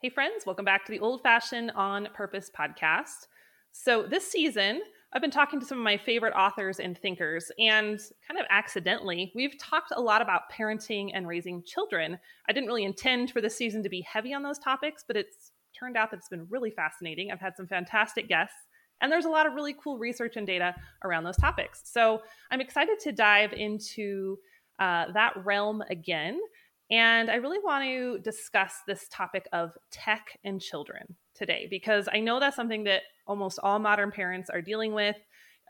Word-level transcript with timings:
Hey, 0.00 0.10
friends, 0.10 0.46
welcome 0.46 0.64
back 0.64 0.84
to 0.84 0.92
the 0.92 1.00
Old 1.00 1.24
Fashioned 1.24 1.72
on 1.72 2.06
Purpose 2.14 2.52
podcast. 2.56 3.26
So, 3.72 4.04
this 4.04 4.30
season, 4.30 4.80
I've 5.12 5.20
been 5.20 5.32
talking 5.32 5.58
to 5.58 5.66
some 5.66 5.78
of 5.78 5.82
my 5.82 5.96
favorite 5.96 6.34
authors 6.34 6.78
and 6.78 6.96
thinkers, 6.96 7.50
and 7.58 7.98
kind 8.24 8.38
of 8.38 8.46
accidentally, 8.48 9.32
we've 9.34 9.58
talked 9.58 9.90
a 9.96 10.00
lot 10.00 10.22
about 10.22 10.52
parenting 10.56 11.10
and 11.14 11.26
raising 11.26 11.64
children. 11.64 12.16
I 12.48 12.52
didn't 12.52 12.68
really 12.68 12.84
intend 12.84 13.32
for 13.32 13.40
this 13.40 13.56
season 13.56 13.82
to 13.82 13.88
be 13.88 14.02
heavy 14.02 14.32
on 14.32 14.44
those 14.44 14.60
topics, 14.60 15.02
but 15.04 15.16
it's 15.16 15.50
turned 15.76 15.96
out 15.96 16.12
that 16.12 16.18
it's 16.18 16.28
been 16.28 16.46
really 16.48 16.70
fascinating. 16.70 17.32
I've 17.32 17.40
had 17.40 17.56
some 17.56 17.66
fantastic 17.66 18.28
guests, 18.28 18.68
and 19.00 19.10
there's 19.10 19.24
a 19.24 19.30
lot 19.30 19.48
of 19.48 19.54
really 19.54 19.74
cool 19.82 19.98
research 19.98 20.36
and 20.36 20.46
data 20.46 20.76
around 21.02 21.24
those 21.24 21.38
topics. 21.38 21.82
So, 21.86 22.22
I'm 22.52 22.60
excited 22.60 23.00
to 23.00 23.10
dive 23.10 23.52
into 23.52 24.38
uh, 24.78 25.06
that 25.12 25.32
realm 25.44 25.82
again. 25.90 26.38
And 26.90 27.30
I 27.30 27.36
really 27.36 27.58
want 27.58 27.84
to 27.84 28.18
discuss 28.18 28.72
this 28.86 29.06
topic 29.10 29.46
of 29.52 29.76
tech 29.90 30.38
and 30.44 30.60
children 30.60 31.16
today 31.34 31.66
because 31.70 32.08
I 32.12 32.20
know 32.20 32.40
that's 32.40 32.56
something 32.56 32.84
that 32.84 33.02
almost 33.26 33.58
all 33.62 33.78
modern 33.78 34.10
parents 34.10 34.48
are 34.48 34.62
dealing 34.62 34.94
with. 34.94 35.16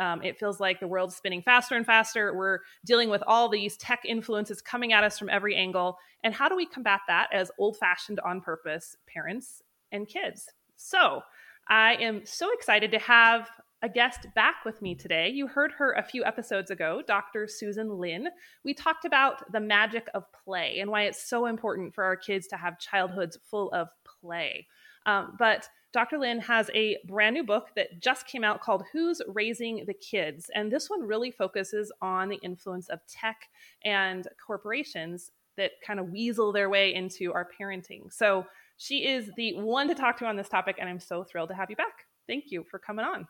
Um, 0.00 0.22
it 0.22 0.38
feels 0.38 0.60
like 0.60 0.78
the 0.78 0.86
world's 0.86 1.16
spinning 1.16 1.42
faster 1.42 1.74
and 1.74 1.84
faster. 1.84 2.36
We're 2.36 2.60
dealing 2.86 3.10
with 3.10 3.22
all 3.26 3.48
these 3.48 3.76
tech 3.76 4.00
influences 4.04 4.62
coming 4.62 4.92
at 4.92 5.02
us 5.02 5.18
from 5.18 5.28
every 5.28 5.56
angle. 5.56 5.98
And 6.22 6.32
how 6.32 6.48
do 6.48 6.54
we 6.54 6.66
combat 6.66 7.00
that 7.08 7.28
as 7.32 7.50
old 7.58 7.76
fashioned, 7.78 8.20
on 8.20 8.40
purpose 8.40 8.96
parents 9.12 9.62
and 9.90 10.06
kids? 10.06 10.48
So 10.76 11.22
I 11.68 11.94
am 11.94 12.24
so 12.24 12.52
excited 12.52 12.92
to 12.92 12.98
have 13.00 13.50
a 13.82 13.88
guest 13.88 14.26
back 14.34 14.64
with 14.64 14.82
me 14.82 14.94
today. 14.94 15.28
You 15.28 15.46
heard 15.46 15.72
her 15.72 15.92
a 15.92 16.02
few 16.02 16.24
episodes 16.24 16.70
ago, 16.70 17.02
Dr. 17.06 17.46
Susan 17.46 17.98
Linn. 17.98 18.28
We 18.64 18.74
talked 18.74 19.04
about 19.04 19.50
the 19.52 19.60
magic 19.60 20.08
of 20.14 20.24
play 20.32 20.80
and 20.80 20.90
why 20.90 21.02
it's 21.02 21.28
so 21.28 21.46
important 21.46 21.94
for 21.94 22.04
our 22.04 22.16
kids 22.16 22.48
to 22.48 22.56
have 22.56 22.80
childhoods 22.80 23.38
full 23.42 23.70
of 23.72 23.88
play. 24.04 24.66
Um, 25.06 25.36
but 25.38 25.68
Dr. 25.92 26.18
Linn 26.18 26.40
has 26.40 26.70
a 26.74 26.98
brand 27.06 27.34
new 27.34 27.44
book 27.44 27.68
that 27.76 28.00
just 28.00 28.26
came 28.26 28.44
out 28.44 28.60
called 28.60 28.82
Who's 28.92 29.22
Raising 29.28 29.84
the 29.86 29.94
Kids? 29.94 30.50
And 30.54 30.70
this 30.70 30.90
one 30.90 31.02
really 31.02 31.30
focuses 31.30 31.92
on 32.02 32.28
the 32.28 32.38
influence 32.42 32.88
of 32.88 33.00
tech 33.06 33.48
and 33.84 34.26
corporations 34.44 35.30
that 35.56 35.72
kind 35.86 35.98
of 35.98 36.10
weasel 36.10 36.52
their 36.52 36.68
way 36.68 36.94
into 36.94 37.32
our 37.32 37.48
parenting. 37.58 38.12
So 38.12 38.44
she 38.76 39.06
is 39.06 39.30
the 39.36 39.54
one 39.54 39.88
to 39.88 39.94
talk 39.94 40.18
to 40.18 40.26
on 40.26 40.36
this 40.36 40.48
topic, 40.48 40.76
and 40.78 40.88
I'm 40.88 41.00
so 41.00 41.24
thrilled 41.24 41.48
to 41.48 41.54
have 41.54 41.70
you 41.70 41.76
back. 41.76 42.06
Thank 42.26 42.50
you 42.50 42.64
for 42.70 42.78
coming 42.78 43.04
on. 43.04 43.26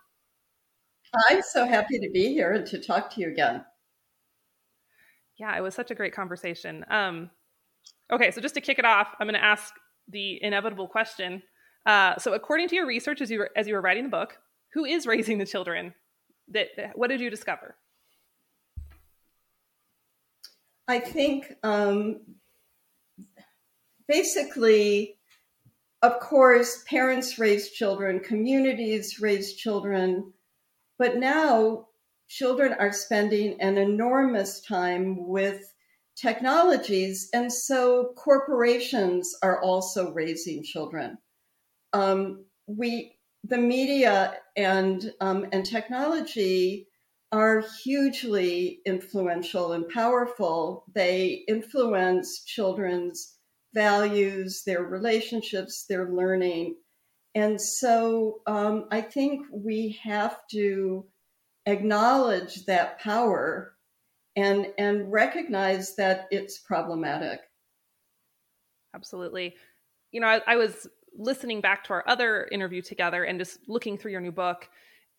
I'm 1.29 1.43
so 1.43 1.67
happy 1.67 1.99
to 1.99 2.11
be 2.11 2.33
here 2.33 2.53
and 2.53 2.67
to 2.67 2.79
talk 2.79 3.11
to 3.15 3.21
you 3.21 3.29
again. 3.29 3.65
Yeah, 5.39 5.57
it 5.57 5.61
was 5.61 5.75
such 5.75 5.91
a 5.91 5.95
great 5.95 6.15
conversation. 6.15 6.85
Um, 6.91 7.31
okay, 8.13 8.31
so 8.31 8.41
just 8.41 8.55
to 8.55 8.61
kick 8.61 8.79
it 8.79 8.85
off, 8.85 9.15
I'm 9.19 9.27
going 9.27 9.41
to 9.41 9.45
ask 9.45 9.73
the 10.09 10.43
inevitable 10.43 10.89
question. 10.89 11.43
Uh, 11.87 12.17
so, 12.19 12.35
according 12.35 12.69
to 12.69 12.75
your 12.75 12.87
research, 12.87 13.21
as 13.21 13.31
you 13.31 13.39
were, 13.39 13.51
as 13.57 13.69
you 13.69 13.75
were 13.75 13.81
writing 13.81 14.05
the 14.05 14.11
book, 14.11 14.39
who 14.75 14.85
is 14.85 15.07
raising 15.07 15.39
the 15.39 15.47
children? 15.47 15.95
That 16.49 16.69
what 16.95 17.09
did 17.09 17.21
you 17.21 17.31
discover? 17.31 17.77
I 20.89 20.99
think 20.99 21.55
um, 21.63 22.21
basically, 24.09 25.19
of 26.03 26.19
course, 26.21 26.85
parents 26.89 27.39
raise 27.39 27.71
children, 27.71 28.21
communities 28.21 29.21
raise 29.21 29.55
children, 29.55 30.33
but 30.99 31.17
now 31.17 31.87
children 32.29 32.75
are 32.79 32.93
spending 32.93 33.61
an 33.61 33.79
enormous 33.79 34.61
time 34.61 35.27
with 35.27 35.73
technologies, 36.17 37.29
and 37.33 37.53
so 37.53 38.13
corporations 38.17 39.35
are 39.43 39.63
also 39.63 40.13
raising 40.13 40.63
children. 40.63 41.19
Um, 41.93 42.45
we, 42.67 43.17
the 43.45 43.59
media 43.59 44.35
and 44.57 45.13
um, 45.21 45.47
and 45.53 45.65
technology 45.65 46.89
are 47.31 47.63
hugely 47.83 48.81
influential 48.87 49.73
and 49.73 49.89
powerful. 49.89 50.85
They 50.95 51.45
influence 51.47 52.45
children's 52.45 53.37
values, 53.75 54.63
their 54.65 54.83
relationships, 54.83 55.85
their 55.89 56.11
learning, 56.11 56.77
and 57.35 57.61
so 57.61 58.41
um, 58.47 58.87
I 58.91 59.01
think 59.01 59.47
we 59.53 59.99
have 60.03 60.39
to 60.53 61.07
acknowledge 61.67 62.65
that 62.67 62.99
power 62.99 63.75
and 64.37 64.69
and 64.79 65.13
recognize 65.13 65.97
that 65.97 66.29
it's 66.31 66.59
problematic. 66.59 67.41
Absolutely. 68.95 69.55
You 70.13 70.21
know, 70.21 70.27
I, 70.27 70.41
I 70.47 70.57
was 70.57 70.87
listening 71.17 71.61
back 71.61 71.85
to 71.85 71.93
our 71.93 72.05
other 72.07 72.49
interview 72.51 72.81
together 72.81 73.25
and 73.25 73.39
just 73.39 73.59
looking 73.69 73.99
through 73.99 74.13
your 74.13 74.21
new 74.21 74.33
book, 74.33 74.69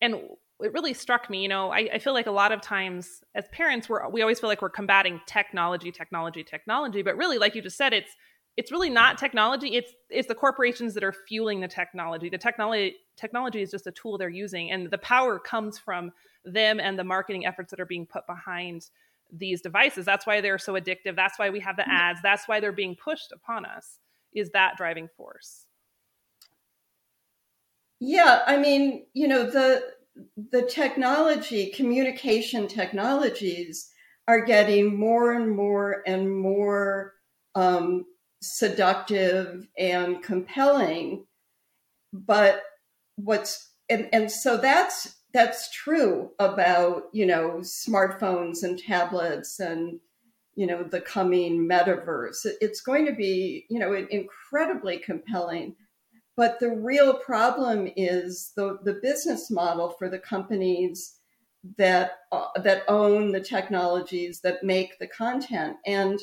and 0.00 0.14
it 0.60 0.72
really 0.72 0.94
struck 0.94 1.30
me. 1.30 1.42
You 1.42 1.48
know, 1.48 1.70
I, 1.70 1.88
I 1.94 1.98
feel 1.98 2.12
like 2.12 2.26
a 2.26 2.32
lot 2.32 2.52
of 2.52 2.60
times 2.60 3.22
as 3.34 3.46
parents, 3.52 3.88
we're 3.88 4.08
we 4.08 4.22
always 4.22 4.40
feel 4.40 4.48
like 4.48 4.62
we're 4.62 4.70
combating 4.70 5.20
technology, 5.26 5.92
technology, 5.92 6.42
technology, 6.42 7.02
but 7.02 7.16
really, 7.16 7.38
like 7.38 7.54
you 7.54 7.62
just 7.62 7.76
said, 7.76 7.92
it's 7.92 8.16
it's 8.56 8.72
really 8.72 8.90
not 8.90 9.16
technology 9.16 9.76
it's 9.76 9.92
it's 10.08 10.28
the 10.28 10.34
corporations 10.34 10.94
that 10.94 11.04
are 11.04 11.12
fueling 11.12 11.60
the 11.60 11.68
technology. 11.68 12.28
The 12.28 12.38
technology 12.38 12.96
technology 13.16 13.62
is 13.62 13.70
just 13.70 13.86
a 13.86 13.92
tool 13.92 14.18
they're 14.18 14.28
using 14.28 14.70
and 14.70 14.90
the 14.90 14.98
power 14.98 15.38
comes 15.38 15.78
from 15.78 16.12
them 16.44 16.80
and 16.80 16.98
the 16.98 17.04
marketing 17.04 17.46
efforts 17.46 17.70
that 17.70 17.80
are 17.80 17.86
being 17.86 18.06
put 18.06 18.26
behind 18.26 18.90
these 19.32 19.60
devices. 19.60 20.04
That's 20.04 20.26
why 20.26 20.40
they're 20.40 20.58
so 20.58 20.72
addictive. 20.74 21.14
That's 21.14 21.38
why 21.38 21.50
we 21.50 21.60
have 21.60 21.76
the 21.76 21.88
ads. 21.88 22.20
That's 22.22 22.48
why 22.48 22.58
they're 22.60 22.72
being 22.72 22.96
pushed 22.96 23.32
upon 23.32 23.64
us 23.64 23.98
is 24.34 24.50
that 24.50 24.76
driving 24.76 25.08
force. 25.16 25.66
Yeah 28.00 28.42
i 28.46 28.56
mean 28.56 29.06
you 29.12 29.28
know 29.28 29.44
the 29.44 29.82
the 30.50 30.62
technology 30.62 31.70
communication 31.70 32.66
technologies 32.66 33.90
are 34.26 34.44
getting 34.44 34.98
more 34.98 35.32
and 35.32 35.50
more 35.54 36.02
and 36.06 36.32
more 36.32 37.14
um, 37.54 38.04
seductive 38.42 39.66
and 39.78 40.22
compelling. 40.22 41.26
But 42.12 42.62
what's 43.16 43.70
and, 43.88 44.08
and 44.12 44.30
so 44.30 44.56
that's 44.56 45.16
that's 45.32 45.70
true 45.70 46.30
about 46.38 47.04
you 47.12 47.26
know 47.26 47.58
smartphones 47.60 48.62
and 48.62 48.78
tablets 48.78 49.60
and 49.60 50.00
you 50.54 50.66
know 50.66 50.82
the 50.82 51.00
coming 51.00 51.68
metaverse. 51.68 52.46
It's 52.60 52.80
going 52.80 53.06
to 53.06 53.12
be 53.12 53.66
you 53.68 53.78
know 53.78 53.94
incredibly 53.94 54.98
compelling. 54.98 55.76
But 56.36 56.58
the 56.58 56.70
real 56.70 57.14
problem 57.14 57.90
is 57.96 58.52
the, 58.56 58.78
the 58.82 58.94
business 58.94 59.50
model 59.50 59.90
for 59.90 60.08
the 60.08 60.18
companies 60.18 61.16
that 61.76 62.12
uh, 62.32 62.46
that 62.62 62.84
own 62.88 63.32
the 63.32 63.40
technologies 63.40 64.40
that 64.40 64.64
make 64.64 64.98
the 64.98 65.06
content. 65.06 65.76
And 65.86 66.18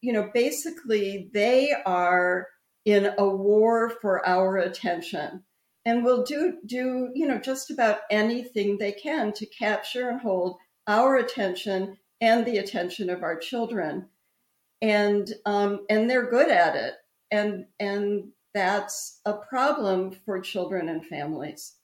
you 0.00 0.12
know, 0.12 0.30
basically 0.32 1.30
they 1.32 1.72
are 1.84 2.46
in 2.84 3.10
a 3.18 3.28
war 3.28 3.90
for 4.00 4.26
our 4.26 4.56
attention 4.56 5.42
and 5.84 6.04
will 6.04 6.22
do 6.24 6.58
do 6.66 7.10
you 7.14 7.26
know 7.26 7.38
just 7.38 7.70
about 7.70 8.00
anything 8.10 8.78
they 8.78 8.92
can 8.92 9.32
to 9.32 9.46
capture 9.46 10.08
and 10.08 10.20
hold 10.20 10.56
our 10.86 11.16
attention 11.16 11.96
and 12.20 12.44
the 12.44 12.58
attention 12.58 13.10
of 13.10 13.22
our 13.22 13.36
children. 13.36 14.08
And 14.82 15.32
um, 15.44 15.86
and 15.88 16.08
they're 16.08 16.30
good 16.30 16.50
at 16.50 16.76
it. 16.76 16.94
And 17.30 17.66
and 17.80 18.28
that's 18.54 19.20
a 19.24 19.34
problem 19.34 20.12
for 20.24 20.40
children 20.40 20.88
and 20.88 21.04
families. 21.04 21.74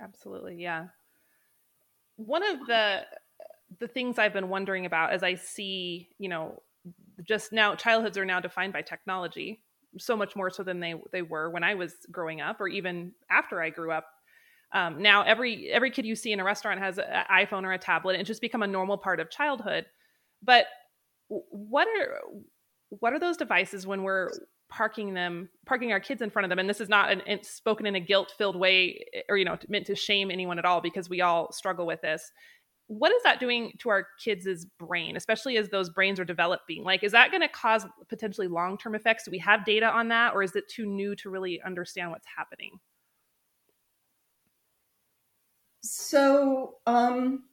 Absolutely 0.00 0.56
yeah. 0.56 0.86
One 2.16 2.42
of 2.42 2.66
the 2.66 3.04
the 3.78 3.88
things 3.88 4.18
I've 4.18 4.32
been 4.32 4.48
wondering 4.48 4.86
about 4.86 5.12
as 5.12 5.22
I 5.22 5.34
see, 5.34 6.08
you 6.18 6.28
know, 6.28 6.62
just 7.26 7.52
now 7.52 7.74
childhoods 7.74 8.18
are 8.18 8.24
now 8.24 8.40
defined 8.40 8.72
by 8.72 8.82
technology 8.82 9.62
so 9.98 10.16
much 10.16 10.36
more 10.36 10.50
so 10.50 10.62
than 10.62 10.80
they 10.80 10.94
they 11.12 11.22
were 11.22 11.50
when 11.50 11.64
I 11.64 11.74
was 11.74 11.94
growing 12.10 12.40
up 12.40 12.60
or 12.60 12.68
even 12.68 13.12
after 13.30 13.62
I 13.62 13.70
grew 13.70 13.92
up. 13.92 14.06
Um, 14.72 15.00
now 15.00 15.22
every 15.22 15.70
every 15.70 15.90
kid 15.90 16.04
you 16.04 16.16
see 16.16 16.32
in 16.32 16.40
a 16.40 16.44
restaurant 16.44 16.80
has 16.80 16.98
an 16.98 17.24
iPhone 17.30 17.64
or 17.64 17.72
a 17.72 17.78
tablet. 17.78 18.16
And 18.16 18.26
just 18.26 18.40
become 18.40 18.62
a 18.62 18.66
normal 18.66 18.98
part 18.98 19.20
of 19.20 19.30
childhood. 19.30 19.86
But 20.42 20.66
what 21.28 21.88
are 21.88 22.20
what 22.90 23.12
are 23.12 23.18
those 23.18 23.36
devices 23.36 23.86
when 23.86 24.02
we're 24.02 24.30
parking 24.68 25.14
them 25.14 25.48
parking 25.64 25.92
our 25.92 26.00
kids 26.00 26.22
in 26.22 26.30
front 26.30 26.44
of 26.44 26.48
them 26.48 26.58
and 26.58 26.68
this 26.68 26.80
is 26.80 26.88
not 26.88 27.10
an, 27.10 27.42
spoken 27.42 27.86
in 27.86 27.94
a 27.94 28.00
guilt 28.00 28.32
filled 28.36 28.56
way 28.56 29.04
or 29.28 29.36
you 29.36 29.44
know 29.44 29.56
meant 29.68 29.86
to 29.86 29.94
shame 29.94 30.28
anyone 30.28 30.58
at 30.58 30.64
all 30.64 30.80
because 30.80 31.08
we 31.08 31.20
all 31.20 31.52
struggle 31.52 31.86
with 31.86 32.00
this 32.00 32.32
what 32.88 33.10
is 33.12 33.22
that 33.24 33.40
doing 33.40 33.72
to 33.78 33.88
our 33.88 34.06
kids' 34.22 34.64
brain, 34.78 35.16
especially 35.16 35.56
as 35.56 35.68
those 35.68 35.90
brains 35.90 36.20
are 36.20 36.24
developing? 36.24 36.84
Like, 36.84 37.02
is 37.02 37.12
that 37.12 37.30
going 37.30 37.40
to 37.40 37.48
cause 37.48 37.84
potentially 38.08 38.46
long 38.46 38.78
term 38.78 38.94
effects? 38.94 39.24
Do 39.24 39.30
we 39.30 39.38
have 39.38 39.64
data 39.64 39.86
on 39.86 40.08
that, 40.08 40.34
or 40.34 40.42
is 40.42 40.54
it 40.54 40.68
too 40.68 40.86
new 40.86 41.16
to 41.16 41.30
really 41.30 41.60
understand 41.62 42.10
what's 42.10 42.26
happening? 42.36 42.78
So, 45.82 46.76
um, 46.86 47.44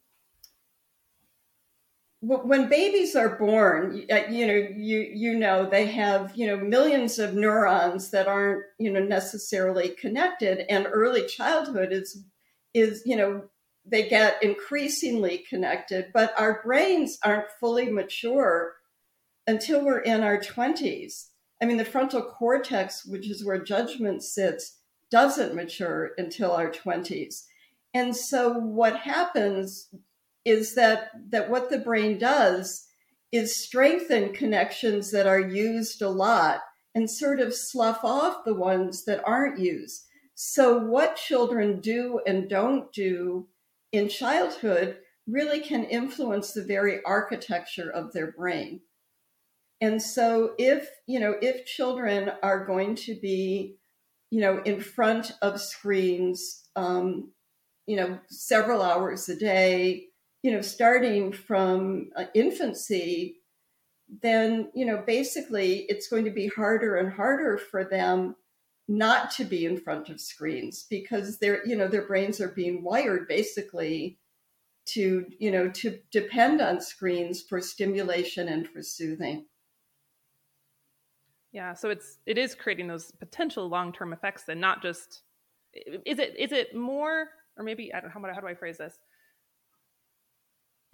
when 2.20 2.68
babies 2.68 3.14
are 3.14 3.36
born, 3.36 4.06
uh, 4.10 4.22
you 4.30 4.46
know, 4.46 4.54
you 4.54 5.00
you 5.12 5.38
know 5.38 5.68
they 5.68 5.86
have 5.86 6.32
you 6.34 6.46
know 6.46 6.56
millions 6.56 7.18
of 7.18 7.34
neurons 7.34 8.10
that 8.10 8.26
aren't 8.28 8.64
you 8.78 8.90
know 8.90 9.02
necessarily 9.02 9.90
connected, 9.90 10.64
and 10.70 10.86
early 10.90 11.26
childhood 11.26 11.92
is 11.92 12.24
is 12.72 13.02
you 13.04 13.16
know 13.16 13.42
they 13.86 14.08
get 14.08 14.42
increasingly 14.42 15.44
connected, 15.48 16.06
but 16.12 16.32
our 16.38 16.62
brains 16.64 17.18
aren't 17.22 17.50
fully 17.60 17.90
mature 17.90 18.76
until 19.46 19.84
we're 19.84 20.00
in 20.00 20.22
our 20.22 20.40
twenties. 20.40 21.30
I 21.60 21.66
mean, 21.66 21.76
the 21.76 21.84
frontal 21.84 22.22
cortex, 22.22 23.04
which 23.04 23.28
is 23.28 23.44
where 23.44 23.62
judgment 23.62 24.22
sits, 24.22 24.78
doesn't 25.10 25.54
mature 25.54 26.12
until 26.18 26.52
our 26.52 26.70
twenties, 26.70 27.46
and 27.92 28.16
so 28.16 28.52
what 28.52 28.96
happens 28.96 29.88
is 30.44 30.74
that 30.74 31.10
that 31.30 31.50
what 31.50 31.70
the 31.70 31.78
brain 31.78 32.18
does 32.18 32.86
is 33.32 33.56
strengthen 33.56 34.32
connections 34.32 35.10
that 35.10 35.26
are 35.26 35.40
used 35.40 36.00
a 36.02 36.08
lot 36.08 36.60
and 36.94 37.10
sort 37.10 37.40
of 37.40 37.54
slough 37.54 38.04
off 38.04 38.44
the 38.44 38.54
ones 38.54 39.04
that 39.04 39.22
aren't 39.26 39.58
used. 39.58 40.04
So 40.34 40.78
what 40.78 41.16
children 41.16 41.80
do 41.80 42.20
and 42.26 42.48
don't 42.48 42.92
do 42.92 43.48
in 43.94 44.08
childhood 44.08 44.98
really 45.26 45.60
can 45.60 45.84
influence 45.84 46.52
the 46.52 46.64
very 46.64 47.00
architecture 47.04 47.90
of 47.90 48.12
their 48.12 48.32
brain. 48.32 48.80
And 49.80 50.02
so 50.02 50.54
if, 50.58 50.88
you 51.06 51.20
know, 51.20 51.34
if 51.40 51.64
children 51.64 52.32
are 52.42 52.66
going 52.66 52.96
to 52.96 53.14
be, 53.14 53.76
you 54.30 54.40
know, 54.40 54.60
in 54.64 54.80
front 54.80 55.32
of 55.42 55.60
screens, 55.60 56.68
um, 56.74 57.30
you 57.86 57.96
know, 57.96 58.18
several 58.28 58.82
hours 58.82 59.28
a 59.28 59.36
day, 59.36 60.06
you 60.42 60.50
know, 60.50 60.60
starting 60.60 61.32
from 61.32 62.10
uh, 62.16 62.24
infancy, 62.34 63.36
then, 64.22 64.70
you 64.74 64.84
know, 64.84 65.02
basically 65.06 65.86
it's 65.88 66.08
going 66.08 66.24
to 66.24 66.30
be 66.30 66.48
harder 66.48 66.96
and 66.96 67.12
harder 67.12 67.58
for 67.58 67.84
them 67.84 68.34
not 68.86 69.30
to 69.32 69.44
be 69.44 69.64
in 69.64 69.78
front 69.78 70.08
of 70.08 70.20
screens 70.20 70.86
because 70.88 71.38
their, 71.38 71.66
you 71.66 71.76
know, 71.76 71.88
their 71.88 72.06
brains 72.06 72.40
are 72.40 72.48
being 72.48 72.82
wired 72.82 73.26
basically 73.26 74.18
to, 74.86 75.26
you 75.38 75.50
know, 75.50 75.68
to 75.70 75.98
depend 76.10 76.60
on 76.60 76.80
screens 76.80 77.42
for 77.42 77.60
stimulation 77.60 78.48
and 78.48 78.68
for 78.68 78.82
soothing. 78.82 79.46
Yeah, 81.52 81.74
so 81.74 81.88
it's 81.88 82.18
it 82.26 82.36
is 82.36 82.54
creating 82.54 82.88
those 82.88 83.12
potential 83.12 83.68
long-term 83.68 84.12
effects 84.12 84.44
and 84.48 84.60
not 84.60 84.82
just 84.82 85.22
is 85.72 86.18
it 86.18 86.34
is 86.38 86.52
it 86.52 86.74
more 86.74 87.28
or 87.56 87.64
maybe 87.64 87.94
I 87.94 88.00
don't 88.00 88.14
know 88.14 88.20
how, 88.20 88.34
how 88.34 88.40
do 88.40 88.48
I 88.48 88.54
phrase 88.54 88.78
this? 88.78 88.98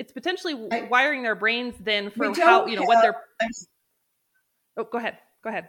it's 0.00 0.12
potentially 0.12 0.54
I, 0.72 0.88
wiring 0.90 1.22
their 1.22 1.34
brains 1.34 1.74
then 1.78 2.10
for 2.10 2.34
how 2.34 2.64
you 2.64 2.74
know 2.74 2.82
have, 2.82 2.88
what 2.88 3.02
they're 3.02 3.16
oh 4.78 4.84
go 4.84 4.96
ahead 4.96 5.18
go 5.44 5.50
ahead 5.50 5.68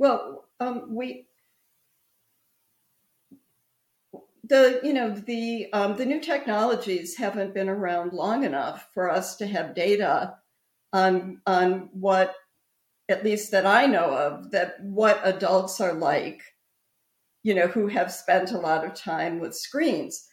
well 0.00 0.46
um, 0.60 0.94
we 0.94 1.26
the 4.42 4.80
you 4.82 4.94
know 4.94 5.10
the 5.10 5.70
um, 5.72 5.96
the 5.96 6.06
new 6.06 6.20
technologies 6.20 7.16
haven't 7.16 7.54
been 7.54 7.68
around 7.68 8.14
long 8.14 8.42
enough 8.42 8.88
for 8.94 9.10
us 9.10 9.36
to 9.36 9.46
have 9.46 9.74
data 9.74 10.34
on 10.92 11.42
on 11.46 11.90
what 11.92 12.34
at 13.10 13.24
least 13.24 13.50
that 13.50 13.66
I 13.66 13.86
know 13.86 14.10
of 14.16 14.50
that 14.52 14.80
what 14.82 15.20
adults 15.22 15.80
are 15.82 15.92
like 15.92 16.40
you 17.42 17.54
know 17.54 17.66
who 17.66 17.88
have 17.88 18.10
spent 18.10 18.52
a 18.52 18.58
lot 18.58 18.84
of 18.86 18.94
time 18.94 19.38
with 19.38 19.54
screens. 19.54 20.28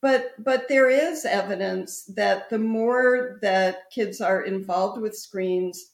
But 0.00 0.32
but 0.38 0.68
there 0.68 0.88
is 0.88 1.26
evidence 1.26 2.04
that 2.16 2.48
the 2.48 2.58
more 2.58 3.38
that 3.42 3.90
kids 3.94 4.22
are 4.22 4.40
involved 4.40 5.02
with 5.02 5.14
screens 5.14 5.91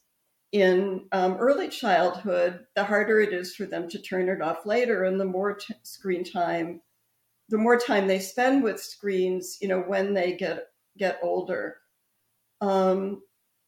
in 0.52 1.06
um, 1.12 1.34
early 1.34 1.68
childhood, 1.68 2.60
the 2.74 2.84
harder 2.84 3.20
it 3.20 3.32
is 3.32 3.54
for 3.54 3.66
them 3.66 3.88
to 3.90 4.00
turn 4.00 4.28
it 4.28 4.40
off 4.40 4.64
later, 4.64 5.04
and 5.04 5.20
the 5.20 5.24
more 5.24 5.54
t- 5.54 5.74
screen 5.82 6.24
time, 6.24 6.80
the 7.48 7.58
more 7.58 7.78
time 7.78 8.06
they 8.06 8.18
spend 8.18 8.62
with 8.62 8.80
screens, 8.80 9.58
you 9.60 9.68
know, 9.68 9.80
when 9.80 10.14
they 10.14 10.36
get 10.36 10.68
get 10.96 11.18
older, 11.22 11.76
um, 12.60 13.22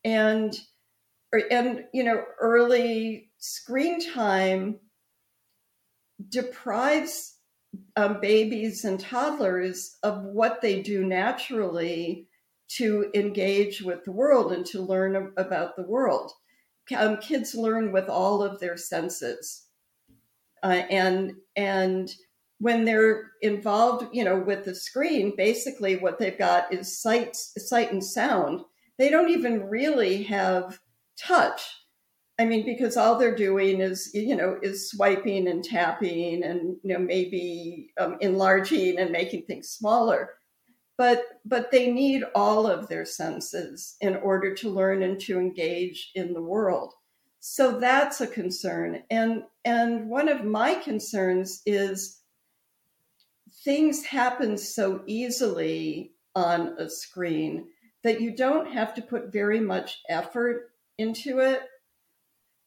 and 0.04 0.58
and 1.50 1.84
you 1.92 2.02
know, 2.02 2.24
early 2.40 3.30
screen 3.38 4.00
time 4.00 4.78
deprives 6.28 7.36
um, 7.96 8.20
babies 8.20 8.84
and 8.84 8.98
toddlers 8.98 9.96
of 10.02 10.22
what 10.22 10.60
they 10.60 10.82
do 10.82 11.04
naturally 11.04 12.26
to 12.68 13.10
engage 13.14 13.82
with 13.82 14.04
the 14.04 14.12
world 14.12 14.52
and 14.52 14.64
to 14.64 14.80
learn 14.80 15.32
about 15.36 15.76
the 15.76 15.82
world. 15.82 16.32
Um, 16.96 17.18
kids 17.18 17.54
learn 17.54 17.92
with 17.92 18.08
all 18.08 18.42
of 18.42 18.60
their 18.60 18.76
senses, 18.76 19.66
uh, 20.62 20.82
and 20.90 21.34
and 21.56 22.12
when 22.58 22.84
they're 22.84 23.32
involved, 23.40 24.08
you 24.12 24.24
know, 24.24 24.38
with 24.38 24.64
the 24.64 24.74
screen, 24.74 25.34
basically 25.36 25.96
what 25.96 26.18
they've 26.18 26.38
got 26.38 26.72
is 26.72 27.00
sight, 27.00 27.34
sight 27.34 27.90
and 27.90 28.04
sound. 28.04 28.60
They 28.98 29.08
don't 29.08 29.30
even 29.30 29.68
really 29.68 30.24
have 30.24 30.78
touch 31.18 31.62
I 32.40 32.46
mean, 32.46 32.64
because 32.64 32.96
all 32.96 33.18
they're 33.18 33.36
doing 33.36 33.82
is, 33.82 34.10
you 34.14 34.34
know, 34.34 34.58
is 34.62 34.90
swiping 34.90 35.46
and 35.46 35.62
tapping 35.62 36.42
and, 36.42 36.74
you 36.82 36.94
know, 36.94 36.98
maybe 36.98 37.90
um, 38.00 38.16
enlarging 38.22 38.98
and 38.98 39.10
making 39.10 39.42
things 39.42 39.68
smaller. 39.68 40.30
But, 41.00 41.22
but 41.46 41.70
they 41.70 41.90
need 41.90 42.24
all 42.34 42.66
of 42.66 42.88
their 42.88 43.06
senses 43.06 43.96
in 44.02 44.16
order 44.16 44.54
to 44.56 44.68
learn 44.68 45.02
and 45.02 45.18
to 45.20 45.38
engage 45.38 46.10
in 46.14 46.34
the 46.34 46.42
world. 46.42 46.92
So 47.38 47.80
that's 47.80 48.20
a 48.20 48.26
concern. 48.26 49.04
And, 49.10 49.44
and 49.64 50.10
one 50.10 50.28
of 50.28 50.44
my 50.44 50.74
concerns 50.74 51.62
is 51.64 52.20
things 53.64 54.04
happen 54.04 54.58
so 54.58 55.02
easily 55.06 56.12
on 56.34 56.74
a 56.78 56.90
screen 56.90 57.68
that 58.04 58.20
you 58.20 58.36
don't 58.36 58.70
have 58.70 58.92
to 58.96 59.00
put 59.00 59.32
very 59.32 59.60
much 59.60 60.02
effort 60.10 60.70
into 60.98 61.38
it 61.38 61.62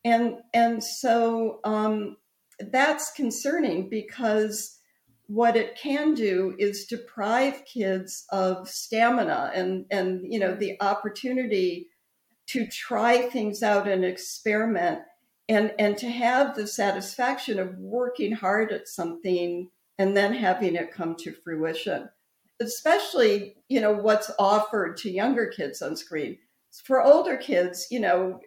and 0.04 0.38
and 0.54 0.84
so 0.84 1.60
um, 1.64 2.18
that's 2.60 3.12
concerning 3.12 3.90
because 3.90 4.80
what 5.28 5.56
it 5.56 5.76
can 5.78 6.14
do 6.14 6.56
is 6.60 6.86
deprive 6.86 7.64
kids 7.66 8.26
of 8.30 8.70
stamina 8.70 9.52
and 9.54 9.86
and 9.90 10.22
you 10.32 10.40
know 10.40 10.54
the 10.56 10.76
opportunity 10.82 11.88
to 12.48 12.68
try 12.68 13.22
things 13.22 13.64
out 13.64 13.88
and 13.88 14.04
experiment 14.04 15.00
and 15.48 15.74
and 15.80 15.98
to 15.98 16.10
have 16.10 16.56
the 16.56 16.68
satisfaction 16.68 17.60
of 17.60 17.78
working 17.78 18.34
hard 18.34 18.72
at 18.72 18.88
something 18.88 19.70
and 19.98 20.16
then 20.18 20.34
having 20.34 20.76
it 20.76 20.92
come 20.92 21.16
to 21.16 21.32
fruition 21.32 22.10
especially 22.62 23.56
you 23.70 23.80
know 23.80 23.94
what's 23.94 24.32
offered 24.38 24.98
to 24.98 25.10
younger 25.10 25.48
kids 25.48 25.82
on 25.82 25.96
screen 25.96 26.38
for 26.84 27.02
older 27.02 27.38
kids 27.38 27.88
you 27.90 28.00
know 28.00 28.40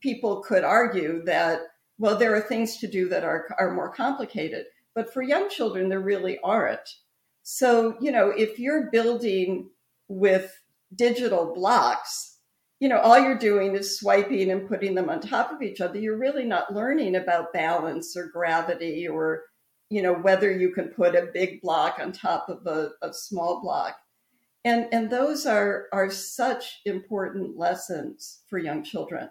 people 0.00 0.42
could 0.42 0.64
argue 0.64 1.22
that, 1.24 1.60
well, 1.98 2.16
there 2.16 2.34
are 2.34 2.40
things 2.40 2.78
to 2.78 2.86
do 2.86 3.08
that 3.08 3.24
are, 3.24 3.48
are 3.58 3.74
more 3.74 3.92
complicated. 3.92 4.66
But 5.00 5.14
for 5.14 5.22
young 5.22 5.48
children, 5.48 5.88
there 5.88 5.98
really 5.98 6.38
aren't. 6.44 6.96
So, 7.42 7.96
you 8.02 8.12
know, 8.12 8.34
if 8.36 8.58
you're 8.58 8.90
building 8.90 9.70
with 10.08 10.60
digital 10.94 11.54
blocks, 11.54 12.36
you 12.80 12.88
know, 12.90 12.98
all 12.98 13.18
you're 13.18 13.38
doing 13.38 13.74
is 13.74 13.98
swiping 13.98 14.50
and 14.50 14.68
putting 14.68 14.94
them 14.94 15.08
on 15.08 15.22
top 15.22 15.52
of 15.52 15.62
each 15.62 15.80
other. 15.80 15.98
You're 15.98 16.18
really 16.18 16.44
not 16.44 16.74
learning 16.74 17.16
about 17.16 17.54
balance 17.54 18.14
or 18.14 18.26
gravity 18.26 19.08
or, 19.08 19.44
you 19.88 20.02
know, 20.02 20.12
whether 20.12 20.52
you 20.52 20.70
can 20.74 20.88
put 20.88 21.14
a 21.14 21.30
big 21.32 21.62
block 21.62 21.96
on 21.98 22.12
top 22.12 22.50
of 22.50 22.66
a, 22.66 22.90
a 23.00 23.10
small 23.14 23.62
block. 23.62 23.96
And, 24.66 24.86
and 24.92 25.08
those 25.08 25.46
are, 25.46 25.86
are 25.94 26.10
such 26.10 26.82
important 26.84 27.56
lessons 27.56 28.42
for 28.50 28.58
young 28.58 28.84
children. 28.84 29.30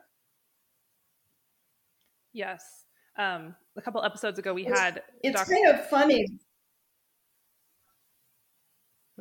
Yes. 2.34 2.79
Um, 3.20 3.54
a 3.76 3.82
couple 3.82 4.04
episodes 4.04 4.40
ago, 4.40 4.54
we 4.54 4.66
it's, 4.66 4.80
had. 4.80 5.04
It's 5.22 5.38
Dr. 5.38 5.52
kind 5.52 5.68
of 5.68 5.90
funny. 5.90 6.26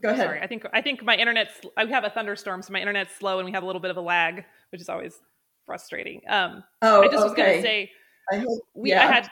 Go 0.01 0.11
ahead. 0.11 0.27
Sorry, 0.27 0.41
I 0.41 0.47
think 0.47 0.65
I 0.73 0.81
think 0.81 1.03
my 1.03 1.17
internet's. 1.17 1.53
I 1.77 1.85
have 1.87 2.05
a 2.05 2.11
thunderstorm, 2.11 2.63
so 2.63 2.73
my 2.73 2.81
internet's 2.81 3.17
slow, 3.19 3.41
and 3.41 3.47
we 3.47 3.53
have 3.53 3.65
a 3.65 3.67
little 3.67 3.81
bit 3.81 3.91
of 3.91 3.97
a 3.97 4.01
lag, 4.01 4.45
which 4.71 4.81
is 4.81 4.89
always 4.89 5.21
frustrating. 5.67 6.21
Um, 6.29 6.63
oh, 6.83 7.03
I 7.03 7.07
just 7.07 7.17
okay. 7.17 7.25
was 7.25 7.35
going 7.35 7.57
to 7.57 7.63
say, 7.63 7.91
I 8.33 8.37
hope, 8.37 8.61
we 8.75 8.91
yeah. 8.91 9.09
I 9.09 9.13
had 9.13 9.31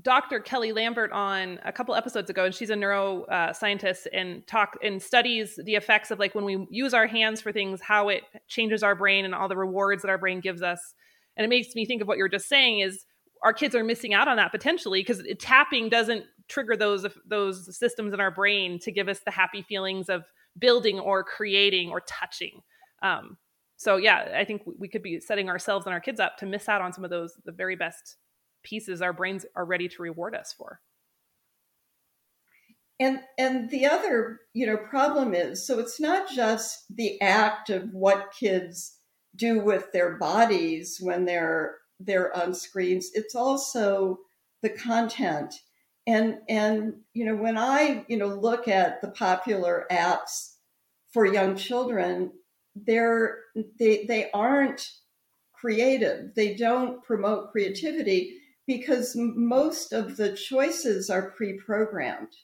Dr. 0.00 0.40
Kelly 0.40 0.72
Lambert 0.72 1.12
on 1.12 1.60
a 1.66 1.72
couple 1.72 1.94
episodes 1.94 2.30
ago, 2.30 2.46
and 2.46 2.54
she's 2.54 2.70
a 2.70 2.74
neuroscientist 2.74 4.06
uh, 4.06 4.16
and 4.16 4.46
talk 4.46 4.78
and 4.82 5.02
studies 5.02 5.60
the 5.62 5.74
effects 5.74 6.10
of 6.10 6.18
like 6.18 6.34
when 6.34 6.46
we 6.46 6.66
use 6.70 6.94
our 6.94 7.06
hands 7.06 7.42
for 7.42 7.52
things, 7.52 7.82
how 7.82 8.08
it 8.08 8.22
changes 8.48 8.82
our 8.82 8.94
brain 8.94 9.26
and 9.26 9.34
all 9.34 9.48
the 9.48 9.56
rewards 9.56 10.00
that 10.00 10.08
our 10.08 10.18
brain 10.18 10.40
gives 10.40 10.62
us. 10.62 10.94
And 11.36 11.44
it 11.44 11.48
makes 11.48 11.74
me 11.74 11.84
think 11.84 12.00
of 12.00 12.08
what 12.08 12.16
you 12.16 12.24
were 12.24 12.30
just 12.30 12.48
saying 12.48 12.80
is 12.80 13.04
our 13.42 13.52
kids 13.52 13.74
are 13.74 13.84
missing 13.84 14.14
out 14.14 14.28
on 14.28 14.36
that 14.36 14.52
potentially 14.52 15.00
because 15.00 15.22
tapping 15.38 15.88
doesn't 15.88 16.24
trigger 16.48 16.76
those 16.76 17.06
those 17.26 17.76
systems 17.76 18.12
in 18.12 18.20
our 18.20 18.30
brain 18.30 18.78
to 18.80 18.92
give 18.92 19.08
us 19.08 19.20
the 19.24 19.30
happy 19.30 19.62
feelings 19.62 20.08
of 20.08 20.24
building 20.58 21.00
or 21.00 21.24
creating 21.24 21.90
or 21.90 22.00
touching. 22.00 22.62
Um, 23.02 23.36
so 23.76 23.96
yeah, 23.96 24.32
I 24.36 24.44
think 24.44 24.62
we 24.78 24.88
could 24.88 25.02
be 25.02 25.18
setting 25.20 25.48
ourselves 25.48 25.86
and 25.86 25.92
our 25.92 26.00
kids 26.00 26.20
up 26.20 26.36
to 26.38 26.46
miss 26.46 26.68
out 26.68 26.82
on 26.82 26.92
some 26.92 27.04
of 27.04 27.10
those 27.10 27.34
the 27.44 27.52
very 27.52 27.76
best 27.76 28.16
pieces 28.62 29.02
our 29.02 29.12
brains 29.12 29.44
are 29.56 29.64
ready 29.64 29.88
to 29.88 30.02
reward 30.02 30.34
us 30.34 30.54
for. 30.56 30.80
And 33.00 33.20
and 33.38 33.68
the 33.70 33.86
other, 33.86 34.38
you 34.54 34.66
know, 34.66 34.76
problem 34.76 35.34
is 35.34 35.66
so 35.66 35.80
it's 35.80 35.98
not 35.98 36.30
just 36.30 36.84
the 36.94 37.20
act 37.20 37.70
of 37.70 37.88
what 37.92 38.32
kids 38.38 38.98
do 39.34 39.58
with 39.58 39.90
their 39.92 40.16
bodies 40.18 40.98
when 41.00 41.24
they're 41.24 41.78
they're 42.04 42.36
on 42.36 42.54
screens. 42.54 43.10
It's 43.14 43.34
also 43.34 44.18
the 44.62 44.70
content. 44.70 45.54
And 46.06 46.38
and 46.48 46.94
you 47.14 47.24
know, 47.24 47.36
when 47.36 47.56
I, 47.56 48.04
you 48.08 48.16
know, 48.16 48.28
look 48.28 48.68
at 48.68 49.00
the 49.00 49.08
popular 49.08 49.86
apps 49.90 50.54
for 51.12 51.26
young 51.26 51.56
children, 51.56 52.32
they're 52.74 53.38
they 53.78 54.04
they 54.06 54.30
aren't 54.32 54.90
creative. 55.52 56.34
They 56.34 56.54
don't 56.54 57.02
promote 57.04 57.52
creativity 57.52 58.38
because 58.66 59.14
most 59.16 59.92
of 59.92 60.16
the 60.16 60.34
choices 60.34 61.08
are 61.08 61.30
pre-programmed. 61.30 62.34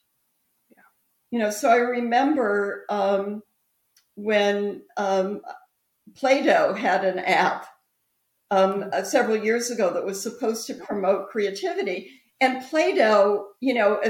Yeah. 0.71 0.83
You 1.31 1.39
know, 1.41 1.51
so 1.51 1.69
I 1.69 1.77
remember 1.77 2.85
um, 2.89 3.43
when 4.15 4.83
um, 4.97 5.41
Play-Doh 6.15 6.75
had 6.75 7.05
an 7.05 7.19
app 7.19 7.67
um, 8.51 8.91
uh, 8.93 9.03
several 9.03 9.37
years 9.37 9.71
ago 9.71 9.93
that 9.93 10.07
was 10.07 10.23
supposed 10.23 10.67
to 10.67 10.75
promote 10.75 11.29
creativity. 11.29 12.11
And 12.41 12.65
Play 12.65 12.95
Doh, 12.95 13.49
you 13.61 13.75
know, 13.75 14.01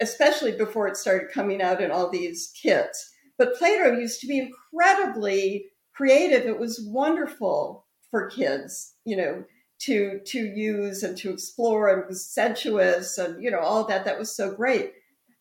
especially 0.00 0.52
before 0.52 0.88
it 0.88 0.96
started 0.96 1.32
coming 1.32 1.60
out 1.60 1.82
in 1.82 1.90
all 1.90 2.10
these 2.10 2.52
kits, 2.60 3.12
but 3.36 3.56
Play 3.56 3.78
Doh 3.78 3.98
used 3.98 4.20
to 4.20 4.26
be 4.26 4.38
incredibly 4.38 5.66
creative. 5.94 6.46
It 6.46 6.58
was 6.58 6.80
wonderful 6.86 7.86
for 8.10 8.30
kids, 8.30 8.94
you 9.04 9.16
know, 9.16 9.44
to 9.80 10.20
to 10.24 10.38
use 10.38 11.02
and 11.02 11.16
to 11.18 11.30
explore 11.30 11.88
and 11.88 12.08
was 12.08 12.24
sensuous 12.24 13.18
and 13.18 13.42
you 13.42 13.50
know 13.50 13.58
all 13.58 13.84
that 13.86 14.04
that 14.04 14.18
was 14.18 14.34
so 14.34 14.54
great 14.54 14.92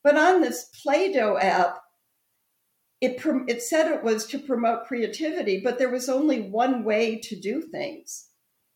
but 0.04 0.18
on 0.18 0.42
this 0.42 0.70
play-doh 0.82 1.38
app 1.38 1.78
it 3.00 3.22
it 3.48 3.62
said 3.62 3.92
it 3.92 4.04
was 4.04 4.26
to 4.26 4.40
promote 4.40 4.86
creativity 4.86 5.62
but 5.64 5.78
there 5.78 5.92
was 5.92 6.10
only 6.10 6.42
one 6.42 6.84
way 6.84 7.18
to 7.18 7.40
do 7.40 7.62
things 7.62 8.30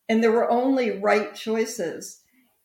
and 0.08 0.22
there 0.22 0.32
were 0.32 0.50
only 0.50 0.98
right 0.98 1.34
choices. 1.34 2.22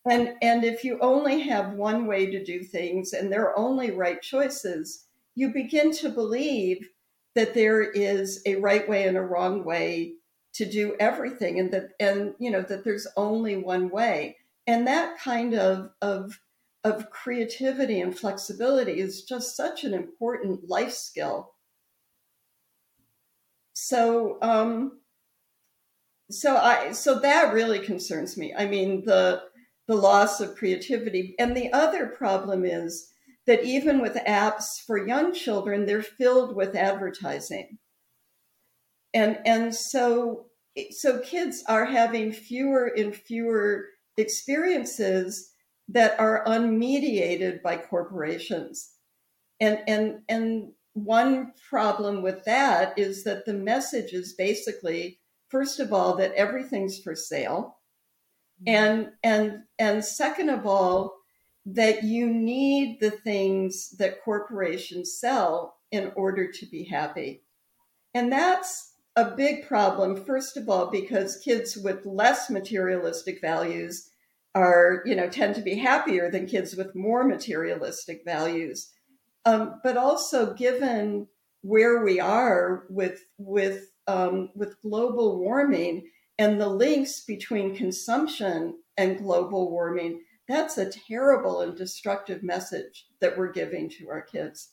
And 0.09 0.35
and 0.41 0.63
if 0.63 0.83
you 0.83 1.00
only 1.00 1.41
have 1.41 1.73
one 1.73 2.07
way 2.07 2.25
to 2.27 2.43
do 2.43 2.63
things 2.63 3.13
and 3.13 3.31
there 3.31 3.43
are 3.47 3.57
only 3.57 3.91
right 3.91 4.21
choices 4.21 5.05
you 5.35 5.50
begin 5.50 5.91
to 5.93 6.09
believe 6.09 6.89
that 7.35 7.53
there 7.53 7.81
is 7.81 8.41
a 8.45 8.55
right 8.57 8.88
way 8.88 9.07
and 9.07 9.17
a 9.17 9.21
wrong 9.21 9.63
way 9.63 10.13
to 10.53 10.65
do 10.65 10.95
everything 11.00 11.59
and 11.59 11.71
that 11.73 11.89
and 12.00 12.35
you 12.39 12.51
know 12.51 12.62
that 12.62 12.83
there's 12.83 13.07
only 13.17 13.57
one 13.57 13.89
way. 13.89 14.38
And 14.67 14.88
that 14.88 15.17
kind 15.19 15.53
of 15.55 15.91
of 16.01 16.39
of 16.83 17.09
creativity 17.09 18.01
and 18.01 18.17
flexibility 18.17 19.00
is 19.00 19.23
just 19.23 19.55
such 19.55 19.83
an 19.83 19.93
important 19.93 20.69
life 20.69 20.93
skill. 20.93 21.53
So 23.73 24.38
um 24.41 25.00
so 26.33 26.57
I 26.57 26.91
so 26.91 27.19
that 27.19 27.53
really 27.53 27.79
concerns 27.79 28.37
me. 28.37 28.53
I 28.57 28.65
mean 28.65 29.05
the 29.05 29.43
the 29.87 29.95
loss 29.95 30.39
of 30.39 30.55
creativity. 30.55 31.35
And 31.37 31.55
the 31.55 31.71
other 31.73 32.07
problem 32.07 32.65
is 32.65 33.11
that 33.45 33.63
even 33.63 34.01
with 34.01 34.15
apps 34.15 34.79
for 34.85 35.05
young 35.05 35.33
children, 35.33 35.85
they're 35.85 36.01
filled 36.01 36.55
with 36.55 36.75
advertising. 36.75 37.77
And 39.13 39.39
and 39.45 39.75
so 39.75 40.47
so 40.91 41.19
kids 41.19 41.63
are 41.67 41.85
having 41.85 42.31
fewer 42.31 42.87
and 42.97 43.15
fewer 43.15 43.85
experiences 44.17 45.51
that 45.89 46.19
are 46.19 46.43
unmediated 46.45 47.61
by 47.61 47.77
corporations. 47.77 48.91
And 49.59 49.79
and 49.87 50.21
and 50.29 50.71
one 50.93 51.53
problem 51.69 52.21
with 52.21 52.45
that 52.45 52.97
is 52.97 53.23
that 53.23 53.45
the 53.45 53.53
message 53.53 54.13
is 54.13 54.35
basically 54.35 55.19
first 55.53 55.79
of 55.79 55.93
all 55.93 56.17
that 56.17 56.33
everything's 56.33 57.00
for 57.00 57.15
sale. 57.15 57.77
Mm-hmm. 58.67 58.75
and 58.75 59.07
and 59.24 59.63
and 59.79 60.05
second 60.05 60.50
of 60.50 60.65
all 60.65 61.15
that 61.65 62.03
you 62.03 62.27
need 62.27 63.00
the 63.00 63.12
things 63.12 63.91
that 63.98 64.24
corporations 64.24 65.17
sell 65.17 65.77
in 65.91 66.12
order 66.15 66.51
to 66.51 66.65
be 66.65 66.83
happy. 66.83 67.43
And 68.13 68.31
that's 68.31 68.93
a 69.15 69.31
big 69.31 69.67
problem 69.67 70.24
first 70.24 70.57
of 70.57 70.67
all 70.69 70.91
because 70.91 71.41
kids 71.43 71.77
with 71.77 72.05
less 72.05 72.50
materialistic 72.50 73.39
values 73.41 74.10
are 74.55 75.01
you 75.05 75.15
know 75.15 75.29
tend 75.29 75.55
to 75.55 75.62
be 75.62 75.75
happier 75.75 76.29
than 76.29 76.45
kids 76.45 76.75
with 76.75 76.95
more 76.95 77.24
materialistic 77.24 78.22
values. 78.25 78.91
Um, 79.45 79.81
but 79.83 79.98
also 79.98 80.53
given 80.53 81.27
where 81.62 82.03
we 82.03 82.19
are 82.19 82.86
with 82.89 83.25
with 83.38 83.92
um, 84.07 84.50
with 84.55 84.81
global 84.81 85.39
warming 85.39 86.10
and 86.38 86.60
the 86.60 86.67
links 86.67 87.22
between 87.22 87.75
consumption 87.75 88.75
and 88.98 89.17
global 89.17 89.69
warming, 89.69 90.22
that's 90.48 90.77
a 90.77 90.89
terrible 90.89 91.62
and 91.62 91.75
destructive 91.75 92.43
message 92.43 93.07
that 93.22 93.38
we're 93.38 93.51
giving 93.51 93.89
to 93.89 94.10
our 94.10 94.22
kids. 94.22 94.69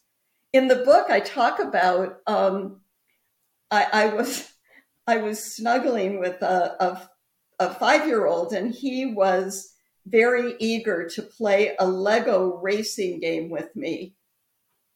In 0.52 0.68
the 0.68 0.76
book, 0.76 1.10
I 1.10 1.20
talk 1.20 1.60
about 1.60 2.18
um, 2.26 2.80
I, 3.70 3.86
I, 3.92 4.06
was 4.14 4.50
I 5.06 5.18
was 5.18 5.42
snuggling 5.42 6.18
with 6.18 6.42
a, 6.42 6.76
a, 6.80 7.10
a 7.64 7.74
five 7.74 8.06
year 8.06 8.26
old, 8.26 8.52
and 8.52 8.74
he 8.74 9.06
was 9.06 9.72
very 10.06 10.54
eager 10.58 11.08
to 11.10 11.22
play 11.22 11.76
a 11.78 11.86
Lego 11.86 12.58
racing 12.62 13.20
game 13.20 13.48
with 13.50 13.74
me 13.76 14.16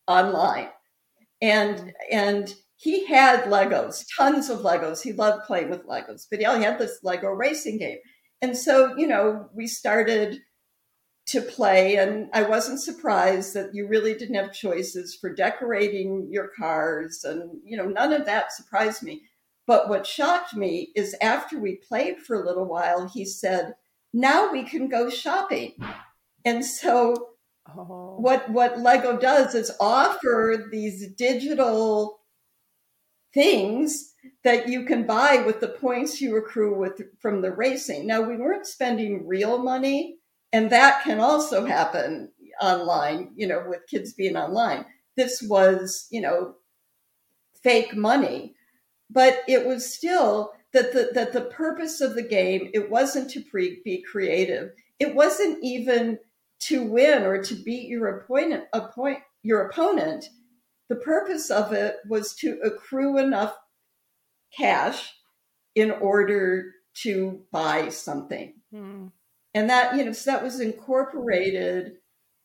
online, 0.09 0.71
and 1.41 1.93
and 2.11 2.53
he 2.77 3.07
had 3.07 3.45
Legos, 3.45 4.05
tons 4.17 4.51
of 4.51 4.61
Legos. 4.61 5.03
He 5.03 5.13
loved 5.13 5.45
playing 5.45 5.71
with 5.71 5.87
Legos, 5.87 6.27
but 6.31 6.41
he 6.41 6.45
had 6.45 6.79
this 6.79 6.99
Lego 7.03 7.29
racing 7.29 7.79
game. 7.79 7.99
And 8.43 8.57
so, 8.57 8.97
you 8.97 9.07
know, 9.07 9.49
we 9.55 9.67
started 9.67 10.41
to 11.27 11.41
play, 11.41 11.97
and 11.97 12.29
I 12.35 12.43
wasn't 12.43 12.83
surprised 12.83 13.55
that 13.55 13.71
you 13.75 13.89
really 13.89 14.15
didn't 14.15 14.35
have 14.35 14.53
choices 14.53 15.17
for 15.19 15.33
decorating 15.33 16.29
your 16.31 16.51
cars, 16.59 17.25
and, 17.25 17.59
you 17.65 17.77
know, 17.77 17.87
none 17.87 18.13
of 18.13 18.27
that 18.27 18.53
surprised 18.53 19.03
me. 19.03 19.23
But 19.67 19.89
what 19.89 20.07
shocked 20.07 20.55
me 20.55 20.93
is 20.95 21.17
after 21.23 21.59
we 21.59 21.77
played 21.77 22.19
for 22.19 22.37
a 22.37 22.47
little 22.47 22.67
while, 22.67 23.09
he 23.09 23.25
said, 23.25 23.75
Now 24.13 24.53
we 24.53 24.65
can 24.65 24.89
go 24.89 25.09
shopping. 25.09 25.73
And 26.45 26.63
so, 26.63 27.31
oh. 27.75 28.17
what, 28.19 28.51
what 28.51 28.79
Lego 28.79 29.17
does 29.17 29.55
is 29.55 29.73
offer 29.81 30.69
these 30.71 31.09
digital 31.15 32.19
things 33.35 34.15
that 34.45 34.69
you 34.69 34.85
can 34.85 35.07
buy 35.07 35.43
with 35.45 35.61
the 35.61 35.69
points 35.69 36.21
you 36.21 36.37
accrue 36.37 36.79
with 36.79 37.03
from 37.21 37.43
the 37.43 37.51
racing. 37.51 38.07
Now 38.07 38.23
we 38.23 38.37
weren't 38.37 38.67
spending 38.67 39.27
real 39.27 39.59
money, 39.59 40.19
and 40.53 40.71
that 40.71 41.03
can 41.03 41.21
also 41.21 41.67
happen 41.67 42.31
online, 42.63 43.33
you 43.35 43.47
know, 43.47 43.65
with 43.69 43.87
kids 43.89 44.13
being 44.13 44.37
online. 44.37 44.87
This 45.17 45.43
was, 45.43 46.07
you 46.11 46.21
know, 46.21 46.55
fake 47.63 47.97
money, 47.97 48.55
but 49.11 49.43
it 49.49 49.67
was 49.67 49.93
still 49.93 50.53
that 50.73 50.93
the 50.93 51.11
that 51.15 51.33
the 51.33 51.43
purpose 51.43 52.01
of 52.01 52.15
the 52.15 52.23
game 52.23 52.71
it 52.75 52.91
wasn't 52.91 53.31
to 53.31 53.41
pre- 53.41 53.81
be 53.85 54.03
creative. 54.03 54.73
It 54.99 55.15
wasn't 55.15 55.59
even 55.63 56.19
to 56.61 56.83
win 56.83 57.25
or 57.25 57.43
to 57.43 57.55
beat 57.55 57.89
your 57.89 58.09
opponent, 58.09 58.65
your 59.43 59.67
opponent 59.67 60.29
the 60.95 61.01
purpose 61.01 61.51
of 61.51 61.73
it 61.73 61.97
was 62.09 62.35
to 62.37 62.59
accrue 62.63 63.19
enough 63.19 63.57
cash 64.57 65.13
in 65.75 65.91
order 65.91 66.73
to 67.03 67.43
buy 67.51 67.89
something. 67.89 68.55
Hmm. 68.73 69.09
And 69.55 69.71
that, 69.71 69.97
you 69.97 70.05
know, 70.05 70.13
so 70.13 70.31
that 70.31 70.43
was 70.43 70.61
incorporated 70.61 71.95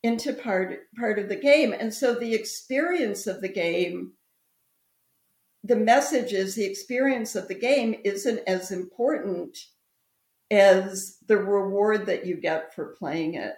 into 0.02 0.34
part 0.34 0.80
part 0.98 1.20
of 1.20 1.30
the 1.30 1.36
game. 1.36 1.74
And 1.74 1.94
so 1.94 2.14
the 2.14 2.34
experience 2.34 3.28
of 3.28 3.42
the 3.42 3.50
game, 3.50 4.14
the 5.64 5.76
message 5.76 6.34
is 6.34 6.56
the 6.56 6.66
experience 6.66 7.36
of 7.36 7.48
the 7.48 7.56
game 7.56 7.96
isn't 8.04 8.40
as 8.48 8.72
important 8.72 9.58
as 10.50 11.18
the 11.28 11.38
reward 11.38 12.08
that 12.08 12.26
you 12.26 12.38
get 12.38 12.74
for 12.74 12.96
playing 12.98 13.36
it. 13.36 13.54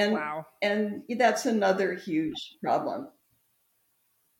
And, 0.00 0.12
wow. 0.14 0.46
and 0.62 1.02
that's 1.18 1.46
another 1.46 1.94
huge 1.94 2.56
problem. 2.62 3.08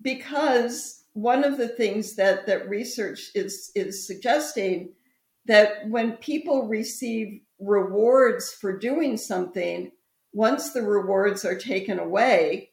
Because 0.02 1.05
one 1.12 1.45
of 1.45 1.59
the 1.59 1.69
things 1.69 2.17
that, 2.17 2.47
that 2.47 2.69
research 2.69 3.31
is, 3.35 3.71
is 3.75 4.07
suggesting 4.07 4.95
that 5.47 5.88
when 5.88 6.12
people 6.12 6.69
receive 6.69 7.40
rewards 7.59 8.52
for 8.52 8.79
doing 8.79 9.17
something, 9.17 9.93
once 10.33 10.73
the 10.73 10.83
rewards 10.83 11.45
are 11.45 11.59
taken 11.59 11.99
away, 11.99 12.71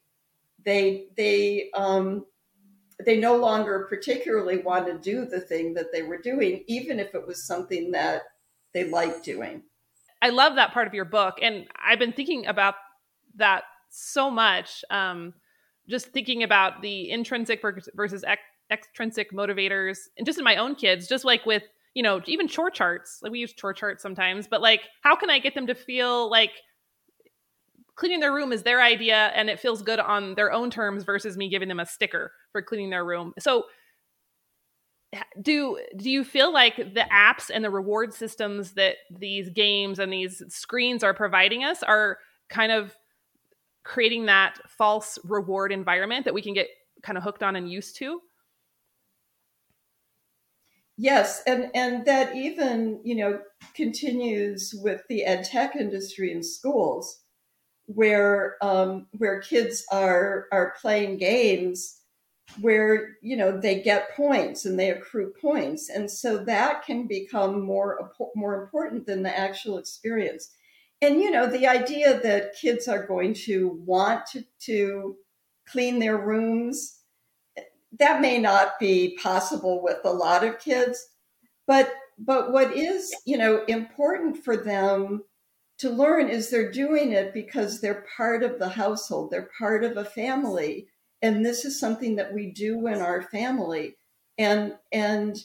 they 0.65 1.07
they 1.15 1.69
um, 1.73 2.25
they 3.05 3.17
no 3.17 3.37
longer 3.37 3.87
particularly 3.89 4.57
want 4.57 4.85
to 4.87 4.97
do 4.97 5.25
the 5.25 5.39
thing 5.39 5.73
that 5.75 5.91
they 5.91 6.01
were 6.01 6.17
doing, 6.17 6.63
even 6.67 6.99
if 6.99 7.15
it 7.15 7.25
was 7.25 7.45
something 7.45 7.91
that 7.91 8.23
they 8.73 8.89
liked 8.89 9.23
doing. 9.23 9.63
I 10.21 10.29
love 10.29 10.55
that 10.55 10.73
part 10.73 10.87
of 10.87 10.93
your 10.93 11.05
book, 11.05 11.35
and 11.41 11.67
I've 11.75 11.99
been 11.99 12.13
thinking 12.13 12.47
about 12.47 12.75
that 13.35 13.63
so 13.89 14.29
much. 14.31 14.83
Um, 14.89 15.33
just 15.87 16.07
thinking 16.07 16.43
about 16.43 16.81
the 16.81 17.09
intrinsic 17.09 17.61
versus 17.95 18.25
extrinsic 18.71 19.31
motivators, 19.31 19.99
and 20.17 20.25
just 20.25 20.37
in 20.37 20.43
my 20.43 20.57
own 20.57 20.75
kids, 20.75 21.07
just 21.07 21.23
like 21.23 21.45
with 21.45 21.63
you 21.93 22.03
know 22.03 22.21
even 22.25 22.47
chore 22.47 22.71
charts. 22.71 23.19
Like 23.21 23.31
we 23.31 23.39
use 23.39 23.53
chore 23.53 23.73
charts 23.73 24.01
sometimes, 24.01 24.47
but 24.47 24.61
like 24.61 24.81
how 25.01 25.15
can 25.15 25.29
I 25.29 25.39
get 25.39 25.55
them 25.55 25.67
to 25.67 25.75
feel 25.75 26.29
like 26.29 26.51
cleaning 27.97 28.19
their 28.19 28.33
room 28.33 28.53
is 28.53 28.63
their 28.63 28.81
idea 28.81 29.31
and 29.35 29.49
it 29.49 29.59
feels 29.59 29.81
good 29.81 29.99
on 29.99 30.35
their 30.35 30.51
own 30.51 30.69
terms 30.69 31.03
versus 31.03 31.35
me 31.35 31.49
giving 31.49 31.67
them 31.67 31.79
a 31.79 31.85
sticker 31.85 32.31
for 32.51 32.61
cleaning 32.61 32.91
their 32.91 33.03
room. 33.03 33.33
So 33.39 33.63
do 35.41 35.79
do 35.95 36.09
you 36.09 36.23
feel 36.23 36.51
like 36.51 36.75
the 36.75 37.05
apps 37.11 37.49
and 37.53 37.63
the 37.63 37.69
reward 37.69 38.13
systems 38.13 38.73
that 38.73 38.97
these 39.09 39.49
games 39.49 39.99
and 39.99 40.11
these 40.11 40.43
screens 40.49 41.03
are 41.03 41.13
providing 41.13 41.63
us 41.63 41.81
are 41.81 42.17
kind 42.49 42.71
of 42.71 42.95
creating 43.83 44.25
that 44.25 44.59
false 44.67 45.17
reward 45.23 45.71
environment 45.71 46.25
that 46.25 46.33
we 46.33 46.41
can 46.41 46.53
get 46.53 46.67
kind 47.03 47.17
of 47.17 47.23
hooked 47.23 47.41
on 47.41 47.55
and 47.55 47.71
used 47.71 47.95
to? 47.97 48.21
Yes, 50.97 51.43
and 51.47 51.69
and 51.73 52.05
that 52.05 52.35
even 52.35 52.99
you 53.03 53.15
know 53.15 53.39
continues 53.75 54.73
with 54.83 55.03
the 55.07 55.23
ed 55.23 55.43
tech 55.43 55.75
industry 55.75 56.31
in 56.31 56.43
schools 56.43 57.21
where 57.85 58.57
um, 58.61 59.07
where 59.17 59.39
kids 59.39 59.85
are 59.91 60.47
are 60.51 60.75
playing 60.81 61.17
games 61.17 61.96
where 62.61 63.17
you 63.21 63.35
know 63.35 63.59
they 63.59 63.81
get 63.81 64.15
points 64.15 64.65
and 64.65 64.79
they 64.79 64.89
accrue 64.89 65.33
points. 65.41 65.89
And 65.89 66.09
so 66.09 66.37
that 66.45 66.85
can 66.85 67.07
become 67.07 67.61
more 67.61 68.11
more 68.35 68.61
important 68.61 69.05
than 69.05 69.23
the 69.23 69.37
actual 69.37 69.77
experience. 69.77 70.53
And 71.01 71.19
you 71.19 71.31
know 71.31 71.47
the 71.47 71.67
idea 71.67 72.19
that 72.21 72.55
kids 72.59 72.87
are 72.87 73.05
going 73.05 73.33
to 73.45 73.79
want 73.85 74.25
to, 74.27 74.43
to 74.61 75.15
clean 75.67 75.99
their 75.99 76.17
rooms 76.17 76.97
that 77.99 78.21
may 78.21 78.37
not 78.37 78.79
be 78.79 79.17
possible 79.21 79.81
with 79.81 79.99
a 80.03 80.11
lot 80.11 80.43
of 80.43 80.59
kids. 80.59 81.07
But 81.65 81.93
but 82.17 82.51
what 82.51 82.75
is 82.75 83.13
you 83.25 83.37
know 83.37 83.63
important 83.65 84.43
for 84.43 84.57
them 84.57 85.23
to 85.79 85.89
learn 85.89 86.27
is 86.27 86.49
they're 86.49 86.71
doing 86.71 87.11
it 87.11 87.33
because 87.33 87.79
they're 87.79 88.05
part 88.15 88.43
of 88.43 88.57
the 88.57 88.69
household, 88.69 89.31
they're 89.31 89.49
part 89.57 89.83
of 89.83 89.97
a 89.97 90.05
family. 90.05 90.87
And 91.21 91.45
this 91.45 91.65
is 91.65 91.79
something 91.79 92.15
that 92.17 92.33
we 92.33 92.51
do 92.51 92.87
in 92.87 92.99
our 92.99 93.23
family. 93.23 93.97
And 94.37 94.75
and 94.91 95.37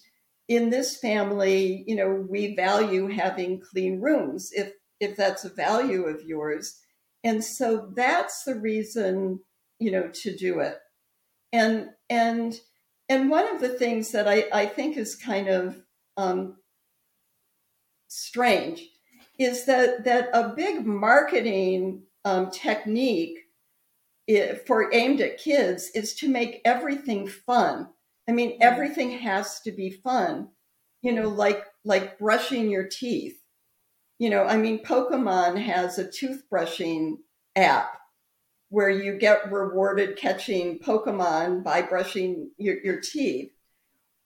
in 0.49 0.71
this 0.71 0.97
family, 0.97 1.85
you 1.87 1.97
know, 1.97 2.27
we 2.29 2.55
value 2.55 3.09
having 3.09 3.61
clean 3.61 4.01
rooms 4.01 4.51
if 4.53 4.73
if 5.01 5.17
that's 5.17 5.45
a 5.45 5.55
value 5.55 6.05
of 6.05 6.23
yours. 6.23 6.79
And 7.25 7.43
so 7.43 7.93
that's 7.95 8.45
the 8.45 8.55
reason, 8.55 9.41
you 9.79 9.91
know, 9.91 10.11
to 10.23 10.37
do 10.37 10.61
it. 10.61 10.79
And 11.53 11.91
and 12.11 12.59
and 13.09 13.31
one 13.31 13.47
of 13.55 13.61
the 13.61 13.69
things 13.69 14.13
that 14.13 14.29
I, 14.29 14.45
I 14.53 14.67
think 14.67 14.97
is 14.97 15.15
kind 15.15 15.49
of 15.49 15.77
um, 16.17 16.57
strange 18.09 18.89
is 19.39 19.65
that 19.67 20.05
that 20.05 20.29
a 20.33 20.51
big 20.51 20.87
marketing 20.87 22.03
um, 22.25 22.51
technique 22.51 23.39
for 24.67 24.93
aimed 24.93 25.21
at 25.21 25.39
kids 25.39 25.91
is 25.95 26.15
to 26.15 26.29
make 26.29 26.61
everything 26.65 27.27
fun. 27.27 27.89
I 28.29 28.33
mean, 28.33 28.59
everything 28.61 29.11
has 29.19 29.61
to 29.61 29.73
be 29.73 29.91
fun. 29.91 30.49
You 31.03 31.13
know, 31.13 31.29
like 31.29 31.65
like 31.85 32.19
brushing 32.19 32.71
your 32.71 32.87
teeth. 32.87 33.39
You 34.19 34.31
know, 34.31 34.45
I 34.45 34.57
mean, 34.57 34.85
Pokemon 34.85 35.61
has 35.61 35.99
a 35.99 36.07
toothbrushing 36.07 37.17
app 37.57 37.99
where 38.69 38.89
you 38.89 39.19
get 39.19 39.51
rewarded 39.51 40.17
catching 40.17 40.79
Pokemon 40.79 41.65
by 41.65 41.83
brushing 41.83 42.51
your, 42.57 42.77
your 42.83 43.01
teeth 43.01 43.51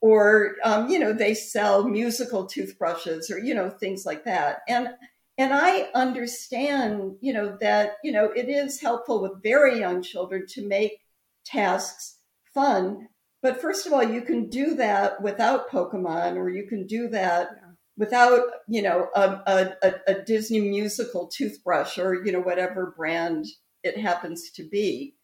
or 0.00 0.56
um, 0.64 0.88
you 0.88 0.98
know 0.98 1.12
they 1.12 1.34
sell 1.34 1.88
musical 1.88 2.46
toothbrushes 2.46 3.30
or 3.30 3.38
you 3.38 3.54
know 3.54 3.70
things 3.70 4.06
like 4.06 4.24
that 4.24 4.60
and 4.68 4.88
and 5.38 5.52
i 5.52 5.88
understand 5.94 7.16
you 7.20 7.32
know 7.32 7.56
that 7.60 7.96
you 8.02 8.12
know 8.12 8.30
it 8.32 8.48
is 8.48 8.80
helpful 8.80 9.20
with 9.20 9.42
very 9.42 9.78
young 9.78 10.02
children 10.02 10.44
to 10.48 10.66
make 10.66 11.00
tasks 11.44 12.18
fun 12.54 13.08
but 13.42 13.60
first 13.60 13.86
of 13.86 13.92
all 13.92 14.02
you 14.02 14.22
can 14.22 14.48
do 14.48 14.74
that 14.74 15.20
without 15.22 15.70
pokemon 15.70 16.36
or 16.36 16.48
you 16.48 16.66
can 16.66 16.86
do 16.86 17.08
that 17.08 17.48
yeah. 17.54 17.72
without 17.96 18.42
you 18.68 18.82
know 18.82 19.08
a, 19.14 19.72
a, 19.82 19.92
a 20.08 20.22
disney 20.24 20.60
musical 20.60 21.28
toothbrush 21.28 21.98
or 21.98 22.24
you 22.24 22.32
know 22.32 22.40
whatever 22.40 22.94
brand 22.96 23.46
it 23.82 23.96
happens 23.96 24.50
to 24.50 24.68
be 24.68 25.16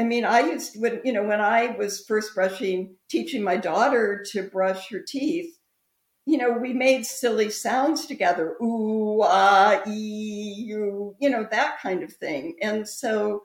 I 0.00 0.04
mean, 0.04 0.24
I 0.24 0.40
used 0.40 0.80
when 0.80 1.02
you 1.04 1.12
know 1.12 1.24
when 1.24 1.42
I 1.42 1.76
was 1.76 2.06
first 2.08 2.34
brushing, 2.34 2.96
teaching 3.10 3.42
my 3.42 3.58
daughter 3.58 4.24
to 4.30 4.44
brush 4.44 4.90
her 4.90 5.00
teeth. 5.06 5.54
You 6.30 6.38
know, 6.38 6.52
we 6.52 6.72
made 6.72 7.04
silly 7.06 7.50
sounds 7.50 8.06
together, 8.06 8.56
ooh, 8.62 9.20
ah, 9.22 9.82
ee, 9.86 10.54
you, 10.68 11.16
you 11.18 11.28
know, 11.28 11.44
that 11.50 11.80
kind 11.82 12.04
of 12.04 12.12
thing. 12.12 12.56
And 12.62 12.88
so, 12.88 13.42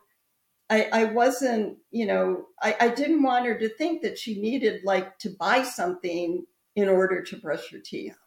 I, 0.69 0.87
I 0.91 1.03
wasn't, 1.05 1.77
you 1.91 2.05
know, 2.05 2.45
I, 2.61 2.75
I 2.79 2.89
didn't 2.89 3.23
want 3.23 3.45
her 3.45 3.57
to 3.57 3.69
think 3.69 4.01
that 4.01 4.17
she 4.17 4.39
needed 4.39 4.83
like 4.83 5.17
to 5.19 5.29
buy 5.29 5.63
something 5.63 6.45
in 6.75 6.89
order 6.89 7.23
to 7.23 7.37
brush 7.37 7.71
her 7.71 7.79
teeth. 7.79 8.17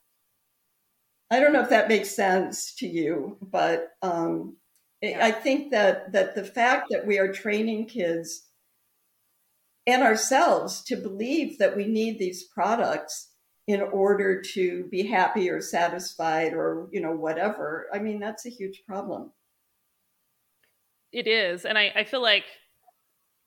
I 1.30 1.40
don't 1.40 1.52
know 1.52 1.62
if 1.62 1.70
that 1.70 1.88
makes 1.88 2.10
sense 2.10 2.74
to 2.76 2.86
you, 2.86 3.36
but 3.42 3.90
um, 4.02 4.56
yeah. 5.02 5.24
I 5.24 5.30
think 5.30 5.70
that 5.72 6.12
that 6.12 6.34
the 6.34 6.44
fact 6.44 6.88
that 6.90 7.06
we 7.06 7.18
are 7.18 7.32
training 7.32 7.86
kids 7.86 8.46
and 9.86 10.02
ourselves 10.02 10.82
to 10.84 10.96
believe 10.96 11.58
that 11.58 11.76
we 11.76 11.86
need 11.86 12.18
these 12.18 12.44
products 12.44 13.27
in 13.68 13.82
order 13.82 14.40
to 14.40 14.84
be 14.90 15.06
happy 15.06 15.48
or 15.50 15.60
satisfied 15.60 16.54
or 16.54 16.88
you 16.90 17.00
know 17.00 17.12
whatever 17.12 17.86
i 17.92 17.98
mean 17.98 18.18
that's 18.18 18.46
a 18.46 18.50
huge 18.50 18.82
problem 18.88 19.30
it 21.12 21.28
is 21.28 21.64
and 21.64 21.78
i, 21.78 21.92
I 21.94 22.04
feel 22.04 22.22
like 22.22 22.44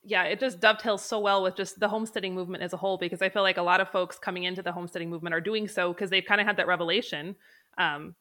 yeah 0.04 0.22
it 0.22 0.40
just 0.40 0.60
dovetails 0.60 1.04
so 1.04 1.18
well 1.18 1.42
with 1.42 1.56
just 1.56 1.78
the 1.80 1.88
homesteading 1.88 2.34
movement 2.34 2.62
as 2.62 2.72
a 2.72 2.76
whole 2.76 2.96
because 2.96 3.20
i 3.20 3.28
feel 3.28 3.42
like 3.42 3.58
a 3.58 3.62
lot 3.62 3.80
of 3.80 3.90
folks 3.90 4.18
coming 4.18 4.44
into 4.44 4.62
the 4.62 4.72
homesteading 4.72 5.10
movement 5.10 5.34
are 5.34 5.40
doing 5.40 5.66
so 5.66 5.92
because 5.92 6.08
they've 6.08 6.24
kind 6.24 6.40
of 6.40 6.46
had 6.46 6.56
that 6.56 6.68
revelation 6.68 7.36
um, 7.78 8.14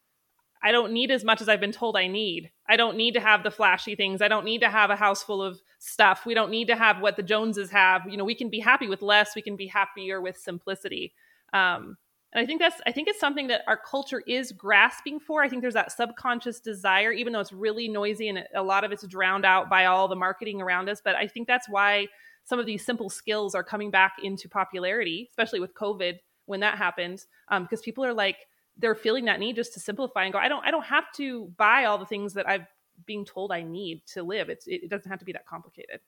I 0.63 0.71
don't 0.71 0.93
need 0.93 1.09
as 1.09 1.23
much 1.23 1.41
as 1.41 1.49
I've 1.49 1.59
been 1.59 1.71
told 1.71 1.97
I 1.97 2.07
need. 2.07 2.51
I 2.69 2.77
don't 2.77 2.95
need 2.95 3.15
to 3.15 3.19
have 3.19 3.43
the 3.43 3.49
flashy 3.49 3.95
things. 3.95 4.21
I 4.21 4.27
don't 4.27 4.45
need 4.45 4.61
to 4.61 4.69
have 4.69 4.91
a 4.91 4.95
house 4.95 5.23
full 5.23 5.41
of 5.41 5.59
stuff. 5.79 6.23
We 6.25 6.35
don't 6.35 6.51
need 6.51 6.67
to 6.67 6.75
have 6.75 7.01
what 7.01 7.15
the 7.15 7.23
Joneses 7.23 7.71
have. 7.71 8.03
You 8.07 8.15
know, 8.15 8.23
we 8.23 8.35
can 8.35 8.49
be 8.49 8.59
happy 8.59 8.87
with 8.87 9.01
less. 9.01 9.35
We 9.35 9.41
can 9.41 9.55
be 9.55 9.65
happier 9.65 10.21
with 10.21 10.37
simplicity. 10.37 11.13
Um, 11.53 11.97
and 12.33 12.41
I 12.41 12.45
think 12.45 12.61
that's 12.61 12.79
I 12.85 12.91
think 12.91 13.09
it's 13.09 13.19
something 13.19 13.47
that 13.47 13.61
our 13.67 13.77
culture 13.77 14.21
is 14.25 14.51
grasping 14.53 15.19
for. 15.19 15.43
I 15.43 15.49
think 15.49 15.61
there's 15.61 15.73
that 15.73 15.91
subconscious 15.91 16.59
desire, 16.61 17.11
even 17.11 17.33
though 17.33 17.41
it's 17.41 17.51
really 17.51 17.89
noisy 17.89 18.29
and 18.29 18.45
a 18.55 18.63
lot 18.63 18.83
of 18.83 18.91
it's 18.91 19.05
drowned 19.05 19.45
out 19.45 19.69
by 19.69 19.85
all 19.85 20.07
the 20.07 20.15
marketing 20.15 20.61
around 20.61 20.89
us. 20.89 21.01
But 21.03 21.15
I 21.15 21.27
think 21.27 21.47
that's 21.47 21.67
why 21.67 22.07
some 22.45 22.57
of 22.57 22.65
these 22.65 22.85
simple 22.85 23.09
skills 23.09 23.53
are 23.53 23.63
coming 23.63 23.91
back 23.91 24.13
into 24.23 24.47
popularity, 24.47 25.27
especially 25.29 25.59
with 25.59 25.73
COVID 25.73 26.19
when 26.45 26.61
that 26.61 26.77
happened, 26.77 27.25
um, 27.49 27.63
because 27.63 27.81
people 27.81 28.05
are 28.05 28.13
like 28.13 28.37
they're 28.77 28.95
feeling 28.95 29.25
that 29.25 29.39
need 29.39 29.55
just 29.55 29.73
to 29.73 29.79
simplify 29.79 30.23
and 30.23 30.33
go 30.33 30.39
i 30.39 30.47
don't 30.47 30.65
i 30.65 30.71
don't 30.71 30.85
have 30.85 31.11
to 31.13 31.51
buy 31.57 31.85
all 31.85 31.97
the 31.97 32.05
things 32.05 32.33
that 32.33 32.47
i've 32.47 32.65
being 33.05 33.25
told 33.25 33.51
i 33.51 33.61
need 33.61 34.01
to 34.05 34.23
live 34.23 34.49
it's 34.49 34.67
it, 34.67 34.89
doesn't 34.89 35.09
have 35.09 35.19
to 35.19 35.25
be 35.25 35.31
that 35.31 35.45
complicated 35.45 35.99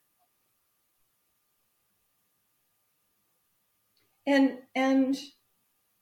and 4.26 4.58
and 4.74 5.16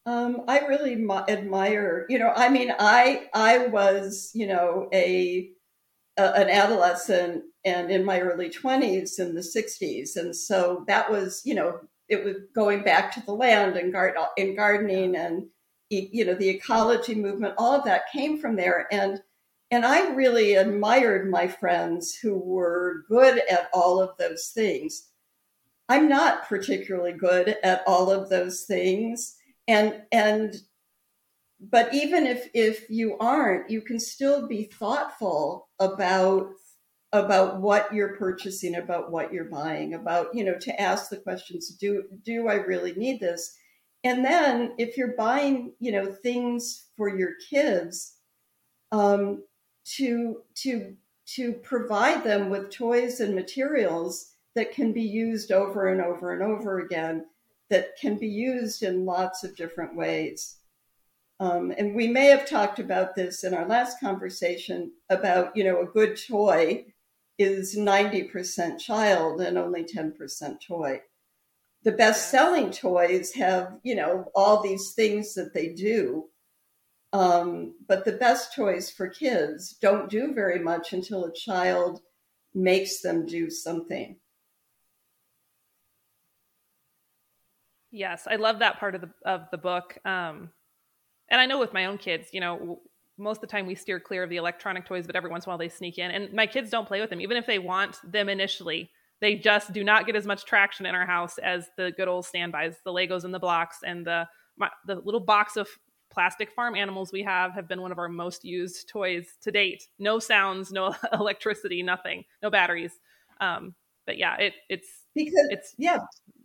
um, 0.05 0.43
I 0.49 0.61
really 0.61 0.95
admire, 1.29 2.07
you 2.09 2.19
know, 2.19 2.33
I 2.35 2.49
mean, 2.49 2.73
I 2.79 3.29
I 3.35 3.67
was, 3.69 4.31
you 4.35 4.47
know, 4.47 4.89
a, 4.93 5.51
a, 6.17 6.23
an 6.23 6.51
adolescent 6.51 7.45
and 7.65 7.91
in 7.91 8.05
my 8.05 8.21
early 8.21 8.51
twenties 8.51 9.19
in 9.19 9.35
the 9.35 9.41
'60s, 9.41 10.17
and 10.17 10.35
so 10.35 10.85
that 10.89 11.11
was, 11.11 11.43
you 11.45 11.55
know, 11.55 11.81
it 12.09 12.25
was 12.25 12.37
going 12.55 12.83
back 12.83 13.13
to 13.15 13.25
the 13.25 13.33
land 13.33 13.77
and 13.77 13.93
guard 13.93 14.15
in 14.37 14.57
gardening 14.57 15.17
and 15.17 15.47
you 15.91 16.25
know 16.25 16.35
the 16.35 16.49
ecology 16.49 17.15
movement 17.15 17.55
all 17.59 17.75
of 17.75 17.85
that 17.85 18.11
came 18.13 18.39
from 18.39 18.57
there. 18.57 18.87
And 18.91 19.21
and 19.71 19.87
i 19.87 20.13
really 20.15 20.55
admired 20.55 21.31
my 21.31 21.49
friends 21.49 22.15
who 22.15 22.39
were 22.39 23.05
good 23.09 23.43
at 23.51 23.71
all 23.73 24.01
of 24.01 24.17
those 24.19 24.49
things 24.55 25.12
i'm 25.93 26.09
not 26.09 26.49
particularly 26.49 27.13
good 27.13 27.57
at 27.63 27.83
all 27.87 28.11
of 28.11 28.29
those 28.29 28.63
things 28.63 29.37
and 29.69 30.03
and 30.11 30.57
but 31.61 31.93
even 31.95 32.27
if 32.27 32.49
if 32.55 32.89
you 32.91 33.17
aren't 33.19 33.71
you 33.71 33.81
can 33.81 34.01
still 34.01 34.49
be 34.49 34.65
thoughtful 34.65 35.69
about 35.79 36.49
about 37.13 37.61
what 37.61 37.93
you're 37.93 38.17
purchasing, 38.17 38.75
about 38.75 39.11
what 39.11 39.33
you're 39.33 39.45
buying, 39.45 39.95
about, 39.95 40.35
you 40.35 40.43
know, 40.43 40.59
to 40.59 40.81
ask 40.81 41.11
the 41.11 41.19
questions, 41.19 41.69
do, 41.69 42.05
do 42.25 42.49
I 42.49 42.55
really 42.55 42.95
need 42.95 43.21
this? 43.21 43.55
And 44.03 44.25
then 44.25 44.73
if 44.79 44.97
you're 44.97 45.15
buying, 45.17 45.75
you 45.79 45.93
know, 45.93 46.11
things 46.11 46.87
for 46.97 47.17
your 47.17 47.33
kids, 47.51 48.17
um, 48.91 49.45
to, 49.97 50.39
to, 50.57 50.97
to 51.35 51.53
provide 51.53 52.25
them 52.25 52.51
with 52.51 52.71
toys 52.71 53.21
and 53.21 53.35
materials 53.35 54.32
that 54.55 54.73
can 54.73 54.93
be 54.93 55.03
used 55.03 55.53
over 55.53 55.89
and 55.89 56.01
over 56.01 56.33
and 56.33 56.43
over 56.43 56.81
again, 56.81 57.27
that 57.71 57.97
can 58.01 58.19
be 58.19 58.29
used 58.29 58.83
in 58.83 59.07
lots 59.07 59.45
of 59.45 59.57
different 59.57 59.97
ways. 59.97 60.57
Um, 61.41 61.73
and 61.77 61.95
we 61.95 62.07
may 62.07 62.27
have 62.27 62.49
talked 62.49 62.79
about 62.79 63.17
this 63.17 63.43
in 63.43 63.55
our 63.55 63.67
last 63.67 63.99
conversation 63.99 64.93
about, 65.11 65.57
you 65.57 65.65
know, 65.65 65.81
a 65.81 65.87
good 65.87 66.21
toy 66.29 66.85
is 67.39 67.77
90% 67.77 68.79
child 68.79 69.41
and 69.41 69.59
only 69.59 69.85
10% 69.85 70.57
toy. 70.67 71.01
The 71.83 71.93
best 71.93 72.31
selling 72.31 72.71
toys 72.71 73.33
have, 73.35 73.79
you 73.83 73.97
know, 73.97 74.31
all 74.35 74.63
these 74.63 74.93
things 74.93 75.35
that 75.35 75.53
they 75.53 75.69
do. 75.71 76.29
Um, 77.13 77.75
but 77.89 78.05
the 78.05 78.13
best 78.13 78.55
toys 78.55 78.91
for 78.91 79.09
kids 79.09 79.77
don't 79.83 80.09
do 80.09 80.33
very 80.33 80.61
much 80.61 80.93
until 80.93 81.25
a 81.25 81.35
child 81.35 82.01
makes 82.55 83.01
them 83.01 83.27
do 83.27 83.51
something. 83.51 84.17
Yes, 87.93 88.27
I 88.29 88.37
love 88.37 88.59
that 88.61 88.81
part 88.81 88.95
of 88.95 89.03
the 89.03 89.11
of 89.25 89.43
the 89.51 89.59
book. 89.59 89.99
Um, 90.05 90.51
and 91.31 91.41
I 91.41 91.47
know 91.47 91.59
with 91.61 91.73
my 91.75 91.87
own 91.87 91.99
kids, 91.99 92.29
you 92.33 92.41
know, 92.41 92.81
most 93.19 93.39
of 93.39 93.43
the 93.43 93.47
time 93.49 93.67
we 93.67 93.75
steer 93.75 94.01
clear 94.01 94.25
of 94.25 94.31
the 94.31 94.37
electronic 94.37 94.87
toys, 94.87 95.07
but 95.07 95.17
every 95.17 95.31
once 95.31 95.45
in 95.47 95.51
a 95.51 95.53
while 95.53 95.59
they 95.59 95.69
sneak 95.69 95.99
in. 95.99 96.11
And 96.11 96.33
my 96.33 96.47
kids 96.47 96.71
don't 96.71 96.89
play 96.89 97.01
with 97.01 97.11
them, 97.11 97.21
even 97.21 97.37
if 97.37 97.47
they 97.47 97.59
want 97.59 97.99
them 98.11 98.29
initially. 98.29 98.91
They 99.21 99.37
just 99.37 99.73
do 99.73 99.85
not 99.85 100.07
get 100.07 100.17
as 100.17 100.27
much 100.27 100.45
traction 100.47 100.87
in 100.87 100.95
our 100.95 101.07
house 101.07 101.39
as 101.39 101.69
the 101.77 101.93
good 101.97 102.09
old 102.09 102.27
standbys, 102.27 102.77
the 102.85 102.93
Legos 102.93 103.25
and 103.25 103.35
the 103.35 103.39
blocks, 103.39 103.79
and 103.85 104.07
the 104.07 104.29
my, 104.57 104.71
the 104.87 104.97
little 104.97 105.21
box 105.21 105.57
of 105.57 105.69
plastic 106.11 106.53
farm 106.53 106.75
animals 106.75 107.13
we 107.13 107.23
have 107.23 107.53
have 107.55 107.69
been 107.69 107.83
one 107.83 107.93
of 107.93 107.99
our 107.99 108.09
most 108.09 108.45
used 108.45 108.89
toys 108.89 109.27
to 109.43 109.53
date. 109.53 109.89
No 109.99 110.19
sounds, 110.19 110.73
no 110.73 110.95
electricity, 111.13 111.83
nothing, 111.83 112.25
no 112.43 112.51
batteries. 112.51 112.93
Um, 113.41 113.75
but 114.07 114.19
yeah, 114.19 114.37
it 114.39 114.55
it's 114.71 114.89
because 115.15 115.47
it's 115.51 115.75
yeah 115.79 115.99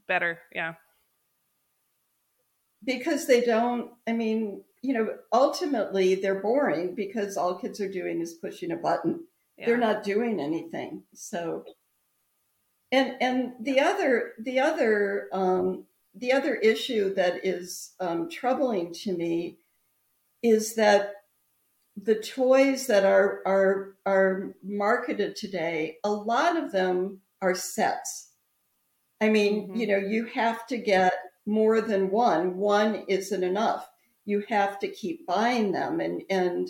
better, 0.07 0.39
yeah 0.53 0.73
because 2.87 3.27
they 3.27 3.41
don't 3.41 3.91
i 4.07 4.13
mean 4.13 4.63
you 4.81 4.93
know 4.93 5.09
ultimately 5.31 6.15
they're 6.15 6.41
boring 6.41 6.95
because 6.95 7.37
all 7.37 7.59
kids 7.59 7.79
are 7.79 7.91
doing 7.91 8.19
is 8.19 8.33
pushing 8.33 8.71
a 8.71 8.75
button 8.75 9.19
yeah. 9.57 9.67
they're 9.67 9.77
not 9.77 10.03
doing 10.03 10.39
anything 10.39 11.03
so 11.13 11.63
and 12.91 13.15
and 13.21 13.51
the 13.59 13.79
other 13.79 14.33
the 14.39 14.59
other 14.59 15.27
um, 15.33 15.83
the 16.15 16.31
other 16.31 16.55
issue 16.55 17.13
that 17.13 17.45
is 17.45 17.93
um, 17.99 18.29
troubling 18.29 18.93
to 18.93 19.15
me 19.15 19.57
is 20.41 20.75
that 20.75 21.11
the 22.01 22.15
toys 22.15 22.87
that 22.87 23.03
are 23.03 23.41
are 23.45 23.95
are 24.05 24.55
marketed 24.63 25.35
today 25.35 25.97
a 26.03 26.09
lot 26.09 26.55
of 26.55 26.71
them 26.71 27.19
are 27.41 27.55
sets 27.55 28.29
i 29.19 29.27
mean 29.27 29.63
mm-hmm. 29.63 29.75
you 29.75 29.87
know 29.87 29.97
you 29.97 30.25
have 30.25 30.65
to 30.67 30.77
get 30.77 31.13
more 31.47 31.81
than 31.81 32.11
one, 32.11 32.57
one 32.57 33.03
isn't 33.07 33.43
enough. 33.43 33.89
You 34.25 34.43
have 34.49 34.79
to 34.79 34.87
keep 34.87 35.25
buying 35.25 35.71
them 35.71 35.99
and 35.99 36.21
and 36.29 36.69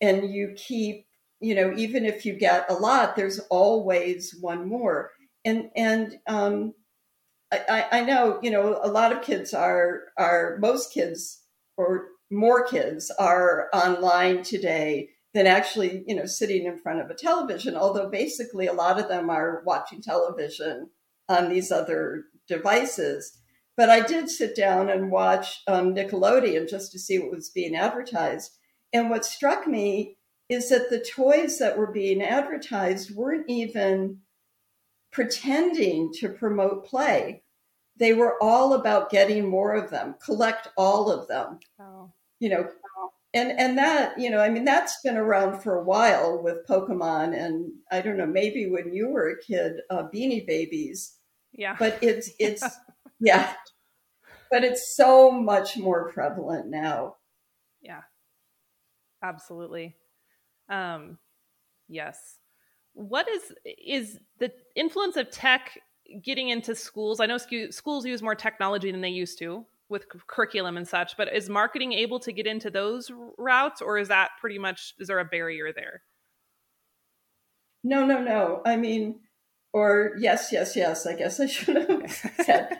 and 0.00 0.32
you 0.32 0.54
keep, 0.56 1.06
you 1.40 1.54
know, 1.54 1.74
even 1.76 2.04
if 2.04 2.24
you 2.24 2.34
get 2.34 2.70
a 2.70 2.74
lot, 2.74 3.16
there's 3.16 3.40
always 3.50 4.36
one 4.40 4.68
more. 4.68 5.10
And 5.44 5.70
and 5.76 6.18
um 6.26 6.74
I, 7.52 7.86
I 7.92 8.00
know, 8.02 8.38
you 8.42 8.50
know, 8.50 8.80
a 8.82 8.88
lot 8.88 9.12
of 9.12 9.22
kids 9.22 9.52
are 9.52 10.04
are 10.16 10.56
most 10.60 10.92
kids 10.92 11.42
or 11.76 12.08
more 12.30 12.64
kids 12.64 13.10
are 13.18 13.68
online 13.74 14.42
today 14.42 15.10
than 15.34 15.46
actually, 15.46 16.04
you 16.06 16.14
know, 16.14 16.26
sitting 16.26 16.64
in 16.66 16.78
front 16.78 17.00
of 17.00 17.10
a 17.10 17.14
television, 17.14 17.76
although 17.76 18.08
basically 18.08 18.66
a 18.66 18.72
lot 18.72 19.00
of 19.00 19.08
them 19.08 19.30
are 19.30 19.62
watching 19.66 20.00
television 20.00 20.90
on 21.28 21.48
these 21.48 21.70
other 21.70 22.24
devices. 22.48 23.38
But 23.76 23.88
I 23.88 24.00
did 24.00 24.28
sit 24.28 24.54
down 24.54 24.90
and 24.90 25.10
watch 25.10 25.62
um, 25.66 25.94
Nickelodeon 25.94 26.68
just 26.68 26.92
to 26.92 26.98
see 26.98 27.18
what 27.18 27.30
was 27.30 27.50
being 27.50 27.74
advertised. 27.74 28.58
And 28.92 29.08
what 29.08 29.24
struck 29.24 29.66
me 29.66 30.18
is 30.48 30.68
that 30.68 30.90
the 30.90 31.00
toys 31.00 31.58
that 31.58 31.78
were 31.78 31.90
being 31.90 32.22
advertised 32.22 33.14
weren't 33.14 33.48
even 33.48 34.18
pretending 35.10 36.12
to 36.14 36.28
promote 36.28 36.84
play. 36.84 37.42
They 37.96 38.12
were 38.12 38.42
all 38.42 38.74
about 38.74 39.10
getting 39.10 39.48
more 39.48 39.74
of 39.74 39.90
them, 39.90 40.16
collect 40.24 40.68
all 40.76 41.10
of 41.10 41.28
them. 41.28 41.60
Oh. 41.80 42.12
You 42.40 42.48
know, 42.50 42.68
and 43.34 43.52
and 43.58 43.78
that 43.78 44.18
you 44.18 44.30
know, 44.30 44.40
I 44.40 44.50
mean, 44.50 44.64
that's 44.64 45.00
been 45.02 45.16
around 45.16 45.62
for 45.62 45.76
a 45.76 45.84
while 45.84 46.42
with 46.42 46.66
Pokemon, 46.66 47.34
and 47.38 47.72
I 47.90 48.00
don't 48.00 48.16
know, 48.16 48.26
maybe 48.26 48.66
when 48.66 48.92
you 48.92 49.08
were 49.08 49.30
a 49.30 49.42
kid, 49.42 49.80
uh, 49.90 50.04
Beanie 50.12 50.46
Babies. 50.46 51.16
Yeah, 51.52 51.76
but 51.78 51.98
it's 52.02 52.30
it's 52.38 52.64
yeah. 53.22 53.54
But 54.50 54.64
it's 54.64 54.94
so 54.96 55.30
much 55.30 55.78
more 55.78 56.10
prevalent 56.12 56.68
now. 56.68 57.16
Yeah. 57.80 58.02
Absolutely. 59.22 59.96
Um 60.68 61.18
yes. 61.88 62.38
What 62.94 63.28
is 63.28 63.54
is 63.64 64.18
the 64.38 64.52
influence 64.76 65.16
of 65.16 65.30
tech 65.30 65.78
getting 66.22 66.50
into 66.50 66.74
schools? 66.74 67.20
I 67.20 67.26
know 67.26 67.38
schools 67.38 68.04
use 68.04 68.22
more 68.22 68.34
technology 68.34 68.90
than 68.90 69.00
they 69.00 69.08
used 69.08 69.38
to 69.38 69.64
with 69.88 70.06
curriculum 70.26 70.76
and 70.76 70.88
such, 70.88 71.16
but 71.16 71.32
is 71.32 71.48
marketing 71.48 71.92
able 71.92 72.18
to 72.20 72.32
get 72.32 72.46
into 72.46 72.70
those 72.70 73.10
routes 73.38 73.80
or 73.80 73.98
is 73.98 74.08
that 74.08 74.30
pretty 74.40 74.58
much 74.58 74.94
is 74.98 75.08
there 75.08 75.20
a 75.20 75.24
barrier 75.24 75.72
there? 75.72 76.02
No, 77.84 78.04
no, 78.06 78.22
no. 78.22 78.62
I 78.64 78.76
mean, 78.76 79.20
or 79.72 80.12
yes, 80.18 80.50
yes, 80.52 80.76
yes. 80.76 81.06
I 81.06 81.14
guess 81.14 81.40
I 81.40 81.46
should 81.46 81.76
have 81.76 82.10
said. 82.44 82.76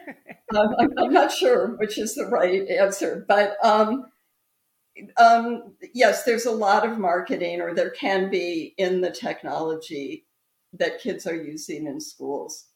Um, 0.56 0.74
I'm, 0.78 0.90
I'm, 0.98 1.12
not 1.12 1.32
sure 1.32 1.76
which 1.76 1.98
is 1.98 2.14
the 2.14 2.26
right 2.26 2.68
answer, 2.68 3.24
but 3.28 3.56
um, 3.64 4.06
um, 5.16 5.74
yes, 5.94 6.24
there's 6.24 6.46
a 6.46 6.52
lot 6.52 6.86
of 6.88 6.98
marketing, 6.98 7.60
or 7.60 7.74
there 7.74 7.90
can 7.90 8.30
be 8.30 8.74
in 8.76 9.00
the 9.00 9.10
technology 9.10 10.26
that 10.74 11.00
kids 11.00 11.26
are 11.26 11.36
using 11.36 11.86
in 11.86 12.00
schools. 12.00 12.66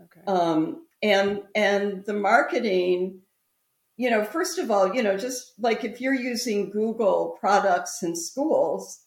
Okay. 0.00 0.20
Um, 0.26 0.86
and 1.02 1.42
and 1.54 2.04
the 2.04 2.14
marketing, 2.14 3.20
you 3.96 4.10
know, 4.10 4.24
first 4.24 4.58
of 4.58 4.70
all, 4.70 4.94
you 4.94 5.02
know, 5.02 5.16
just 5.16 5.52
like 5.58 5.84
if 5.84 6.00
you're 6.00 6.14
using 6.14 6.70
Google 6.70 7.36
products 7.40 8.02
in 8.02 8.14
schools 8.14 9.00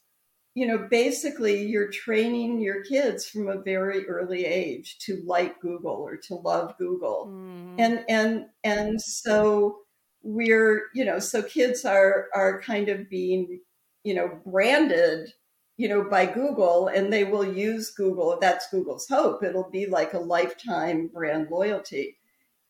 you 0.53 0.67
know, 0.67 0.87
basically 0.89 1.65
you're 1.65 1.89
training 1.89 2.59
your 2.59 2.83
kids 2.83 3.25
from 3.25 3.47
a 3.47 3.61
very 3.61 4.05
early 4.07 4.45
age 4.45 4.97
to 4.99 5.21
like 5.25 5.59
Google 5.61 5.93
or 5.93 6.17
to 6.17 6.35
love 6.35 6.77
Google. 6.77 7.27
Mm. 7.29 7.75
And 7.79 8.05
and 8.09 8.45
and 8.63 9.01
so 9.01 9.79
we're, 10.23 10.87
you 10.93 11.05
know, 11.05 11.19
so 11.19 11.41
kids 11.41 11.85
are 11.85 12.27
are 12.35 12.61
kind 12.61 12.89
of 12.89 13.09
being, 13.09 13.61
you 14.03 14.13
know, 14.13 14.39
branded, 14.45 15.29
you 15.77 15.87
know, 15.87 16.03
by 16.03 16.25
Google 16.25 16.87
and 16.87 17.13
they 17.13 17.23
will 17.23 17.45
use 17.45 17.89
Google. 17.91 18.37
That's 18.41 18.69
Google's 18.69 19.07
hope. 19.07 19.43
It'll 19.43 19.69
be 19.69 19.85
like 19.85 20.13
a 20.13 20.19
lifetime 20.19 21.07
brand 21.13 21.47
loyalty. 21.49 22.17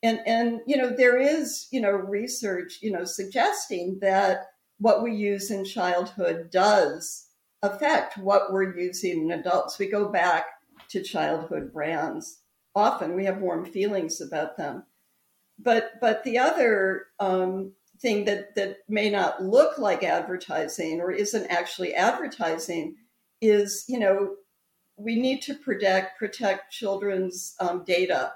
And 0.04 0.20
and 0.28 0.62
you 0.68 0.78
know, 0.78 0.92
there 0.96 1.18
is, 1.18 1.68
you 1.72 1.82
know, 1.82 1.92
research, 1.92 2.78
you 2.82 2.92
know, 2.92 3.06
suggesting 3.06 3.98
that 4.02 4.46
what 4.78 5.02
we 5.02 5.16
use 5.16 5.50
in 5.50 5.66
childhood 5.66 6.52
does 6.52 7.28
affect 7.64 8.18
what 8.18 8.52
we're 8.52 8.78
using 8.78 9.30
in 9.30 9.40
adults. 9.40 9.78
We 9.78 9.88
go 9.88 10.10
back 10.10 10.46
to 10.90 11.04
childhood 11.04 11.72
brands. 11.72 12.40
Often 12.76 13.16
we 13.16 13.26
have 13.26 13.40
warm 13.40 13.66
feelings 13.66 14.22
about 14.22 14.58
them. 14.58 14.84
But 15.60 15.92
but 16.00 16.24
the 16.24 16.40
other 16.40 17.08
um, 17.20 17.74
thing 18.00 18.26
that 18.26 18.56
that 18.56 18.78
may 18.90 19.10
not 19.10 19.44
look 19.44 19.78
like 19.78 20.04
advertising 20.04 21.00
or 21.02 21.12
isn't 21.12 21.48
actually 21.48 21.94
advertising 21.94 22.96
is 23.42 23.86
you 23.88 24.00
know 24.00 24.36
we 24.98 25.16
need 25.16 25.42
to 25.44 25.56
protect 25.56 26.18
protect 26.18 26.72
children's 26.72 27.56
um, 27.60 27.84
data 27.86 28.34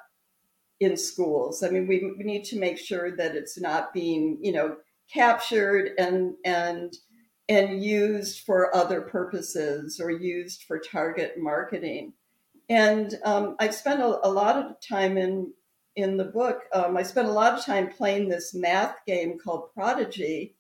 in 0.80 0.98
schools. 0.98 1.64
I 1.64 1.70
mean, 1.70 1.88
we, 1.88 2.14
we 2.18 2.24
need 2.24 2.44
to 2.46 2.60
make 2.60 2.78
sure 2.78 3.16
that 3.16 3.36
it's 3.36 3.60
not 3.60 3.94
being 3.94 4.38
you 4.42 4.52
know 4.52 4.78
captured 5.12 5.92
and 5.98 6.36
and 6.44 6.94
and 7.48 7.84
used 7.84 8.44
for 8.44 8.76
other 8.76 9.02
purposes 9.02 10.00
or 10.00 10.10
used 10.10 10.64
for 10.64 10.80
target 10.80 11.36
marketing. 11.38 12.14
And 12.70 13.14
um, 13.24 13.56
I've 13.60 13.76
spent 13.76 14.02
a, 14.02 14.28
a, 14.28 14.30
lot 14.30 14.58
of 14.58 14.82
time 14.82 15.18
in 15.18 15.54
in 15.96 16.18
the 16.18 16.26
book. 16.26 16.64
Um, 16.74 16.98
I 16.98 17.04
spent 17.04 17.28
a 17.28 17.32
lot 17.32 17.58
of 17.58 17.64
time 17.64 17.90
playing 17.90 18.28
this 18.28 18.54
math 18.56 18.98
game 19.06 19.38
called 19.38 19.72
Prodigy, 19.74 20.56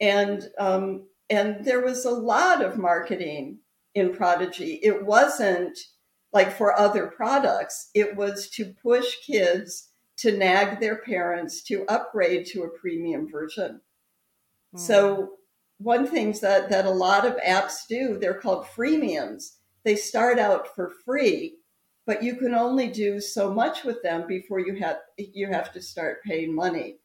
and 0.00 0.50
um, 0.58 1.06
and 1.30 1.64
there 1.64 1.80
was 1.80 2.04
a 2.04 2.10
lot 2.10 2.62
of 2.62 2.76
marketing 2.76 3.58
in 3.94 4.12
Prodigy. 4.12 4.80
It 4.82 5.06
wasn't 5.06 5.78
like 6.32 6.52
for 6.52 6.78
other 6.78 7.06
products, 7.06 7.90
it 7.94 8.14
was 8.14 8.50
to 8.50 8.74
push 8.82 9.16
kids 9.26 9.88
to 10.18 10.36
nag 10.36 10.80
their 10.80 10.96
parents 10.96 11.62
to 11.62 11.86
upgrade 11.86 12.46
to 12.46 12.62
a 12.62 12.78
premium 12.78 13.26
version. 13.30 13.80
Mm. 14.74 14.78
So 14.78 15.30
one 15.78 16.06
things 16.06 16.40
that, 16.40 16.70
that 16.70 16.86
a 16.86 16.90
lot 16.90 17.26
of 17.26 17.36
apps 17.46 17.86
do, 17.88 18.18
they're 18.18 18.40
called 18.40 18.66
freemiums. 18.66 19.56
They 19.84 19.96
start 19.96 20.38
out 20.38 20.74
for 20.74 20.92
free, 21.04 21.56
but 22.06 22.22
you 22.22 22.36
can 22.36 22.54
only 22.54 22.88
do 22.88 23.20
so 23.20 23.52
much 23.52 23.84
with 23.84 24.02
them 24.02 24.26
before 24.26 24.60
you 24.60 24.76
have 24.76 24.98
you 25.16 25.48
have 25.48 25.72
to 25.72 25.82
start 25.82 26.22
paying 26.24 26.54
money. 26.54 26.98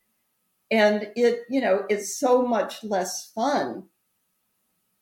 And 0.71 1.12
it, 1.15 1.41
you 1.49 1.60
know, 1.60 1.86
is 1.89 2.17
so 2.17 2.47
much 2.47 2.84
less 2.84 3.31
fun 3.36 3.84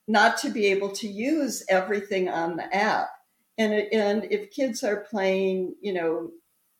not 0.07 0.39
to 0.39 0.49
be 0.49 0.65
able 0.65 0.89
to 0.89 1.07
use 1.07 1.63
everything 1.69 2.27
on 2.27 2.57
the 2.57 2.75
app. 2.75 3.09
And, 3.59 3.73
and 3.73 4.25
if 4.31 4.49
kids 4.49 4.83
are 4.83 5.05
playing, 5.09 5.75
you 5.81 5.93
know, 5.93 6.31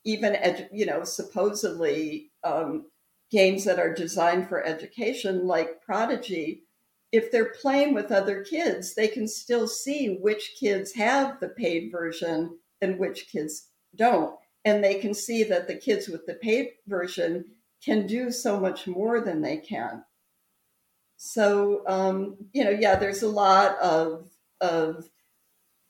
even, 0.03 0.33
edu- 0.33 0.69
you 0.73 0.87
know, 0.87 1.03
supposedly 1.03 2.31
um, 2.43 2.87
games 3.29 3.65
that 3.65 3.77
are 3.77 3.93
designed 3.93 4.49
for 4.49 4.65
education, 4.65 5.45
like 5.45 5.83
Prodigy, 5.85 6.63
if 7.11 7.31
they're 7.31 7.53
playing 7.61 7.93
with 7.93 8.11
other 8.11 8.43
kids, 8.43 8.93
they 8.93 9.07
can 9.07 9.27
still 9.27 9.67
see 9.67 10.17
which 10.21 10.55
kids 10.59 10.93
have 10.93 11.39
the 11.39 11.49
paid 11.49 11.91
version 11.91 12.57
and 12.81 12.99
which 12.99 13.27
kids 13.31 13.69
don't. 13.95 14.35
And 14.65 14.83
they 14.83 14.95
can 14.95 15.13
see 15.13 15.43
that 15.45 15.67
the 15.67 15.75
kids 15.75 16.07
with 16.07 16.25
the 16.25 16.35
paid 16.35 16.69
version 16.87 17.45
can 17.83 18.05
do 18.05 18.31
so 18.31 18.59
much 18.59 18.87
more 18.87 19.21
than 19.21 19.41
they 19.41 19.57
can. 19.57 20.03
So 21.17 21.83
um, 21.87 22.37
you 22.53 22.63
know, 22.63 22.69
yeah, 22.71 22.95
there's 22.95 23.23
a 23.23 23.29
lot 23.29 23.77
of 23.79 24.29
of 24.61 25.09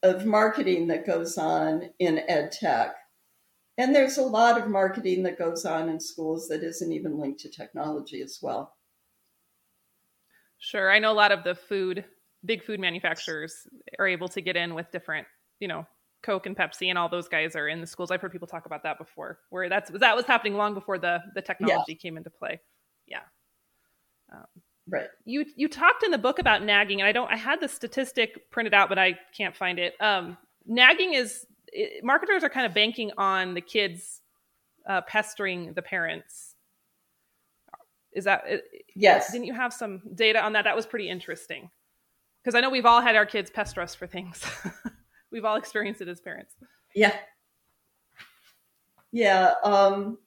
of 0.02 0.26
marketing 0.26 0.88
that 0.88 1.06
goes 1.06 1.38
on 1.38 1.90
in 2.00 2.20
ed 2.28 2.52
tech. 2.52 2.96
And 3.78 3.96
there's 3.96 4.18
a 4.18 4.24
lot 4.24 4.60
of 4.60 4.68
marketing 4.68 5.24
that 5.24 5.38
goes 5.38 5.66
on 5.66 5.90
in 5.90 6.00
schools 6.00 6.48
that 6.50 6.64
isn't 6.64 6.92
even 6.92 7.18
linked 7.18 7.40
to 7.42 7.50
technology 7.50 8.22
as 8.22 8.40
well. 8.42 8.76
Sure. 10.60 10.92
I 10.92 11.00
know 11.00 11.12
a 11.12 11.14
lot 11.14 11.32
of 11.32 11.44
the 11.44 11.56
food, 11.56 12.06
big 12.46 12.64
food 12.64 12.80
manufacturers 12.80 13.68
are 13.98 14.08
able 14.08 14.28
to 14.30 14.42
get 14.42 14.56
in 14.56 14.76
with 14.76 14.92
different, 14.92 15.26
you 15.60 15.68
know, 15.68 15.86
Coke 16.22 16.46
and 16.46 16.56
Pepsi 16.56 16.90
and 16.90 16.98
all 16.98 17.10
those 17.10 17.28
guys 17.28 17.56
are 17.56 17.68
in 17.68 17.82
the 17.82 17.88
schools. 17.88 18.12
I've 18.12 18.22
heard 18.22 18.32
people 18.32 18.48
talk 18.48 18.66
about 18.66 18.84
that 18.84 18.98
before, 18.98 19.40
where 19.50 19.70
that's 19.70 19.90
that 19.92 20.16
was 20.16 20.26
happening 20.26 20.56
long 20.56 20.74
before 20.74 20.98
the 20.98 21.20
the 21.34 21.42
technology 21.42 21.94
yeah. 21.94 21.96
came 21.96 22.18
into 22.18 22.30
play. 22.30 22.60
Yeah. 23.08 23.22
Um, 24.32 24.46
right. 24.90 25.08
You 25.26 25.46
you 25.56 25.70
talked 25.70 26.04
in 26.04 26.12
the 26.12 26.18
book 26.18 26.40
about 26.40 26.64
nagging, 26.64 27.00
and 27.00 27.08
I 27.08 27.14
don't. 27.14 27.32
I 27.32 27.38
had 27.38 27.62
the 27.62 27.70
statistic 27.70 28.52
printed 28.52 28.74
out, 28.74 28.90
but 28.90 29.00
I 29.00 29.18
can't 29.36 29.56
find 29.56 29.80
it. 29.80 29.94
Um, 30.02 30.38
nagging 30.66 31.14
is 31.14 31.46
it, 31.68 32.04
marketers 32.04 32.44
are 32.44 32.50
kind 32.50 32.66
of 32.66 32.74
banking 32.74 33.12
on 33.18 33.54
the 33.54 33.62
kids 33.62 34.22
uh, 34.88 35.02
pestering 35.08 35.74
the 35.74 35.82
parents. 35.82 36.56
Is 38.14 38.26
that 38.26 38.44
yes? 38.96 39.32
Didn't 39.32 39.46
you 39.46 39.54
have 39.54 39.74
some 39.74 40.02
data 40.16 40.44
on 40.44 40.54
that? 40.54 40.64
That 40.64 40.76
was 40.76 40.86
pretty 40.86 41.10
interesting 41.10 41.70
because 42.44 42.56
I 42.56 42.62
know 42.62 42.70
we've 42.70 42.86
all 42.86 43.02
had 43.02 43.16
our 43.16 43.26
kids 43.26 43.50
pester 43.50 43.82
us 43.82 43.96
for 43.96 44.08
things. 44.08 44.44
we've 45.32 45.46
all 45.46 45.56
experienced 45.56 46.02
it 46.02 46.08
as 46.08 46.20
parents. 46.20 46.56
Yeah. 46.96 47.16
Yeah. 49.12 49.54
Um, 49.64 50.18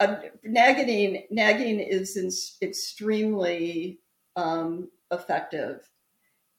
uh, 0.00 0.16
nagging 0.44 1.24
nagging 1.30 1.80
is 1.80 2.16
in, 2.16 2.30
extremely 2.62 3.98
um, 4.36 4.90
effective 5.10 5.90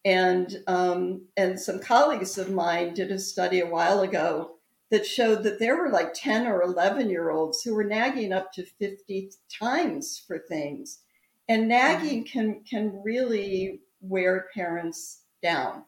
and 0.06 0.58
um, 0.68 1.28
and 1.38 1.60
some 1.60 1.80
colleagues 1.80 2.38
of 2.38 2.52
mine 2.52 2.94
did 2.94 3.12
a 3.12 3.20
study 3.20 3.60
a 3.60 3.68
while 3.68 4.02
ago 4.02 4.59
that 4.92 5.06
showed 5.06 5.44
that 5.44 5.60
there 5.60 5.78
were 5.78 5.90
like 5.90 6.14
10 6.14 6.48
or 6.48 6.62
11 6.62 7.10
year 7.10 7.30
olds 7.30 7.62
who 7.62 7.76
were 7.76 7.84
nagging 7.84 8.34
up 8.34 8.52
to 8.54 8.66
50 8.66 9.32
times 9.60 10.24
for 10.26 10.40
things 10.40 11.00
and 11.48 11.68
nagging 11.68 12.24
mm-hmm. 12.24 12.40
can 12.40 12.64
can 12.64 13.02
really 13.04 13.82
wear 14.02 14.48
parents 14.54 15.24
down 15.42 15.84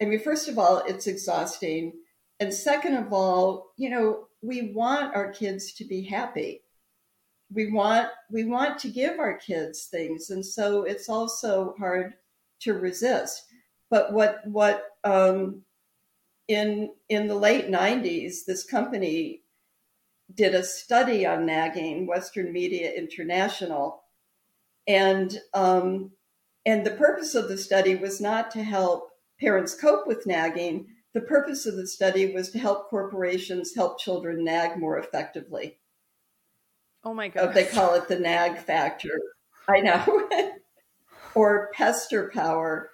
i 0.00 0.04
mean 0.04 0.20
first 0.20 0.48
of 0.48 0.58
all 0.58 0.82
it's 0.86 1.06
exhausting 1.06 1.92
and 2.40 2.52
second 2.52 2.94
of 2.94 3.12
all 3.12 3.72
you 3.76 3.90
know 3.90 4.26
we 4.40 4.72
want 4.72 5.14
our 5.14 5.32
kids 5.32 5.72
to 5.72 5.84
be 5.84 6.02
happy 6.02 6.62
we 7.52 7.72
want 7.72 8.08
we 8.30 8.44
want 8.44 8.78
to 8.78 8.88
give 8.88 9.18
our 9.18 9.36
kids 9.36 9.88
things 9.90 10.30
and 10.30 10.44
so 10.44 10.82
it's 10.84 11.08
also 11.08 11.74
hard 11.78 12.14
to 12.60 12.74
resist. 12.74 13.44
But 13.90 14.12
what 14.12 14.40
what 14.44 14.84
um, 15.04 15.62
in 16.48 16.90
in 17.08 17.28
the 17.28 17.34
late 17.34 17.68
'90s, 17.68 18.44
this 18.46 18.64
company 18.64 19.42
did 20.34 20.54
a 20.54 20.64
study 20.64 21.24
on 21.24 21.46
nagging, 21.46 22.06
Western 22.06 22.52
Media 22.52 22.92
International, 22.92 24.02
and 24.86 25.38
um, 25.54 26.12
and 26.66 26.84
the 26.84 26.90
purpose 26.92 27.34
of 27.34 27.48
the 27.48 27.58
study 27.58 27.94
was 27.94 28.20
not 28.20 28.50
to 28.52 28.62
help 28.62 29.10
parents 29.40 29.74
cope 29.74 30.06
with 30.06 30.26
nagging. 30.26 30.86
The 31.14 31.20
purpose 31.20 31.66
of 31.66 31.76
the 31.76 31.86
study 31.86 32.32
was 32.32 32.50
to 32.50 32.58
help 32.58 32.90
corporations 32.90 33.74
help 33.74 33.98
children 33.98 34.44
nag 34.44 34.78
more 34.78 34.98
effectively. 34.98 35.78
Oh 37.04 37.14
my 37.14 37.28
god! 37.28 37.54
They 37.54 37.64
call 37.66 37.94
it 37.94 38.08
the 38.08 38.18
nag 38.18 38.58
factor. 38.58 39.20
I 39.68 39.80
know. 39.80 40.28
or 41.34 41.70
pester 41.74 42.30
power. 42.34 42.90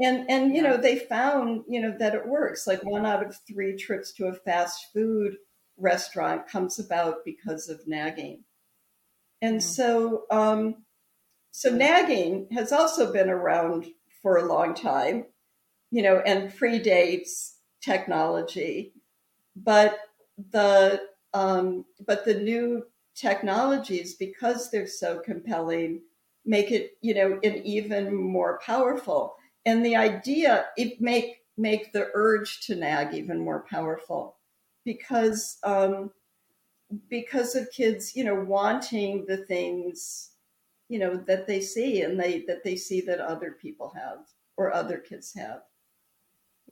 And 0.00 0.28
and 0.28 0.54
you 0.54 0.62
know, 0.62 0.76
they 0.76 0.98
found, 0.98 1.64
you 1.68 1.80
know, 1.80 1.96
that 1.98 2.14
it 2.14 2.26
works. 2.26 2.66
Like 2.66 2.82
one 2.82 3.06
out 3.06 3.24
of 3.24 3.36
three 3.46 3.76
trips 3.76 4.12
to 4.14 4.26
a 4.26 4.34
fast 4.34 4.86
food 4.92 5.36
restaurant 5.76 6.48
comes 6.48 6.78
about 6.78 7.24
because 7.24 7.68
of 7.68 7.86
nagging. 7.86 8.44
And 9.40 9.58
mm-hmm. 9.58 9.68
so 9.68 10.24
um 10.30 10.84
so 11.52 11.70
nagging 11.70 12.48
has 12.52 12.72
also 12.72 13.12
been 13.12 13.30
around 13.30 13.86
for 14.22 14.38
a 14.38 14.44
long 14.44 14.74
time, 14.74 15.26
you 15.90 16.02
know, 16.02 16.18
and 16.26 16.50
predates 16.52 17.52
technology. 17.80 18.92
But 19.54 19.96
the 20.50 21.00
um, 21.32 21.84
but 22.06 22.24
the 22.24 22.34
new 22.34 22.84
technologies, 23.14 24.14
because 24.14 24.70
they're 24.70 24.86
so 24.86 25.20
compelling, 25.20 26.02
make 26.44 26.70
it, 26.70 26.92
you 27.02 27.14
know, 27.14 27.38
an 27.42 27.56
even 27.64 28.14
more 28.14 28.58
powerful. 28.64 29.36
And 29.66 29.84
the 29.84 29.96
idea, 29.96 30.66
it 30.76 31.00
make 31.00 31.40
make 31.56 31.92
the 31.92 32.10
urge 32.14 32.60
to 32.66 32.74
nag 32.74 33.14
even 33.14 33.38
more 33.38 33.64
powerful 33.70 34.36
because 34.84 35.58
um, 35.62 36.10
because 37.08 37.54
of 37.54 37.70
kids, 37.70 38.14
you 38.14 38.24
know, 38.24 38.34
wanting 38.34 39.24
the 39.26 39.38
things, 39.38 40.32
you 40.88 40.98
know, 40.98 41.16
that 41.16 41.46
they 41.46 41.60
see 41.60 42.02
and 42.02 42.18
they 42.18 42.44
that 42.46 42.64
they 42.64 42.76
see 42.76 43.00
that 43.02 43.20
other 43.20 43.52
people 43.52 43.92
have 43.94 44.18
or 44.56 44.72
other 44.72 44.98
kids 44.98 45.32
have. 45.34 45.62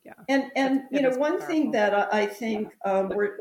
Yeah. 0.05 0.13
And 0.29 0.51
and 0.57 0.83
you 0.91 1.01
know, 1.01 1.11
one 1.11 1.33
powerful. 1.33 1.47
thing 1.47 1.71
that 1.73 2.13
I 2.13 2.27
think 2.27 2.75
um, 2.85 3.09
we're 3.09 3.39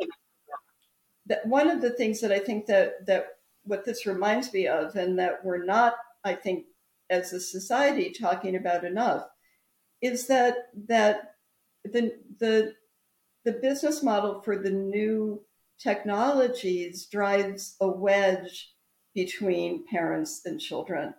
that 1.25 1.45
one 1.45 1.69
of 1.69 1.81
the 1.81 1.91
things 1.91 2.21
that 2.21 2.31
I 2.31 2.39
think 2.39 2.65
that 2.67 3.05
that 3.07 3.25
what 3.63 3.85
this 3.85 4.05
reminds 4.05 4.53
me 4.53 4.67
of, 4.67 4.95
and 4.95 5.17
that 5.19 5.43
we're 5.43 5.63
not 5.63 5.95
I 6.23 6.35
think, 6.35 6.65
as 7.09 7.33
a 7.33 7.39
society 7.39 8.11
talking 8.11 8.55
about 8.55 8.85
enough, 8.85 9.27
is 10.01 10.27
that 10.27 10.69
that 10.87 11.35
the 11.83 12.17
the 12.39 12.75
the 13.45 13.53
business 13.53 14.03
model 14.03 14.41
for 14.41 14.57
the 14.57 14.71
new 14.71 15.41
technologies 15.79 17.07
drives 17.07 17.75
a 17.81 17.87
wedge 17.87 18.73
between 19.15 19.85
parents 19.87 20.41
and 20.45 20.59
children. 20.59 21.13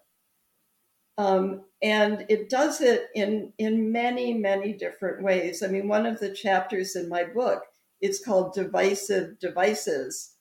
Um, 1.18 1.62
and 1.82 2.24
it 2.28 2.48
does 2.48 2.80
it 2.80 3.08
in 3.14 3.52
in 3.58 3.92
many 3.92 4.32
many 4.32 4.72
different 4.72 5.22
ways. 5.22 5.62
I 5.62 5.66
mean, 5.66 5.88
one 5.88 6.06
of 6.06 6.18
the 6.20 6.32
chapters 6.32 6.96
in 6.96 7.08
my 7.08 7.24
book 7.24 7.64
is 8.00 8.24
called 8.24 8.54
"Divisive 8.54 9.38
Devices," 9.38 10.36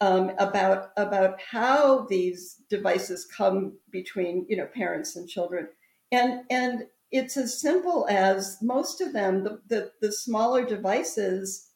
um, 0.00 0.32
about 0.38 0.90
about 0.98 1.40
how 1.40 2.06
these 2.10 2.60
devices 2.68 3.24
come 3.24 3.78
between 3.90 4.44
you 4.48 4.58
know 4.58 4.66
parents 4.66 5.16
and 5.16 5.26
children, 5.28 5.68
and 6.12 6.42
and 6.50 6.84
it's 7.16 7.36
as 7.36 7.60
simple 7.60 8.06
as 8.10 8.58
most 8.62 9.00
of 9.00 9.12
them 9.12 9.44
the, 9.44 9.60
the, 9.68 9.92
the 10.00 10.12
smaller 10.12 10.64
devices 10.64 11.70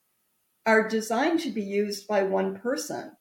are 0.66 0.88
designed 0.88 1.40
to 1.40 1.50
be 1.50 1.62
used 1.62 2.06
by 2.06 2.22
one 2.22 2.58
person. 2.58 3.12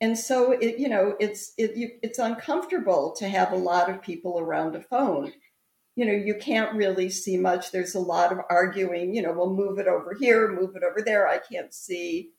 And 0.00 0.18
so 0.18 0.52
it 0.52 0.78
you 0.78 0.88
know 0.88 1.16
it's 1.18 1.52
it, 1.56 1.74
you, 1.76 1.90
it's 2.02 2.18
uncomfortable 2.18 3.14
to 3.18 3.28
have 3.28 3.52
a 3.52 3.56
lot 3.56 3.88
of 3.88 4.02
people 4.02 4.38
around 4.38 4.76
a 4.76 4.80
phone. 4.82 5.32
You 5.94 6.04
know 6.04 6.12
you 6.12 6.34
can't 6.34 6.76
really 6.76 7.08
see 7.08 7.38
much. 7.38 7.72
There's 7.72 7.94
a 7.94 8.00
lot 8.00 8.30
of 8.30 8.40
arguing 8.50 9.14
you 9.14 9.22
know 9.22 9.32
we'll 9.32 9.54
move 9.54 9.78
it 9.78 9.88
over 9.88 10.14
here 10.14 10.52
move 10.52 10.76
it 10.76 10.82
over 10.82 11.00
there 11.02 11.26
i 11.26 11.38
can't 11.38 11.72
see. 11.72 12.32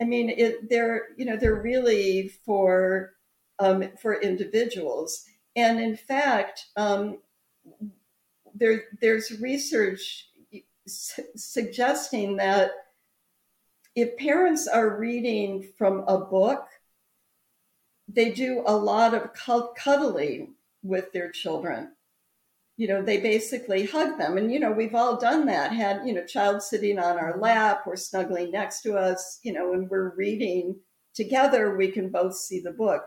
I 0.00 0.04
mean, 0.04 0.30
it, 0.30 0.68
they're 0.68 1.08
you 1.16 1.24
know 1.24 1.36
they're 1.36 1.62
really 1.62 2.28
for 2.44 3.12
um, 3.60 3.84
for 4.00 4.20
individuals, 4.20 5.24
and 5.54 5.78
in 5.78 5.96
fact, 5.96 6.66
um, 6.76 7.18
there 8.54 8.84
there's 9.00 9.40
research 9.40 10.28
su- 10.86 11.24
suggesting 11.36 12.36
that 12.36 12.70
if 13.94 14.16
parents 14.16 14.66
are 14.66 14.98
reading 14.98 15.68
from 15.76 16.04
a 16.06 16.18
book, 16.18 16.66
they 18.08 18.30
do 18.30 18.62
a 18.66 18.76
lot 18.76 19.14
of 19.14 19.32
cuddling 19.76 20.54
with 20.82 21.12
their 21.12 21.30
children. 21.30 21.92
You 22.76 22.88
know, 22.88 23.02
they 23.02 23.18
basically 23.18 23.86
hug 23.86 24.18
them. 24.18 24.38
And, 24.38 24.50
you 24.50 24.58
know, 24.58 24.72
we've 24.72 24.94
all 24.94 25.18
done 25.18 25.46
that, 25.46 25.72
had, 25.72 26.06
you 26.06 26.14
know, 26.14 26.24
child 26.24 26.62
sitting 26.62 26.98
on 26.98 27.18
our 27.18 27.38
lap 27.38 27.82
or 27.86 27.96
snuggling 27.96 28.50
next 28.50 28.80
to 28.82 28.96
us, 28.96 29.38
you 29.42 29.52
know, 29.52 29.74
and 29.74 29.88
we're 29.90 30.14
reading 30.16 30.76
together, 31.14 31.76
we 31.76 31.88
can 31.88 32.08
both 32.08 32.34
see 32.34 32.60
the 32.60 32.72
book. 32.72 33.04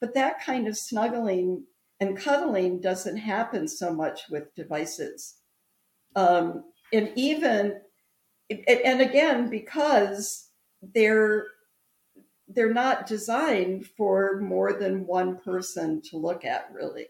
But 0.00 0.14
that 0.14 0.44
kind 0.44 0.66
of 0.66 0.76
snuggling 0.76 1.64
and 2.00 2.16
cuddling 2.16 2.80
doesn't 2.80 3.16
happen 3.16 3.68
so 3.68 3.92
much 3.92 4.22
with 4.30 4.54
devices. 4.54 5.36
Um, 6.16 6.64
and 6.92 7.12
even, 7.14 7.80
and 8.50 9.00
again, 9.00 9.48
because 9.48 10.48
they're 10.94 11.46
they're 12.52 12.74
not 12.74 13.06
designed 13.06 13.86
for 13.96 14.40
more 14.40 14.72
than 14.72 15.06
one 15.06 15.36
person 15.36 16.02
to 16.02 16.16
look 16.16 16.44
at 16.44 16.68
really. 16.72 17.06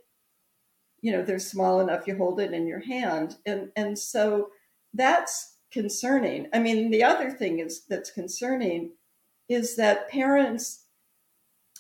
You 1.01 1.13
know 1.13 1.23
they're 1.23 1.39
small 1.39 1.81
enough 1.81 2.07
you 2.07 2.15
hold 2.17 2.41
it 2.41 2.53
in 2.53 2.67
your 2.67 2.81
hand. 2.81 3.37
And 3.47 3.71
and 3.77 3.99
so 3.99 4.51
that's 4.93 5.57
concerning. 5.73 6.49
I 6.53 6.59
mean 6.59 6.91
the 6.91 7.05
other 7.05 7.31
thing 7.31 7.61
is 7.61 7.87
that's 7.89 8.11
concerning 8.11 8.91
is 9.49 9.77
that 9.77 10.11
parents 10.11 10.85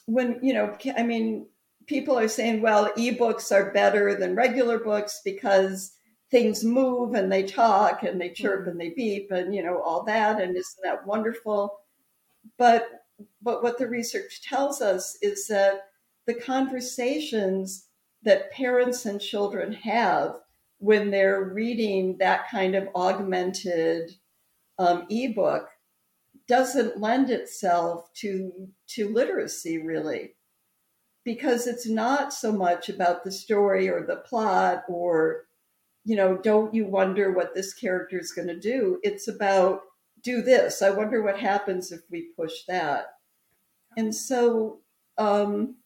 when 0.06 0.40
you 0.42 0.52
know 0.52 0.76
i 0.96 1.02
mean 1.02 1.46
people 1.90 2.16
are 2.16 2.28
saying 2.28 2.62
well 2.62 2.88
ebooks 2.96 3.50
are 3.50 3.72
better 3.72 4.14
than 4.14 4.36
regular 4.36 4.78
books 4.78 5.20
because 5.24 5.96
things 6.30 6.64
move 6.64 7.14
and 7.14 7.30
they 7.30 7.42
talk 7.42 8.04
and 8.04 8.20
they 8.20 8.30
chirp 8.30 8.60
mm-hmm. 8.60 8.70
and 8.70 8.80
they 8.80 8.90
beep 8.90 9.30
and 9.32 9.54
you 9.54 9.62
know 9.62 9.82
all 9.82 10.04
that. 10.04 10.40
And 10.40 10.56
isn't 10.56 10.82
that 10.84 11.06
wonderful? 11.06 11.80
But 12.56 12.88
but 13.42 13.62
what 13.62 13.76
the 13.76 13.88
research 13.88 14.40
tells 14.42 14.80
us 14.80 15.18
is 15.20 15.48
that 15.48 15.88
the 16.26 16.34
conversations 16.34 17.88
that 18.22 18.52
parents 18.52 19.04
and 19.06 19.20
children 19.20 19.72
have 19.72 20.36
when 20.78 21.10
they're 21.10 21.52
reading 21.52 22.16
that 22.18 22.48
kind 22.48 22.74
of 22.74 22.88
augmented 22.94 24.12
um, 24.78 25.06
ebook 25.10 25.68
doesn't 26.46 27.00
lend 27.00 27.30
itself 27.30 28.12
to 28.14 28.68
to 28.86 29.12
literacy 29.12 29.78
really 29.78 30.34
because 31.24 31.66
it's 31.66 31.88
not 31.88 32.32
so 32.32 32.52
much 32.52 32.88
about 32.88 33.24
the 33.24 33.32
story 33.32 33.88
or 33.88 34.04
the 34.04 34.16
plot 34.16 34.84
or 34.88 35.46
you 36.04 36.16
know 36.16 36.36
don't 36.36 36.74
you 36.74 36.86
wonder 36.86 37.32
what 37.32 37.54
this 37.54 37.74
character 37.74 38.18
is 38.18 38.32
going 38.32 38.48
to 38.48 38.58
do? 38.58 38.98
It's 39.02 39.28
about 39.28 39.82
do 40.22 40.42
this. 40.42 40.82
I 40.82 40.90
wonder 40.90 41.22
what 41.22 41.38
happens 41.38 41.92
if 41.92 42.00
we 42.10 42.28
push 42.36 42.64
that. 42.68 43.06
And 43.96 44.14
so 44.14 44.80
um 45.18 45.76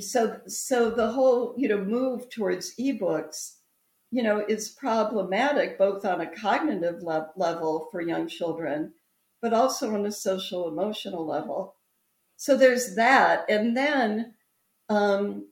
so 0.00 0.40
so 0.46 0.90
the 0.90 1.10
whole 1.12 1.54
you 1.56 1.68
know 1.68 1.84
move 1.84 2.28
towards 2.30 2.74
ebooks 2.76 3.56
you 4.10 4.22
know 4.22 4.44
is 4.48 4.68
problematic 4.68 5.78
both 5.78 6.04
on 6.04 6.20
a 6.20 6.34
cognitive 6.34 7.02
le- 7.02 7.30
level 7.36 7.88
for 7.90 8.00
young 8.00 8.28
children 8.28 8.92
but 9.40 9.52
also 9.52 9.94
on 9.94 10.06
a 10.06 10.12
social 10.12 10.68
emotional 10.68 11.26
level 11.26 11.74
so 12.42 12.56
there's 12.56 12.96
that. 12.96 13.44
And 13.48 13.76
then 13.76 14.34
um, 14.88 15.46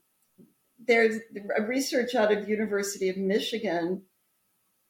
there's 0.87 1.19
a 1.57 1.63
research 1.63 2.15
out 2.15 2.33
of 2.33 2.49
university 2.49 3.09
of 3.09 3.17
michigan. 3.17 4.03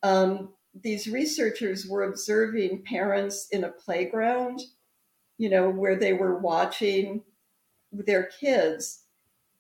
Um, 0.03 0.55
these 0.75 1.09
researchers 1.09 1.87
were 1.87 2.05
observing 2.05 2.85
parents 2.85 3.49
in 3.51 3.65
a 3.65 3.71
playground 3.71 4.61
you 5.41 5.49
know 5.49 5.71
where 5.71 5.97
they 5.97 6.13
were 6.13 6.39
watching 6.39 7.23
their 7.91 8.25
kids. 8.25 9.05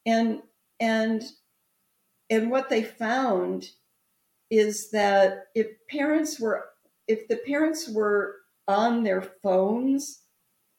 And 0.05 0.42
and 0.79 1.22
and 2.29 2.50
what 2.50 2.68
they 2.68 2.83
found 2.83 3.70
is 4.50 4.90
that 4.90 5.46
if 5.55 5.68
parents 5.88 6.38
were 6.38 6.66
if 7.09 7.29
the 7.29 7.37
parents 7.37 7.88
were 7.88 8.37
on 8.68 9.03
their 9.05 9.22
phones 9.42 10.20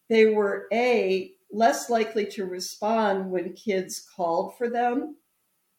they 0.07 0.27
were 0.27 0.67
a 0.71 1.31
less 1.51 1.89
likely 1.89 2.25
to 2.25 2.45
respond 2.45 3.29
when 3.29 3.53
kids 3.53 4.07
called 4.15 4.57
for 4.57 4.69
them 4.69 5.15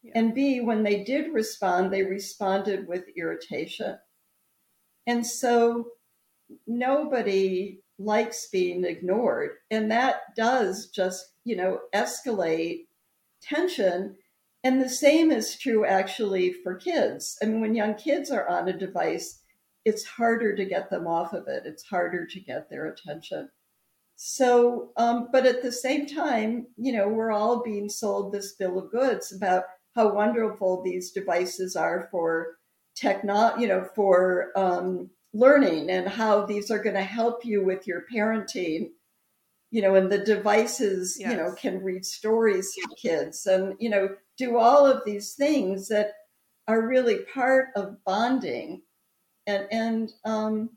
yeah. 0.01 0.11
and 0.15 0.35
b 0.35 0.61
when 0.61 0.83
they 0.83 1.03
did 1.03 1.33
respond 1.33 1.91
they 1.91 2.03
responded 2.03 2.87
with 2.87 3.03
irritation 3.17 3.97
and 5.07 5.25
so 5.25 5.87
nobody 6.67 7.79
likes 7.99 8.49
being 8.49 8.83
ignored 8.83 9.51
and 9.71 9.91
that 9.91 10.35
does 10.35 10.87
just 10.87 11.33
you 11.43 11.55
know 11.55 11.79
escalate 11.93 12.85
tension. 13.43 14.15
And 14.63 14.81
the 14.81 14.89
same 14.89 15.29
is 15.29 15.57
true 15.57 15.85
actually 15.85 16.53
for 16.53 16.75
kids. 16.75 17.37
I 17.41 17.45
mean, 17.45 17.59
when 17.59 17.75
young 17.75 17.95
kids 17.95 18.31
are 18.31 18.47
on 18.47 18.69
a 18.69 18.77
device, 18.77 19.41
it's 19.85 20.05
harder 20.05 20.55
to 20.55 20.65
get 20.65 20.89
them 20.89 21.05
off 21.05 21.33
of 21.33 21.47
it, 21.47 21.63
it's 21.65 21.83
harder 21.83 22.25
to 22.25 22.39
get 22.39 22.69
their 22.69 22.87
attention. 22.87 23.49
So, 24.25 24.91
um, 24.95 25.27
but 25.33 25.45
at 25.45 25.61
the 25.61 25.71
same 25.71 26.05
time, 26.05 26.67
you 26.77 26.93
know, 26.93 27.09
we're 27.09 27.33
all 27.33 27.61
being 27.61 27.89
sold 27.89 28.31
this 28.31 28.53
bill 28.53 28.79
of 28.79 28.89
goods 28.89 29.33
about 29.33 29.65
how 29.95 30.13
wonderful 30.13 30.81
these 30.81 31.11
devices 31.11 31.75
are 31.75 32.07
for 32.09 32.55
techno, 32.95 33.53
you 33.57 33.67
know, 33.67 33.83
for 33.95 34.51
um, 34.55 35.09
learning 35.33 35.89
and 35.89 36.07
how 36.07 36.45
these 36.45 36.71
are 36.71 36.81
going 36.81 36.95
to 36.95 37.03
help 37.03 37.43
you 37.43 37.65
with 37.65 37.85
your 37.85 38.05
parenting 38.13 38.91
you 39.71 39.81
know, 39.81 39.95
and 39.95 40.09
the 40.09 40.19
devices, 40.19 41.17
yes. 41.19 41.31
you 41.31 41.35
know, 41.35 41.51
can 41.55 41.83
read 41.83 42.05
stories 42.05 42.71
to 42.75 42.95
kids 42.95 43.47
and, 43.47 43.75
you 43.79 43.89
know, 43.89 44.07
do 44.37 44.55
all 44.55 44.85
of 44.85 45.03
these 45.03 45.33
things 45.33 45.89
that 45.89 46.11
are 46.67 46.87
really 46.87 47.25
part 47.33 47.69
of 47.75 47.97
bonding. 48.05 48.83
And, 49.47 49.67
and, 49.71 50.11
um, 50.23 50.69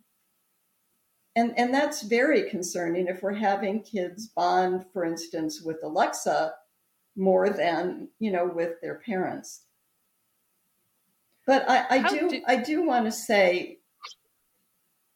and, 1.37 1.53
and 1.59 1.73
that's 1.73 2.03
very 2.03 2.49
concerning 2.49 3.07
if 3.07 3.23
we're 3.23 3.35
having 3.35 3.83
kids 3.83 4.27
bond, 4.27 4.87
for 4.93 5.05
instance, 5.05 5.63
with 5.63 5.77
Alexa 5.85 6.55
more 7.15 7.51
than, 7.51 8.09
you 8.19 8.33
know, 8.33 8.47
with 8.47 8.81
their 8.81 8.97
parents. 8.97 9.63
But 11.47 11.69
I, 11.69 11.87
I 11.91 12.09
do, 12.09 12.29
do, 12.29 12.43
I 12.47 12.57
do 12.57 12.85
want 12.85 13.05
to 13.05 13.13
say, 13.13 13.79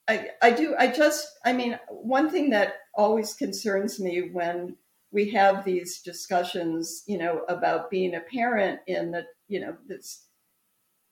I, 0.06 0.28
I 0.40 0.50
do, 0.52 0.74
I 0.78 0.86
just, 0.88 1.26
I 1.44 1.52
mean, 1.52 1.78
one 1.88 2.30
thing 2.30 2.50
that 2.50 2.74
always 2.94 3.34
concerns 3.34 3.98
me 3.98 4.30
when 4.30 4.76
we 5.10 5.30
have 5.30 5.64
these 5.64 6.02
discussions, 6.02 7.02
you 7.06 7.18
know, 7.18 7.42
about 7.48 7.90
being 7.90 8.14
a 8.14 8.20
parent 8.20 8.80
in 8.86 9.10
the, 9.10 9.24
you 9.48 9.60
know, 9.60 9.76
this 9.88 10.26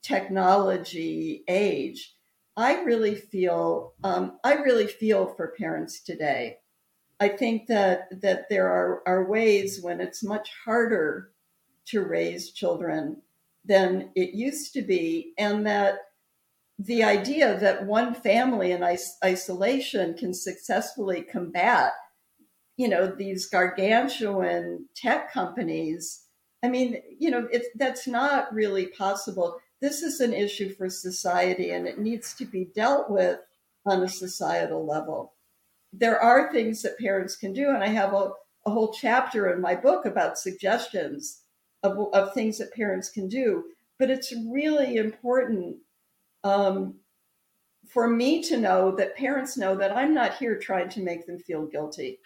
technology 0.02 1.42
age. 1.48 2.14
I 2.58 2.82
really 2.82 3.14
feel, 3.14 3.94
um, 4.02 4.38
I 4.42 4.54
really 4.54 4.88
feel 4.88 5.28
for 5.28 5.54
parents 5.56 6.00
today. 6.02 6.58
I 7.20 7.28
think 7.28 7.68
that 7.68 8.20
that 8.20 8.48
there 8.50 8.68
are, 8.68 9.02
are 9.06 9.30
ways 9.30 9.80
when 9.80 10.00
it's 10.00 10.24
much 10.24 10.50
harder 10.64 11.30
to 11.86 12.02
raise 12.02 12.50
children 12.50 13.22
than 13.64 14.10
it 14.16 14.34
used 14.34 14.72
to 14.74 14.82
be, 14.82 15.34
and 15.38 15.64
that 15.66 16.00
the 16.80 17.04
idea 17.04 17.58
that 17.60 17.86
one 17.86 18.12
family 18.12 18.72
in 18.72 18.82
is- 18.82 19.16
isolation 19.24 20.14
can 20.14 20.34
successfully 20.34 21.22
combat, 21.22 21.92
you 22.76 22.88
know, 22.88 23.06
these 23.06 23.46
gargantuan 23.46 24.88
tech 24.96 25.32
companies. 25.32 26.24
I 26.64 26.68
mean, 26.68 27.00
you 27.20 27.30
know, 27.30 27.46
it's, 27.52 27.68
that's 27.76 28.08
not 28.08 28.52
really 28.52 28.88
possible. 28.88 29.60
This 29.80 30.02
is 30.02 30.20
an 30.20 30.32
issue 30.32 30.74
for 30.74 30.88
society 30.88 31.70
and 31.70 31.86
it 31.86 31.98
needs 31.98 32.34
to 32.34 32.44
be 32.44 32.66
dealt 32.74 33.10
with 33.10 33.38
on 33.86 34.02
a 34.02 34.08
societal 34.08 34.84
level. 34.84 35.34
There 35.92 36.20
are 36.20 36.52
things 36.52 36.82
that 36.82 36.98
parents 36.98 37.36
can 37.36 37.52
do, 37.52 37.70
and 37.70 37.82
I 37.82 37.88
have 37.88 38.12
a, 38.12 38.30
a 38.66 38.70
whole 38.70 38.92
chapter 38.92 39.52
in 39.52 39.60
my 39.60 39.74
book 39.74 40.04
about 40.04 40.38
suggestions 40.38 41.42
of, 41.82 41.96
of 42.12 42.34
things 42.34 42.58
that 42.58 42.74
parents 42.74 43.08
can 43.08 43.28
do. 43.28 43.64
But 43.98 44.10
it's 44.10 44.34
really 44.52 44.96
important 44.96 45.76
um, 46.44 46.94
for 47.88 48.08
me 48.08 48.42
to 48.44 48.58
know 48.58 48.94
that 48.96 49.16
parents 49.16 49.56
know 49.56 49.74
that 49.76 49.96
I'm 49.96 50.12
not 50.12 50.34
here 50.34 50.58
trying 50.58 50.88
to 50.90 51.00
make 51.00 51.26
them 51.26 51.38
feel 51.38 51.66
guilty. 51.66 52.18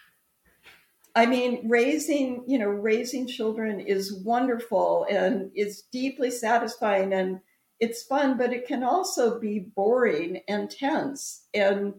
I 1.14 1.26
mean, 1.26 1.68
raising, 1.68 2.44
you 2.46 2.58
know, 2.58 2.68
raising 2.68 3.26
children 3.26 3.80
is 3.80 4.22
wonderful 4.24 5.06
and 5.10 5.50
is 5.54 5.82
deeply 5.92 6.30
satisfying 6.30 7.12
and 7.12 7.40
it's 7.80 8.04
fun, 8.04 8.38
but 8.38 8.52
it 8.52 8.66
can 8.66 8.84
also 8.84 9.40
be 9.40 9.58
boring 9.58 10.42
and 10.48 10.70
tense 10.70 11.46
and 11.52 11.94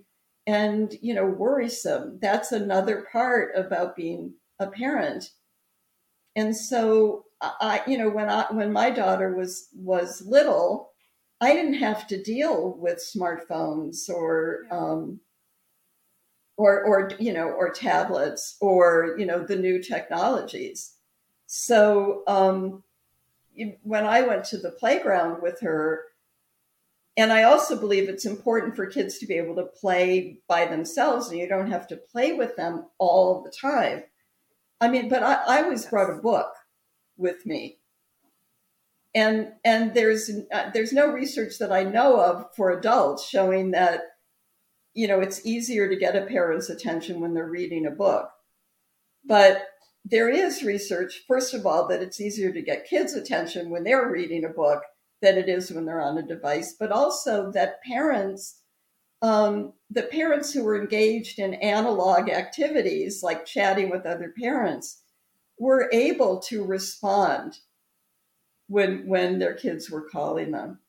and 0.48 0.96
you 1.02 1.14
know 1.14 1.26
worrisome. 1.26 2.20
That's 2.22 2.52
another 2.52 3.06
part 3.12 3.52
about 3.56 3.96
being 3.96 4.36
a 4.60 4.68
parent. 4.68 5.30
And 6.36 6.56
so 6.56 7.26
I, 7.42 7.82
you 7.86 7.98
know, 7.98 8.10
when 8.10 8.30
I 8.30 8.46
when 8.52 8.72
my 8.72 8.90
daughter 8.90 9.36
was 9.36 9.68
was 9.76 10.26
little, 10.26 10.92
I 11.42 11.54
didn't 11.54 11.76
have 11.76 12.08
to 12.08 12.24
deal 12.24 12.78
with 12.80 13.00
smartphones 13.00 14.10
or 14.10 14.62
um, 14.72 15.20
or 16.58 16.84
or 16.84 17.12
you 17.20 17.34
know 17.34 17.50
or 17.50 17.72
tablets 17.72 18.58
or 18.62 19.16
you 19.18 19.26
know 19.26 19.44
the 19.44 19.56
new 19.56 19.82
technologies. 19.82 20.94
So 21.48 22.24
um, 22.28 22.84
when 23.84 24.06
I 24.06 24.22
went 24.22 24.46
to 24.46 24.58
the 24.58 24.72
playground 24.72 25.42
with 25.42 25.60
her, 25.62 26.04
and 27.16 27.32
I 27.32 27.44
also 27.44 27.80
believe 27.80 28.10
it's 28.10 28.26
important 28.26 28.76
for 28.76 28.88
kids 28.88 29.20
to 29.20 29.28
be 29.28 29.36
able 29.36 29.56
to 29.56 29.66
play 29.66 30.40
by 30.48 30.66
themselves, 30.66 31.30
and 31.30 31.40
you 31.40 31.48
don't 31.48 31.72
have 31.72 31.88
to 31.88 31.98
play 31.98 32.34
with 32.34 32.56
them 32.56 32.86
all 32.98 33.44
the 33.44 33.52
time. 33.52 34.04
I 34.82 34.90
mean, 34.90 35.10
but 35.10 35.24
I, 35.24 35.34
I 35.48 35.64
always 35.64 35.86
brought 35.86 36.10
a 36.10 36.22
book 36.22 36.54
with 37.18 37.46
me, 37.46 37.78
and 39.14 39.54
and 39.64 39.94
there's 39.94 40.30
uh, 40.52 40.72
there's 40.74 40.94
no 40.94 41.08
research 41.08 41.58
that 41.60 41.72
I 41.72 41.84
know 41.84 42.20
of 42.20 42.48
for 42.56 42.72
adults 42.72 43.28
showing 43.28 43.72
that 43.72 44.02
you 44.94 45.08
know 45.08 45.20
it's 45.20 45.46
easier 45.46 45.90
to 45.90 45.96
get 45.96 46.16
a 46.16 46.26
parent's 46.26 46.70
attention 46.70 47.20
when 47.20 47.34
they're 47.34 47.50
reading 47.50 47.86
a 47.86 47.92
book, 47.92 48.30
but 49.26 49.68
there 50.06 50.30
is 50.30 50.64
research, 50.64 51.24
first 51.28 51.54
of 51.54 51.66
all, 51.66 51.88
that 51.88 52.02
it's 52.02 52.20
easier 52.20 52.52
to 52.52 52.62
get 52.62 52.88
kids' 52.88 53.14
attention 53.14 53.70
when 53.70 53.84
they're 53.84 54.10
reading 54.10 54.44
a 54.44 54.50
book 54.50 54.84
than 55.22 55.38
it 55.38 55.48
is 55.48 55.72
when 55.72 55.86
they're 55.86 56.02
on 56.02 56.18
a 56.18 56.22
device, 56.28 56.76
but 56.78 56.92
also 56.92 57.50
that 57.52 57.82
parents, 57.84 58.60
um, 59.22 59.72
the 59.90 60.04
parents 60.04 60.52
who 60.52 60.64
were 60.64 60.80
engaged 60.80 61.40
in 61.40 61.54
analog 61.56 62.30
activities 62.30 63.24
like 63.24 63.46
chatting 63.46 63.90
with 63.90 64.06
other 64.06 64.34
parents, 64.38 65.02
were 65.58 65.90
able 65.94 66.40
to 66.40 66.66
respond 66.66 67.60
when 68.68 69.08
when 69.08 69.40
their 69.40 69.54
kids 69.54 69.90
were 69.90 70.10
calling 70.10 70.52
them. 70.52 70.80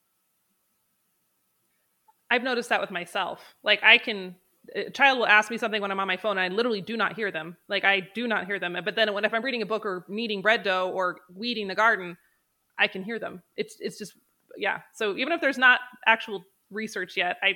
I've 2.35 2.43
noticed 2.43 2.71
that 2.71 2.81
with 2.81 2.91
myself. 2.91 3.55
Like 3.63 3.85
I 3.85 3.99
can 3.99 4.35
a 4.75 4.91
child 4.91 5.19
will 5.19 5.27
ask 5.27 5.53
me 5.53 5.59
something 5.59 5.81
when 5.81 5.93
I'm 5.93 6.01
on 6.01 6.09
my 6.09 6.17
phone, 6.17 6.37
and 6.37 6.53
I 6.53 6.55
literally 6.55 6.81
do 6.81 6.97
not 6.97 7.15
hear 7.15 7.31
them. 7.31 7.57
Like 7.69 7.85
I 7.85 8.09
do 8.13 8.27
not 8.27 8.47
hear 8.47 8.59
them. 8.59 8.77
But 8.85 8.97
then 8.97 9.13
when 9.15 9.25
if 9.25 9.33
I'm 9.33 9.45
reading 9.45 9.63
a 9.63 9.67
book 9.67 9.87
or 9.87 10.05
kneading 10.09 10.43
bread 10.43 10.65
dough 10.65 10.91
or 10.91 11.19
weeding 11.33 11.69
the 11.69 11.77
garden, 11.77 12.17
I 12.77 12.89
can 12.89 13.05
hear 13.05 13.21
them. 13.21 13.43
It's 13.57 13.77
it's 13.79 13.99
just 13.99 14.15
yeah. 14.57 14.81
So 14.95 15.17
even 15.17 15.33
if 15.33 15.41
there's 15.41 15.59
not 15.59 15.79
actual 16.07 16.45
research 16.73 17.17
yet, 17.17 17.37
I 17.41 17.55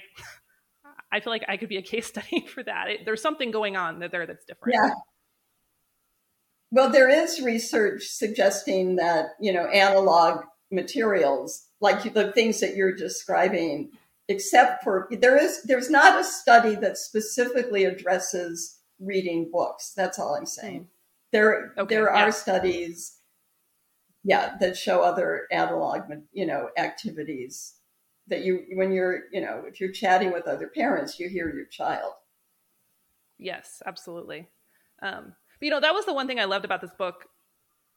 I 1.10 1.18
feel 1.18 1.32
like 1.32 1.44
I 1.48 1.56
could 1.56 1.68
be 1.68 1.78
a 1.78 1.82
case 1.82 2.06
study 2.14 2.46
for 2.46 2.62
that. 2.62 2.88
It, 2.88 3.00
there's 3.04 3.22
something 3.22 3.50
going 3.50 3.76
on 3.76 3.98
there 3.98 4.26
that's 4.26 4.44
different. 4.44 4.76
Yeah. 4.80 4.90
Well, 6.70 6.90
there 6.90 7.08
is 7.08 7.40
research 7.40 8.04
suggesting 8.04 8.96
that 8.96 9.30
you 9.40 9.52
know 9.52 9.66
analog 9.66 10.44
materials 10.70 11.64
like 11.80 12.12
the 12.12 12.30
things 12.32 12.60
that 12.60 12.76
you're 12.76 12.94
describing 12.94 13.90
except 14.28 14.84
for 14.84 15.08
there 15.10 15.36
is 15.36 15.62
there's 15.64 15.90
not 15.90 16.20
a 16.20 16.24
study 16.24 16.74
that 16.76 16.98
specifically 16.98 17.84
addresses 17.84 18.78
reading 19.00 19.50
books. 19.50 19.92
That's 19.96 20.18
all 20.18 20.34
I'm 20.34 20.46
saying. 20.46 20.88
There 21.32 21.72
okay, 21.78 21.94
there 21.94 22.10
yeah. 22.12 22.24
are 22.24 22.32
studies, 22.32 23.18
yeah, 24.24 24.56
that 24.60 24.76
show 24.76 25.00
other 25.02 25.46
analog 25.50 26.02
you 26.32 26.46
know 26.46 26.68
activities 26.76 27.74
that 28.28 28.44
you 28.44 28.64
when 28.74 28.92
you're 28.92 29.24
you 29.32 29.40
know 29.40 29.64
if 29.66 29.80
you're 29.80 29.92
chatting 29.92 30.32
with 30.32 30.46
other 30.46 30.68
parents, 30.68 31.18
you 31.18 31.28
hear 31.28 31.52
your 31.54 31.66
child. 31.66 32.12
Yes, 33.38 33.82
absolutely. 33.86 34.48
Um, 35.00 35.34
but, 35.60 35.66
you 35.66 35.70
know 35.70 35.80
that 35.80 35.94
was 35.94 36.04
the 36.04 36.14
one 36.14 36.26
thing 36.26 36.40
I 36.40 36.44
loved 36.44 36.64
about 36.64 36.80
this 36.80 36.94
book 36.98 37.26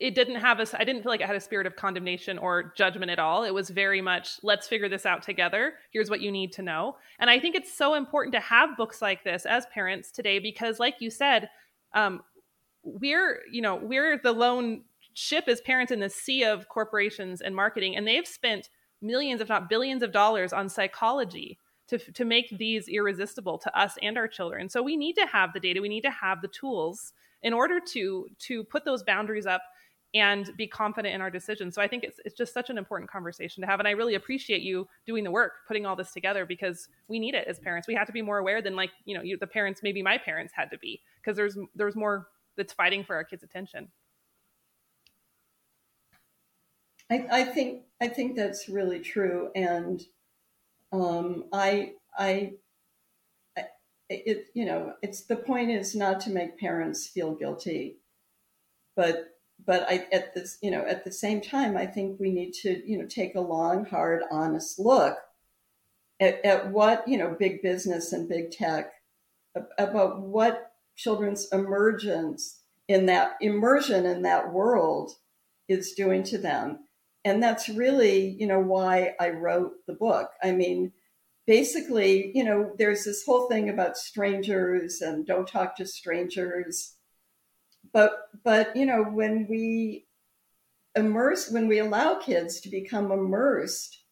it 0.01 0.15
didn't 0.15 0.35
have 0.35 0.59
a 0.59 0.65
i 0.79 0.83
didn't 0.83 1.03
feel 1.03 1.11
like 1.11 1.21
it 1.21 1.27
had 1.27 1.35
a 1.35 1.41
spirit 1.41 1.67
of 1.67 1.75
condemnation 1.75 2.37
or 2.37 2.73
judgment 2.75 3.11
at 3.11 3.19
all. 3.19 3.43
It 3.43 3.53
was 3.53 3.69
very 3.69 4.01
much 4.01 4.39
let's 4.41 4.67
figure 4.67 4.89
this 4.89 5.05
out 5.05 5.21
together. 5.21 5.73
Here's 5.91 6.09
what 6.09 6.21
you 6.21 6.31
need 6.31 6.51
to 6.53 6.61
know. 6.61 6.97
And 7.19 7.29
i 7.29 7.39
think 7.39 7.55
it's 7.55 7.73
so 7.73 7.93
important 7.93 8.33
to 8.33 8.39
have 8.39 8.75
books 8.75 9.01
like 9.01 9.23
this 9.23 9.45
as 9.45 9.65
parents 9.67 10.11
today 10.11 10.39
because 10.39 10.79
like 10.79 10.95
you 10.99 11.09
said 11.09 11.49
um, 11.93 12.21
we're 12.83 13.41
you 13.51 13.61
know 13.61 13.75
we're 13.75 14.17
the 14.17 14.31
lone 14.31 14.83
ship 15.13 15.45
as 15.47 15.61
parents 15.61 15.91
in 15.91 15.99
the 15.99 16.09
sea 16.09 16.43
of 16.43 16.67
corporations 16.69 17.41
and 17.41 17.55
marketing. 17.55 17.95
And 17.95 18.07
they've 18.07 18.27
spent 18.27 18.69
millions 19.01 19.41
if 19.41 19.49
not 19.49 19.69
billions 19.69 20.03
of 20.03 20.11
dollars 20.11 20.53
on 20.53 20.69
psychology 20.69 21.59
to, 21.87 21.97
to 21.97 22.23
make 22.23 22.57
these 22.57 22.87
irresistible 22.87 23.57
to 23.57 23.77
us 23.77 23.97
and 24.01 24.17
our 24.17 24.27
children. 24.27 24.69
So 24.69 24.81
we 24.81 24.95
need 24.95 25.13
to 25.13 25.25
have 25.25 25.53
the 25.53 25.59
data. 25.59 25.81
We 25.81 25.89
need 25.89 26.03
to 26.03 26.11
have 26.11 26.41
the 26.41 26.47
tools 26.47 27.13
in 27.43 27.53
order 27.53 27.79
to 27.79 28.27
to 28.39 28.63
put 28.63 28.85
those 28.85 29.03
boundaries 29.03 29.45
up 29.45 29.61
and 30.13 30.51
be 30.57 30.67
confident 30.67 31.15
in 31.15 31.21
our 31.21 31.29
decisions. 31.29 31.75
So 31.75 31.81
I 31.81 31.87
think 31.87 32.03
it's 32.03 32.19
it's 32.25 32.35
just 32.35 32.53
such 32.53 32.69
an 32.69 32.77
important 32.77 33.09
conversation 33.09 33.61
to 33.61 33.67
have, 33.67 33.79
and 33.79 33.87
I 33.87 33.91
really 33.91 34.15
appreciate 34.15 34.61
you 34.61 34.87
doing 35.05 35.23
the 35.23 35.31
work, 35.31 35.53
putting 35.67 35.85
all 35.85 35.95
this 35.95 36.11
together 36.11 36.45
because 36.45 36.89
we 37.07 37.19
need 37.19 37.33
it 37.33 37.47
as 37.47 37.59
parents. 37.59 37.87
We 37.87 37.95
have 37.95 38.07
to 38.07 38.13
be 38.13 38.21
more 38.21 38.37
aware 38.37 38.61
than 38.61 38.75
like 38.75 38.91
you 39.05 39.15
know 39.15 39.23
you, 39.23 39.37
the 39.37 39.47
parents 39.47 39.81
maybe 39.83 40.01
my 40.01 40.17
parents 40.17 40.53
had 40.55 40.69
to 40.71 40.77
be 40.77 41.01
because 41.17 41.37
there's 41.37 41.57
there's 41.75 41.95
more 41.95 42.27
that's 42.57 42.73
fighting 42.73 43.03
for 43.03 43.15
our 43.15 43.23
kids' 43.23 43.43
attention. 43.43 43.89
I, 47.09 47.27
I 47.31 47.43
think 47.45 47.83
I 48.01 48.07
think 48.07 48.35
that's 48.35 48.67
really 48.67 48.99
true, 48.99 49.49
and 49.55 50.01
um, 50.91 51.45
I 51.53 51.93
I 52.17 52.53
it 54.09 54.47
you 54.53 54.65
know 54.65 54.93
it's 55.01 55.23
the 55.23 55.37
point 55.37 55.71
is 55.71 55.95
not 55.95 56.19
to 56.21 56.31
make 56.31 56.59
parents 56.59 57.07
feel 57.07 57.33
guilty, 57.33 57.97
but 58.95 59.29
but 59.65 59.85
I, 59.89 60.07
at 60.11 60.33
this, 60.33 60.57
you 60.61 60.71
know, 60.71 60.85
at 60.85 61.03
the 61.03 61.11
same 61.11 61.41
time, 61.41 61.77
I 61.77 61.85
think 61.85 62.19
we 62.19 62.31
need 62.31 62.53
to, 62.61 62.81
you 62.89 62.97
know, 62.97 63.05
take 63.07 63.35
a 63.35 63.41
long, 63.41 63.85
hard, 63.85 64.23
honest 64.31 64.79
look 64.79 65.17
at, 66.19 66.43
at 66.45 66.71
what, 66.71 67.07
you 67.07 67.17
know, 67.17 67.35
big 67.37 67.61
business 67.61 68.13
and 68.13 68.29
big 68.29 68.51
tech 68.51 68.91
about 69.77 70.21
what 70.21 70.71
children's 70.95 71.47
emergence 71.51 72.61
in 72.87 73.05
that 73.07 73.33
immersion 73.41 74.05
in 74.05 74.21
that 74.23 74.51
world 74.51 75.11
is 75.67 75.93
doing 75.93 76.23
to 76.23 76.37
them. 76.37 76.79
And 77.23 77.41
that's 77.41 77.69
really, 77.69 78.35
you 78.39 78.47
know, 78.47 78.59
why 78.59 79.13
I 79.19 79.29
wrote 79.29 79.73
the 79.87 79.93
book. 79.93 80.29
I 80.41 80.51
mean, 80.51 80.91
basically, 81.45 82.31
you 82.33 82.43
know, 82.43 82.71
there's 82.77 83.05
this 83.05 83.23
whole 83.25 83.47
thing 83.47 83.69
about 83.69 83.97
strangers 83.97 85.01
and 85.01 85.25
don't 85.25 85.47
talk 85.47 85.75
to 85.77 85.85
strangers 85.85 86.95
but 87.93 88.29
but 88.43 88.75
you 88.75 88.85
know 88.85 89.03
when 89.03 89.47
we 89.49 90.05
immerse 90.95 91.49
when 91.49 91.67
we 91.67 91.79
allow 91.79 92.15
kids 92.15 92.59
to 92.61 92.69
become 92.69 93.11
immersed 93.11 94.03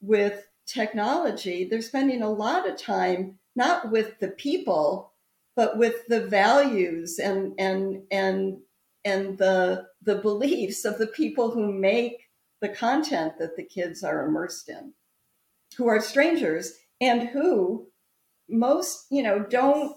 with 0.00 0.46
technology 0.66 1.66
they're 1.68 1.82
spending 1.82 2.22
a 2.22 2.30
lot 2.30 2.68
of 2.68 2.76
time 2.76 3.38
not 3.56 3.90
with 3.90 4.18
the 4.20 4.28
people 4.28 5.12
but 5.56 5.78
with 5.78 6.06
the 6.08 6.26
values 6.26 7.18
and 7.18 7.52
and 7.58 8.02
and 8.10 8.58
and 9.04 9.38
the 9.38 9.86
the 10.02 10.16
beliefs 10.16 10.84
of 10.84 10.98
the 10.98 11.06
people 11.06 11.50
who 11.50 11.72
make 11.72 12.28
the 12.60 12.68
content 12.68 13.34
that 13.38 13.56
the 13.56 13.62
kids 13.62 14.02
are 14.02 14.26
immersed 14.26 14.68
in 14.68 14.92
who 15.76 15.86
are 15.86 16.00
strangers 16.00 16.72
and 17.00 17.28
who 17.28 17.86
most 18.48 19.06
you 19.10 19.22
know 19.22 19.40
don't 19.40 19.96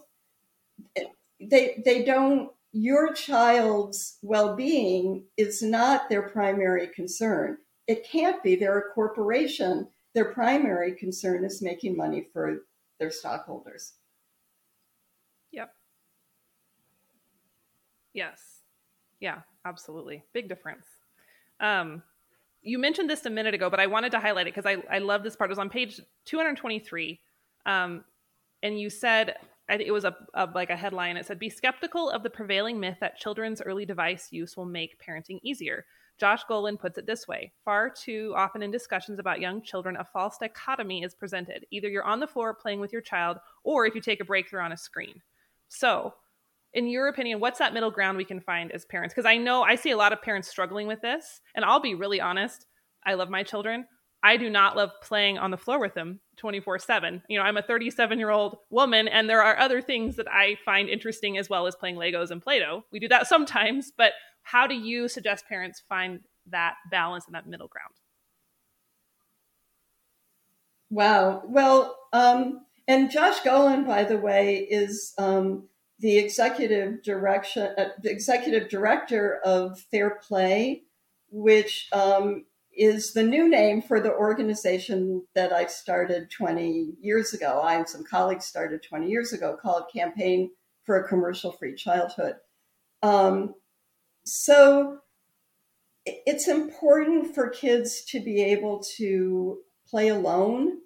they 1.40 1.82
they 1.86 2.04
don't 2.04 2.52
your 2.78 3.12
child's 3.12 4.20
well 4.22 4.56
being 4.56 5.26
is 5.36 5.64
not 5.64 6.10
their 6.10 6.30
primary 6.30 6.88
concern. 6.88 7.58
It 7.88 8.08
can't 8.08 8.44
be. 8.44 8.56
They're 8.56 8.78
a 8.78 8.94
corporation. 8.94 9.88
Their 10.14 10.32
primary 10.32 10.94
concern 10.96 11.44
is 11.44 11.62
making 11.62 11.98
money 11.98 12.28
for 12.32 12.60
their 13.00 13.10
stockholders. 13.10 13.94
Yep. 15.52 15.70
Yes. 18.14 18.62
Yeah, 19.20 19.40
absolutely. 19.66 20.24
Big 20.34 20.48
difference. 20.48 20.86
Um, 21.60 22.04
you 22.62 22.78
mentioned 22.78 23.10
this 23.10 23.26
a 23.26 23.30
minute 23.32 23.56
ago, 23.56 23.72
but 23.72 23.80
I 23.80 23.88
wanted 23.88 24.12
to 24.12 24.20
highlight 24.20 24.46
it 24.46 24.54
because 24.54 24.68
I, 24.68 24.84
I 24.94 25.00
love 25.00 25.24
this 25.24 25.36
part. 25.36 25.50
It 25.50 25.54
was 25.54 25.60
on 25.60 25.70
page 25.70 26.00
223. 26.26 27.20
Um, 27.66 28.04
and 28.62 28.80
you 28.80 28.92
said 28.92 29.36
it 29.70 29.92
was 29.92 30.06
a, 30.06 30.16
a, 30.34 30.46
like 30.54 30.70
a 30.70 30.76
headline. 30.76 31.18
It 31.18 31.26
said, 31.26 31.40
"Be 31.40 31.50
skeptical 31.50 32.10
of 32.10 32.24
the 32.24 32.30
prevailing 32.30 32.80
myth 32.80 32.98
that 33.02 33.18
children's 33.18 33.62
early 33.62 33.86
device 33.86 34.32
use 34.32 34.56
will 34.56 34.66
make 34.66 35.02
parenting 35.02 35.40
easier." 35.44 35.86
Josh 36.18 36.44
Golin 36.50 36.80
puts 36.80 36.98
it 36.98 37.06
this 37.06 37.28
way: 37.28 37.52
Far 37.66 37.90
too 37.90 38.34
often 38.36 38.64
in 38.64 38.72
discussions 38.72 39.20
about 39.20 39.42
young 39.42 39.62
children, 39.62 39.98
a 39.98 40.06
false 40.06 40.38
dichotomy 40.38 41.04
is 41.04 41.14
presented. 41.14 41.66
Either 41.72 41.90
you're 41.90 42.04
on 42.04 42.20
the 42.20 42.28
floor 42.28 42.54
playing 42.54 42.80
with 42.80 42.94
your 42.94 43.02
child, 43.02 43.38
or 43.64 43.86
if 43.86 43.94
you 43.94 44.02
take 44.02 44.22
a 44.22 44.26
break, 44.26 44.50
they're 44.50 44.62
on 44.62 44.72
a 44.72 44.78
screen. 44.78 45.22
So, 45.68 46.14
in 46.74 46.88
your 46.88 47.08
opinion, 47.08 47.40
what's 47.40 47.60
that 47.60 47.74
middle 47.74 47.92
ground 47.92 48.18
we 48.18 48.26
can 48.26 48.40
find 48.40 48.72
as 48.72 48.86
parents? 48.86 49.14
Because 49.14 49.28
I 49.28 49.38
know 49.38 49.64
I 49.64 49.76
see 49.76 49.92
a 49.92 49.98
lot 49.98 50.14
of 50.14 50.22
parents 50.22 50.48
struggling 50.48 50.88
with 50.88 51.02
this, 51.02 51.42
and 51.56 51.66
I'll 51.66 51.80
be 51.80 51.96
really 51.96 52.22
honest. 52.22 52.66
I 53.06 53.14
love 53.14 53.30
my 53.30 53.44
children, 53.44 53.86
I 54.24 54.38
do 54.38 54.50
not 54.50 54.76
love 54.76 54.92
playing 55.02 55.38
on 55.38 55.52
the 55.52 55.58
floor 55.58 55.80
with 55.80 55.94
them 55.94 56.20
24 56.38 56.80
7. 56.80 57.24
You 57.30 57.38
know, 57.38 57.46
I'm 57.46 57.58
a 57.58 57.62
37 57.62 58.20
year 58.20 58.30
old 58.30 58.58
woman, 58.70 59.08
and 59.08 59.30
there 59.30 59.44
are 59.44 59.58
other 59.58 59.82
things 59.82 60.16
that 60.16 60.28
I 60.32 60.58
find 60.66 60.90
interesting 60.90 61.38
as 61.38 61.50
well 61.50 61.68
as 61.68 61.76
playing 61.76 61.96
Legos 61.96 62.32
and 62.32 62.42
Play 62.42 62.60
Doh. 62.60 62.84
We 62.92 63.00
do 63.00 63.08
that 63.10 63.28
sometimes, 63.28 63.92
but 63.96 64.14
how 64.44 64.68
do 64.68 64.76
you 64.76 65.08
suggest 65.08 65.48
parents 65.48 65.84
find 65.88 66.22
that 66.50 66.76
balance 66.90 67.26
and 67.26 67.36
that 67.36 67.48
middle 67.48 67.68
ground? 67.68 67.94
Wow. 70.90 71.44
Well, 71.46 71.98
um, 72.14 72.66
and 72.88 73.12
Josh 73.12 73.42
Golin, 73.42 73.86
by 73.86 74.06
the 74.06 74.18
way, 74.18 74.60
is 74.60 75.14
um, 75.18 75.68
the 76.00 76.18
executive 76.18 77.04
direction, 77.04 77.74
uh, 77.78 77.90
the 78.02 78.10
executive 78.10 78.70
director 78.70 79.40
of 79.44 79.80
Fairplay, 79.92 80.84
which 81.30 81.90
um, 81.92 82.46
is 82.78 83.14
the 83.14 83.24
new 83.24 83.50
name 83.50 83.82
for 83.82 84.00
the 84.00 84.14
organization 84.14 85.26
that 85.34 85.52
I 85.52 85.66
started 85.66 86.30
20 86.30 86.94
years 87.02 87.34
ago. 87.34 87.60
I 87.64 87.76
and 87.76 87.90
some 87.90 88.04
colleagues 88.04 88.46
started 88.46 88.84
20 88.84 89.10
years 89.10 89.34
ago 89.34 89.58
called 89.60 89.92
Campaign 89.94 90.52
for 90.86 91.00
a 91.00 91.08
Commercial 91.08 91.52
Free 91.52 91.76
Childhood. 91.76 92.36
Um, 93.02 93.56
so 94.24 95.00
it's 96.06 96.48
important 96.48 97.34
for 97.34 97.50
kids 97.50 98.04
to 98.06 98.20
be 98.20 98.42
able 98.44 98.82
to 98.98 99.60
play 99.88 100.10
alone. 100.10 100.78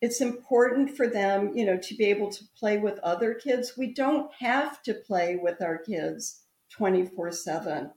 It's 0.00 0.20
important 0.20 0.96
for 0.96 1.06
them, 1.06 1.52
you 1.54 1.64
know, 1.64 1.78
to 1.78 1.94
be 1.94 2.06
able 2.06 2.30
to 2.32 2.44
play 2.58 2.78
with 2.78 2.98
other 3.00 3.34
kids. 3.34 3.74
We 3.78 3.94
don't 3.94 4.32
have 4.40 4.82
to 4.82 4.94
play 4.94 5.38
with 5.40 5.62
our 5.62 5.78
kids 5.78 6.42
24 6.70 7.32
7 7.32 7.90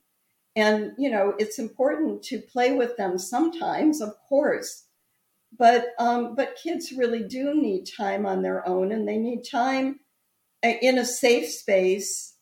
and, 0.56 0.94
you 0.98 1.10
know, 1.12 1.34
it's 1.38 1.60
important 1.60 2.24
to 2.24 2.40
play 2.40 2.72
with 2.72 2.96
them 2.98 3.18
sometimes, 3.18 4.02
of 4.02 4.14
course. 4.30 4.86
But 5.58 5.88
um, 6.00 6.36
but 6.36 6.58
kids 6.62 6.92
really 6.92 7.24
do 7.24 7.54
need 7.54 7.86
time 7.86 8.26
on 8.26 8.42
their 8.42 8.68
own, 8.68 8.92
and 8.92 9.08
they 9.08 9.18
need 9.18 9.44
time 9.44 10.00
uh, 10.66 10.74
in 10.82 10.98
a 10.98 11.06
safe 11.06 11.50
space, 11.50 12.36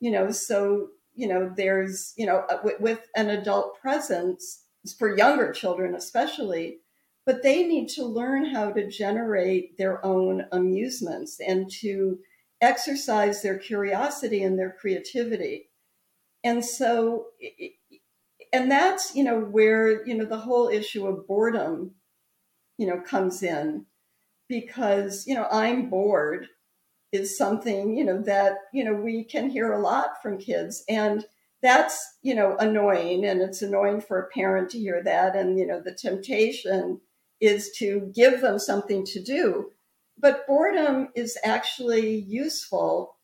you 0.00 0.10
know. 0.10 0.30
So 0.32 0.88
you 1.14 1.28
know, 1.28 1.52
there's 1.56 2.12
you 2.16 2.26
know, 2.26 2.44
uh, 2.50 2.58
with, 2.64 2.80
with 2.80 3.00
an 3.14 3.30
adult 3.30 3.80
presence 3.80 4.64
for 4.98 5.16
younger 5.16 5.52
children, 5.52 5.94
especially. 5.94 6.78
But 7.24 7.42
they 7.42 7.64
need 7.64 7.88
to 7.90 8.04
learn 8.04 8.44
how 8.46 8.70
to 8.70 8.88
generate 8.88 9.76
their 9.78 10.04
own 10.04 10.46
amusements 10.52 11.40
and 11.40 11.68
to 11.80 12.18
exercise 12.60 13.42
their 13.42 13.58
curiosity 13.58 14.44
and 14.44 14.58
their 14.58 14.76
creativity 14.80 15.68
and 16.46 16.64
so 16.64 17.26
and 18.52 18.70
that's 18.70 19.14
you 19.16 19.24
know 19.24 19.40
where 19.40 20.06
you 20.06 20.14
know 20.14 20.24
the 20.24 20.38
whole 20.38 20.68
issue 20.68 21.04
of 21.06 21.26
boredom 21.26 21.92
you 22.78 22.86
know 22.86 23.00
comes 23.00 23.42
in. 23.42 23.84
Because 24.48 25.26
you 25.26 25.34
know 25.34 25.48
i'm 25.50 25.90
bored 25.90 26.46
is 27.10 27.36
something 27.36 27.96
you 27.96 28.04
know 28.04 28.22
that 28.22 28.58
you 28.72 28.84
know 28.84 28.94
we 28.94 29.24
can 29.24 29.50
hear 29.50 29.72
a 29.72 29.82
lot 29.82 30.22
from 30.22 30.38
kids. 30.38 30.84
And 30.88 31.24
that's 31.62 31.98
you 32.22 32.34
know 32.34 32.56
annoying 32.60 33.24
and 33.24 33.42
it's 33.42 33.62
annoying 33.62 34.00
for 34.00 34.20
a 34.20 34.28
parent 34.28 34.70
to 34.70 34.78
hear 34.78 35.02
that. 35.02 35.34
And 35.34 35.58
you 35.58 35.66
know 35.66 35.80
the 35.80 35.94
temptation 35.94 37.00
is 37.40 37.72
to 37.78 38.12
give 38.14 38.40
them 38.40 38.60
something 38.60 39.04
to 39.06 39.20
do. 39.20 39.72
But 40.16 40.46
boredom 40.46 41.08
is 41.16 41.36
actually 41.44 42.20
useful 42.20 43.15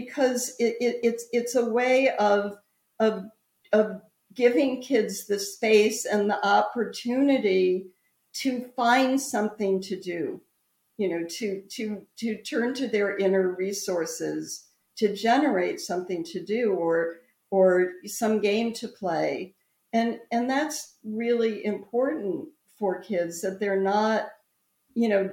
because 0.00 0.54
it, 0.58 0.76
it, 0.80 1.00
it's 1.02 1.26
it's 1.32 1.54
a 1.54 1.64
way 1.64 2.10
of 2.16 2.56
of 3.00 3.24
of 3.72 4.00
giving 4.34 4.82
kids 4.82 5.26
the 5.26 5.38
space 5.38 6.04
and 6.04 6.28
the 6.28 6.46
opportunity 6.46 7.86
to 8.34 8.60
find 8.76 9.20
something 9.20 9.80
to 9.80 9.98
do 9.98 10.40
you 10.98 11.08
know 11.08 11.26
to 11.28 11.62
to 11.68 12.06
to 12.16 12.36
turn 12.42 12.74
to 12.74 12.88
their 12.88 13.16
inner 13.16 13.54
resources 13.58 14.66
to 14.96 15.14
generate 15.14 15.80
something 15.80 16.24
to 16.24 16.42
do 16.42 16.72
or 16.72 17.18
or 17.50 17.92
some 18.06 18.40
game 18.40 18.72
to 18.74 18.88
play. 18.88 19.54
And 19.92 20.18
and 20.32 20.50
that's 20.50 20.96
really 21.04 21.64
important 21.64 22.48
for 22.78 23.00
kids 23.00 23.40
that 23.42 23.60
they're 23.60 23.80
not 23.80 24.28
you 24.94 25.08
know 25.08 25.30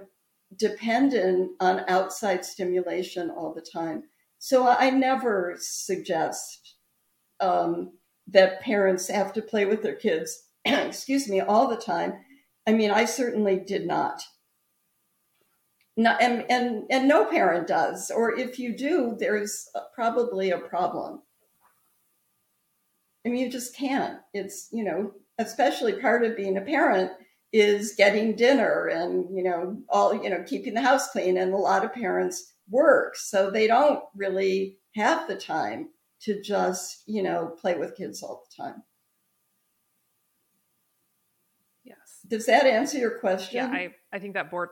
dependent 0.58 1.52
on 1.60 1.84
outside 1.88 2.46
stimulation 2.46 3.30
all 3.32 3.54
the 3.54 3.62
time 3.62 4.04
so 4.44 4.68
I 4.68 4.90
never 4.90 5.56
suggest 5.58 6.76
um, 7.40 7.94
that 8.28 8.60
parents 8.60 9.08
have 9.08 9.32
to 9.34 9.42
play 9.42 9.64
with 9.64 9.82
their 9.82 9.96
kids, 9.96 10.50
excuse 10.66 11.30
me, 11.30 11.40
all 11.40 11.70
the 11.70 11.78
time. 11.78 12.16
I 12.68 12.74
mean, 12.74 12.92
I 12.92 13.06
certainly 13.06 13.58
did 13.66 13.88
not. 13.88 14.22
not 15.96 16.22
and, 16.22 16.44
and, 16.50 16.84
and 16.90 17.08
no 17.08 17.24
parent 17.24 17.68
does. 17.68 18.12
Or 18.12 18.38
if 18.38 18.60
you 18.60 18.76
do, 18.76 19.16
there's 19.18 19.70
probably 19.96 20.52
a 20.52 20.58
problem. 20.58 21.22
I 23.26 23.30
mean, 23.30 23.46
you 23.46 23.50
just 23.50 23.74
can't. 23.74 24.20
It's, 24.34 24.68
you 24.74 24.84
know, 24.84 25.14
especially 25.38 25.94
part 25.94 26.26
of 26.26 26.36
being 26.36 26.58
a 26.58 26.62
parent 26.62 27.12
is 27.54 27.96
getting 27.96 28.36
dinner 28.36 28.88
and, 28.88 29.34
you 29.34 29.42
know, 29.42 29.78
all, 29.88 30.22
you 30.22 30.30
know, 30.30 30.44
keeping 30.46 30.74
the 30.74 30.82
house 30.82 31.12
clean. 31.12 31.38
And 31.38 31.54
a 31.54 31.58
lot 31.58 31.86
of 31.86 31.94
parents 31.94 32.53
work. 32.70 33.16
So 33.16 33.50
they 33.50 33.68
don't 33.68 34.04
really 34.16 34.78
have 34.96 35.28
the 35.28 35.36
time 35.36 35.90
to 36.22 36.42
just, 36.42 37.04
you 37.06 37.24
know, 37.24 37.56
play 37.60 37.78
with 37.78 37.96
kids 37.96 38.24
all 38.24 38.44
the 38.50 38.64
time. 38.64 38.84
Yes. 41.84 42.22
Does 42.28 42.46
that 42.46 42.66
answer 42.66 42.98
your 42.98 43.20
question? 43.20 43.58
Yeah, 43.58 43.68
I, 43.68 43.94
I 44.12 44.20
think 44.20 44.34
that 44.36 44.50
board 44.50 44.70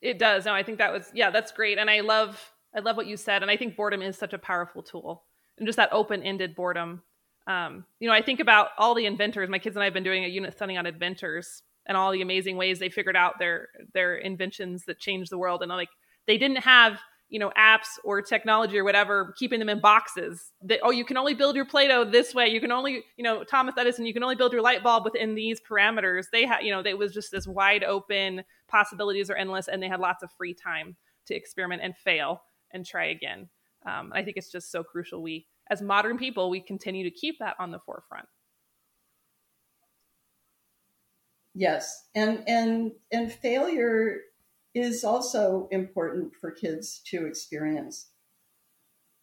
it 0.00 0.18
does. 0.18 0.44
No, 0.44 0.54
I 0.54 0.62
think 0.62 0.78
that 0.78 0.92
was 0.92 1.10
yeah, 1.12 1.30
that's 1.30 1.52
great. 1.52 1.78
And 1.78 1.90
I 1.90 2.00
love 2.00 2.52
I 2.74 2.80
love 2.80 2.96
what 2.96 3.06
you 3.06 3.16
said. 3.16 3.42
And 3.42 3.50
I 3.50 3.56
think 3.56 3.76
boredom 3.76 4.02
is 4.02 4.16
such 4.16 4.32
a 4.32 4.38
powerful 4.38 4.82
tool. 4.82 5.24
And 5.58 5.66
just 5.66 5.76
that 5.76 5.92
open-ended 5.92 6.54
boredom. 6.54 7.02
Um, 7.48 7.84
you 7.98 8.08
know, 8.08 8.14
I 8.14 8.22
think 8.22 8.40
about 8.40 8.68
all 8.78 8.94
the 8.94 9.06
inventors. 9.06 9.48
My 9.48 9.58
kids 9.58 9.74
and 9.74 9.82
I 9.82 9.86
have 9.86 9.94
been 9.94 10.04
doing 10.04 10.24
a 10.24 10.28
unit 10.28 10.54
study 10.54 10.76
on 10.76 10.86
inventors 10.86 11.62
and 11.86 11.96
all 11.96 12.12
the 12.12 12.22
amazing 12.22 12.56
ways 12.56 12.78
they 12.78 12.90
figured 12.90 13.16
out 13.16 13.38
their 13.38 13.68
their 13.92 14.16
inventions 14.16 14.84
that 14.84 14.98
changed 15.00 15.32
the 15.32 15.38
world. 15.38 15.62
And 15.62 15.72
I'm 15.72 15.78
like 15.78 15.88
they 16.28 16.38
didn't 16.38 16.58
have 16.58 17.00
you 17.28 17.38
know 17.38 17.50
apps 17.58 17.98
or 18.04 18.22
technology 18.22 18.78
or 18.78 18.84
whatever 18.84 19.34
keeping 19.36 19.58
them 19.58 19.68
in 19.68 19.80
boxes 19.80 20.52
that 20.62 20.78
oh 20.82 20.90
you 20.90 21.04
can 21.04 21.16
only 21.16 21.34
build 21.34 21.56
your 21.56 21.64
play-doh 21.64 22.04
this 22.04 22.34
way. 22.34 22.46
You 22.46 22.60
can 22.60 22.70
only 22.70 23.02
you 23.16 23.24
know 23.24 23.42
thomas 23.42 23.74
edison 23.76 24.06
you 24.06 24.14
can 24.14 24.22
only 24.22 24.36
build 24.36 24.52
your 24.52 24.62
light 24.62 24.84
bulb 24.84 25.04
within 25.04 25.34
these 25.34 25.60
parameters. 25.60 26.26
They 26.30 26.46
had 26.46 26.60
you 26.60 26.70
know 26.70 26.82
it 26.84 26.96
was 26.96 27.12
just 27.12 27.32
this 27.32 27.48
wide 27.48 27.82
open 27.82 28.44
possibilities 28.68 29.28
are 29.30 29.36
endless 29.36 29.66
and 29.66 29.82
they 29.82 29.88
had 29.88 30.00
lots 30.00 30.22
of 30.22 30.30
free 30.30 30.54
time 30.54 30.96
to 31.26 31.34
experiment 31.34 31.82
and 31.82 31.96
fail 31.96 32.42
and 32.70 32.86
try 32.86 33.06
again. 33.06 33.48
Um, 33.86 34.12
i 34.14 34.22
think 34.22 34.36
it's 34.36 34.50
just 34.50 34.72
so 34.72 34.82
crucial 34.82 35.22
we 35.22 35.46
as 35.70 35.80
modern 35.80 36.18
people 36.18 36.50
we 36.50 36.60
continue 36.60 37.04
to 37.04 37.10
keep 37.10 37.38
that 37.38 37.56
on 37.58 37.70
the 37.70 37.78
forefront. 37.78 38.26
Yes. 41.54 42.04
And 42.14 42.44
and 42.46 42.92
and 43.10 43.32
failure 43.32 44.20
is 44.78 45.04
also 45.04 45.68
important 45.70 46.34
for 46.40 46.50
kids 46.50 47.00
to 47.06 47.26
experience. 47.26 48.10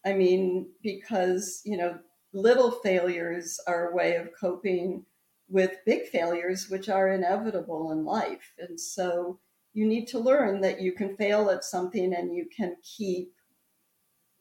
I 0.06 0.14
mean, 0.14 0.70
because, 0.84 1.62
you 1.66 1.78
know, 1.78 2.00
little 2.34 2.72
failures 2.72 3.60
are 3.68 3.90
a 3.90 3.96
way 3.96 4.16
of 4.16 4.30
coping 4.40 5.06
with 5.48 5.84
big 5.86 6.08
failures, 6.08 6.70
which 6.70 6.90
are 6.90 7.12
inevitable 7.12 7.92
in 7.92 8.06
life. 8.06 8.54
And 8.60 8.80
so 8.80 9.40
you 9.74 9.86
need 9.86 10.08
to 10.08 10.20
learn 10.20 10.62
that 10.62 10.82
you 10.82 10.92
can 10.92 11.16
fail 11.18 11.50
at 11.50 11.64
something 11.64 12.14
and 12.14 12.36
you 12.36 12.48
can 12.56 12.76
keep 12.84 13.34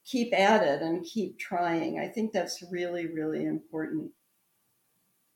keep 0.04 0.34
at 0.38 0.62
it 0.62 0.82
and 0.82 1.02
keep 1.02 1.38
trying. 1.38 1.98
I 1.98 2.08
think 2.08 2.32
that's 2.32 2.62
really, 2.70 3.06
really 3.06 3.46
important. 3.46 4.10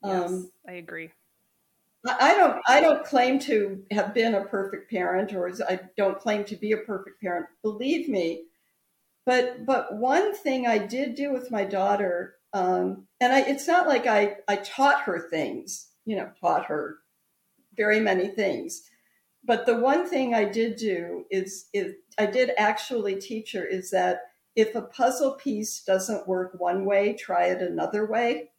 Yes, 0.05 0.31
um, 0.31 0.53
I 0.69 0.73
agree. 0.73 1.11
I 2.21 2.35
don't 2.35 2.61
I 2.67 2.81
don't 2.81 3.05
claim 3.05 3.39
to 3.41 3.83
have 3.91 4.15
been 4.15 4.35
a 4.35 4.45
perfect 4.45 4.91
parent 4.91 5.33
or 5.33 5.51
I 5.69 5.81
don't 5.97 6.19
claim 6.19 6.45
to 6.45 6.57
be 6.57 6.73
a 6.73 6.79
perfect 6.79 7.21
parent. 7.21 7.47
Believe 7.63 8.09
me. 8.09 8.45
But 9.27 9.67
but 9.67 9.95
one 9.95 10.35
thing 10.35 10.67
I 10.67 10.79
did 10.79 11.15
do 11.15 11.33
with 11.33 11.51
my 11.51 11.65
daughter, 11.65 12.37
um, 12.53 13.07
and 13.21 13.33
I, 13.33 13.41
it's 13.43 13.67
not 13.69 13.87
like 13.87 14.07
I, 14.07 14.37
I 14.49 14.57
taught 14.57 15.03
her 15.03 15.29
things, 15.29 15.89
you 16.07 16.17
know, 16.17 16.31
taught 16.41 16.67
her 16.67 16.99
very 17.77 18.01
many 18.01 18.29
things. 18.29 18.83
But 19.45 19.67
the 19.67 19.77
one 19.77 20.09
thing 20.09 20.35
I 20.35 20.45
did 20.45 20.77
do 20.77 21.25
is, 21.31 21.69
I 22.19 22.27
did 22.27 22.53
actually 22.59 23.17
teach 23.17 23.53
her 23.53 23.65
is 23.65 23.91
that 23.91 24.21
if 24.57 24.75
a 24.75 24.83
puzzle 24.83 25.33
piece 25.33 25.83
doesn't 25.85 26.27
work 26.27 26.55
one 26.59 26.85
way, 26.85 27.15
try 27.15 27.47
it 27.47 27.63
another 27.63 28.07
way. 28.07 28.51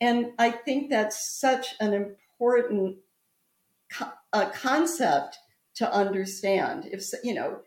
And 0.00 0.32
I 0.38 0.50
think 0.50 0.90
that's 0.90 1.38
such 1.38 1.74
an 1.80 1.92
important 1.92 2.25
co- 3.92 4.12
a 4.32 4.46
concept 4.50 5.38
to 5.76 5.92
understand. 5.92 6.88
If 6.90 7.04
you 7.22 7.34
know, 7.34 7.60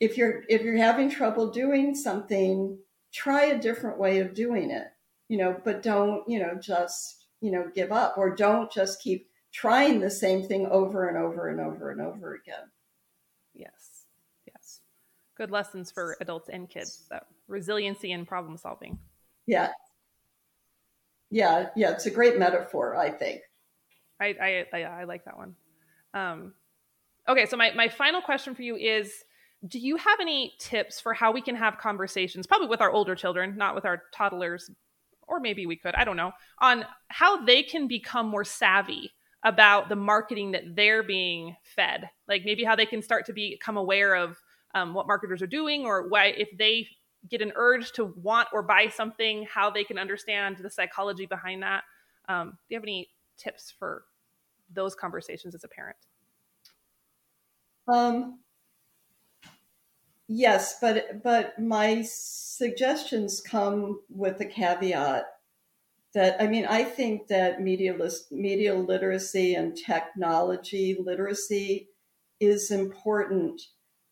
if 0.00 0.16
you're 0.16 0.42
if 0.48 0.62
you're 0.62 0.76
having 0.76 1.10
trouble 1.10 1.50
doing 1.50 1.94
something, 1.94 2.78
try 3.12 3.44
a 3.46 3.60
different 3.60 3.98
way 3.98 4.18
of 4.18 4.34
doing 4.34 4.70
it. 4.70 4.88
You 5.28 5.38
know, 5.38 5.60
but 5.64 5.82
don't 5.82 6.28
you 6.28 6.38
know 6.38 6.58
just 6.60 7.26
you 7.40 7.50
know 7.50 7.70
give 7.74 7.92
up 7.92 8.16
or 8.18 8.34
don't 8.34 8.70
just 8.70 9.02
keep 9.02 9.28
trying 9.52 10.00
the 10.00 10.10
same 10.10 10.42
thing 10.42 10.66
over 10.66 11.08
and 11.08 11.16
over 11.16 11.48
and 11.48 11.60
over 11.60 11.90
and 11.90 12.00
over 12.00 12.34
again. 12.34 12.70
Yes. 13.54 14.02
Yes. 14.46 14.80
Good 15.36 15.52
lessons 15.52 15.92
for 15.92 16.16
adults 16.20 16.48
and 16.48 16.68
kids. 16.68 17.06
That 17.10 17.26
resiliency 17.46 18.10
and 18.12 18.26
problem 18.26 18.56
solving. 18.56 18.98
Yeah. 19.46 19.70
Yeah. 21.30 21.68
Yeah. 21.76 21.92
It's 21.92 22.06
a 22.06 22.10
great 22.10 22.36
metaphor, 22.38 22.96
I 22.96 23.10
think. 23.10 23.42
I, 24.20 24.34
I, 24.40 24.66
I, 24.72 24.82
I 24.82 25.04
like 25.04 25.24
that 25.24 25.36
one. 25.36 25.54
Um, 26.14 26.54
okay. 27.28 27.46
So 27.46 27.56
my, 27.56 27.72
my 27.74 27.88
final 27.88 28.20
question 28.20 28.54
for 28.54 28.62
you 28.62 28.76
is, 28.76 29.12
do 29.66 29.78
you 29.78 29.96
have 29.96 30.20
any 30.20 30.52
tips 30.58 31.00
for 31.00 31.14
how 31.14 31.32
we 31.32 31.40
can 31.40 31.56
have 31.56 31.78
conversations, 31.78 32.46
probably 32.46 32.68
with 32.68 32.80
our 32.80 32.90
older 32.90 33.14
children, 33.14 33.56
not 33.56 33.74
with 33.74 33.84
our 33.86 34.02
toddlers, 34.12 34.70
or 35.26 35.40
maybe 35.40 35.64
we 35.64 35.76
could, 35.76 35.94
I 35.94 36.04
don't 36.04 36.18
know, 36.18 36.32
on 36.60 36.84
how 37.08 37.44
they 37.44 37.62
can 37.62 37.88
become 37.88 38.26
more 38.26 38.44
savvy 38.44 39.10
about 39.42 39.88
the 39.88 39.96
marketing 39.96 40.52
that 40.52 40.76
they're 40.76 41.02
being 41.02 41.56
fed? 41.62 42.10
Like 42.28 42.42
maybe 42.44 42.62
how 42.62 42.76
they 42.76 42.84
can 42.84 43.00
start 43.00 43.24
to 43.26 43.32
become 43.32 43.78
aware 43.78 44.14
of 44.14 44.36
um, 44.74 44.92
what 44.92 45.06
marketers 45.06 45.40
are 45.40 45.46
doing, 45.46 45.86
or 45.86 46.08
why, 46.08 46.26
if 46.26 46.50
they 46.58 46.86
get 47.30 47.40
an 47.40 47.52
urge 47.56 47.92
to 47.92 48.04
want 48.04 48.48
or 48.52 48.62
buy 48.62 48.88
something, 48.88 49.46
how 49.50 49.70
they 49.70 49.84
can 49.84 49.98
understand 49.98 50.58
the 50.58 50.68
psychology 50.68 51.24
behind 51.24 51.62
that. 51.62 51.84
Um, 52.28 52.50
do 52.50 52.74
you 52.74 52.76
have 52.76 52.84
any 52.84 53.08
tips 53.36 53.72
for 53.78 54.04
those 54.72 54.94
conversations 54.94 55.54
as 55.54 55.64
a 55.64 55.68
parent? 55.68 55.96
Um, 57.86 58.38
Yes, 60.28 60.78
but 60.80 61.22
but 61.22 61.58
my 61.58 62.02
suggestions 62.02 63.42
come 63.42 64.00
with 64.08 64.38
the 64.38 64.46
caveat 64.46 65.26
that 66.14 66.40
I 66.40 66.46
mean 66.46 66.64
I 66.66 66.84
think 66.84 67.28
that 67.28 67.60
media 67.60 67.94
list, 67.94 68.32
media 68.32 68.74
literacy 68.74 69.54
and 69.54 69.76
technology 69.76 70.96
literacy 70.98 71.90
is 72.40 72.70
important, 72.70 73.60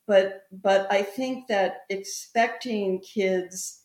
but 0.07 0.43
but 0.53 0.87
I 0.93 1.03
think 1.03 1.49
that 1.49 1.79
expecting 1.89 3.01
kids 3.01 3.85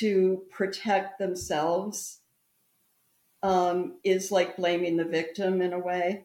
to 0.00 0.42
protect 0.50 1.18
themselves 1.18 2.20
um, 3.44 3.98
is 4.02 4.32
like 4.32 4.56
blaming 4.56 4.96
the 4.96 5.04
victim 5.04 5.60
in 5.60 5.74
a 5.74 5.78
way. 5.78 6.24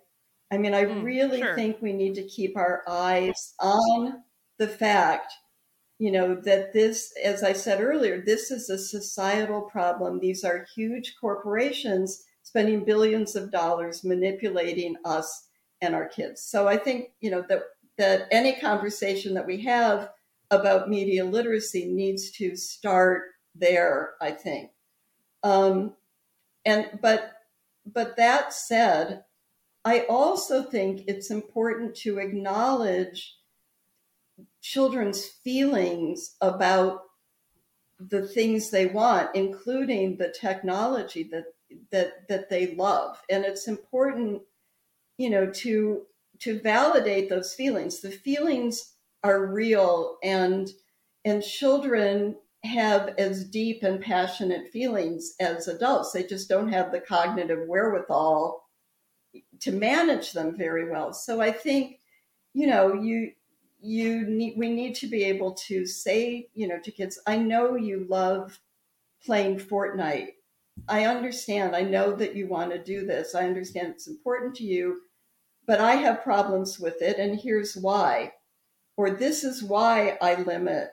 I 0.51 0.57
mean, 0.57 0.74
I 0.74 0.86
mm, 0.86 1.03
really 1.03 1.41
sure. 1.41 1.53
think 1.53 1.78
we 1.82 1.93
need 1.93 2.15
to 2.15 2.24
keep 2.24 2.57
our 2.57 2.82
eyes 2.88 3.53
on 3.59 4.24
the 4.57 4.67
fact, 4.67 5.34
you 5.99 6.11
know, 6.11 6.34
that 6.36 6.72
this, 6.72 7.13
as 7.24 7.43
I 7.43 7.53
said 7.53 7.82
earlier, 7.82 8.24
this 8.26 8.51
is 8.51 8.70
a 8.70 8.78
societal 8.78 9.61
problem. 9.61 10.20
These 10.20 10.45
are 10.45 10.65
huge 10.74 11.15
corporations 11.20 12.24
spending 12.41 12.86
billions 12.86 13.36
of 13.36 13.51
dollars 13.51 14.03
manipulating 14.05 14.95
us 15.03 15.49
and 15.82 15.93
our 15.93 16.07
kids. 16.07 16.41
So 16.41 16.67
I 16.70 16.78
think, 16.78 17.09
you 17.20 17.30
know, 17.32 17.43
that 17.49 17.63
that 17.97 18.30
any 18.32 18.53
conversation 18.53 19.34
that 19.34 19.45
we 19.45 19.61
have 19.61 20.11
about 20.51 20.89
media 20.89 21.26
literacy 21.26 21.86
needs 21.86 22.32
to 22.32 22.55
start 22.55 23.24
there, 23.55 24.13
I 24.22 24.32
think. 24.32 24.72
Um, 25.43 25.95
and 26.70 26.99
but 27.01 27.34
but 27.86 28.15
that 28.17 28.53
said, 28.53 29.24
I 29.84 30.01
also 30.01 30.61
think 30.61 31.01
it's 31.07 31.32
important 31.32 31.95
to 31.97 32.20
acknowledge 32.20 33.38
children's 34.61 35.26
feelings 35.26 36.36
about 36.41 37.01
the 37.99 38.28
things 38.28 38.70
they 38.70 38.86
want, 38.86 39.36
including 39.36 40.17
the 40.17 40.30
technology 40.30 41.24
that 41.32 41.45
that 41.91 42.28
that 42.28 42.49
they 42.49 42.76
love. 42.76 43.20
And 43.32 43.45
it's 43.45 43.67
important, 43.67 44.43
you 45.17 45.32
know, 45.32 45.49
to 45.63 46.03
to 46.39 46.59
validate 46.59 47.30
those 47.30 47.55
feelings. 47.55 47.99
The 47.99 48.11
feelings 48.11 48.93
are 49.24 49.47
real 49.47 50.17
and 50.24 50.70
and 51.26 51.41
children 51.43 52.36
have 52.64 53.14
as 53.18 53.45
deep 53.45 53.84
and 53.84 54.01
passionate 54.01 54.70
feelings 54.72 55.34
as 55.39 55.68
adults. 55.68 56.12
They 56.12 56.24
just 56.24 56.49
don't 56.49 56.72
have 56.72 56.91
the 56.91 56.99
cognitive 56.99 57.68
wherewithal 57.68 58.64
to 59.62 59.72
manage 59.72 60.34
them 60.34 60.57
very 60.57 60.89
well. 60.89 61.14
So 61.14 61.39
I 61.41 61.51
think, 61.51 61.99
you 62.53 62.68
know, 62.68 62.93
you 62.93 63.32
you 63.82 64.26
need 64.28 64.55
we 64.57 64.70
need 64.70 64.95
to 64.95 65.07
be 65.07 65.24
able 65.24 65.53
to 65.53 65.86
say 65.86 66.49
you 66.53 66.68
know 66.68 66.80
to 66.80 66.91
kids 66.91 67.20
i 67.28 67.38
know 67.38 67.76
you 67.76 68.05
love 68.10 68.60
playing 69.24 69.57
fortnite 69.57 70.34
i 70.88 71.05
understand 71.05 71.76
i 71.76 71.82
know 71.82 72.14
that 72.14 72.36
you 72.36 72.47
want 72.47 72.72
to 72.72 72.84
do 72.84 73.05
this 73.05 73.36
i 73.36 73.45
understand 73.45 73.88
it's 73.88 74.07
important 74.07 74.53
to 74.53 74.64
you 74.64 74.99
but 75.66 75.80
i 75.80 75.93
have 75.93 76.24
problems 76.24 76.80
with 76.80 77.01
it 77.01 77.18
and 77.18 77.39
here's 77.39 77.76
why 77.78 78.32
or 78.97 79.10
this 79.10 79.43
is 79.43 79.64
why 79.64 80.18
i 80.22 80.36
limit 80.41 80.89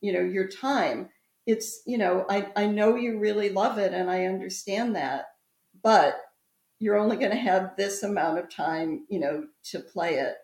you 0.00 0.12
know 0.12 0.20
your 0.20 0.48
time 0.48 1.08
it's 1.46 1.82
you 1.86 1.98
know 1.98 2.24
i, 2.28 2.46
I 2.56 2.66
know 2.66 2.96
you 2.96 3.18
really 3.18 3.50
love 3.50 3.78
it 3.78 3.92
and 3.92 4.10
i 4.10 4.24
understand 4.24 4.96
that 4.96 5.26
but 5.82 6.16
you're 6.78 6.98
only 6.98 7.16
going 7.16 7.30
to 7.30 7.36
have 7.36 7.76
this 7.76 8.02
amount 8.02 8.38
of 8.38 8.50
time 8.50 9.06
you 9.08 9.20
know 9.20 9.44
to 9.70 9.80
play 9.80 10.16
it 10.16 10.36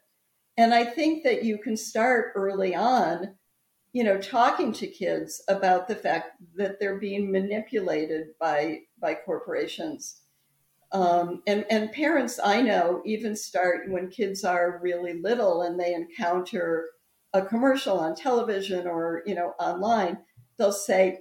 and 0.57 0.75
I 0.75 0.85
think 0.85 1.25
that 1.25 1.45
you 1.45 1.59
can 1.59 1.77
start 1.77 2.33
early 2.35 2.75
on, 2.75 3.35
you 3.93 4.05
know, 4.05 4.19
talking 4.19 4.73
to 4.75 4.87
kids 4.87 5.43
about 5.49 5.89
the 5.89 5.95
fact 5.95 6.33
that 6.57 6.79
they're 6.79 6.99
being 6.99 7.31
manipulated 7.33 8.29
by 8.39 8.81
by 9.01 9.15
corporations. 9.15 10.21
Um, 10.93 11.43
and, 11.47 11.65
and 11.71 11.91
parents 11.91 12.39
I 12.43 12.61
know 12.61 13.01
even 13.07 13.35
start 13.35 13.91
when 13.91 14.11
kids 14.11 14.45
are 14.45 14.79
really 14.83 15.15
little 15.15 15.63
and 15.63 15.81
they 15.81 15.95
encounter 15.95 16.85
a 17.35 17.43
commercial 17.43 17.99
on 17.99 18.15
television 18.15 18.87
or 18.87 19.23
you 19.27 19.35
know 19.35 19.55
online, 19.59 20.19
they'll 20.59 20.73
say, 20.73 21.21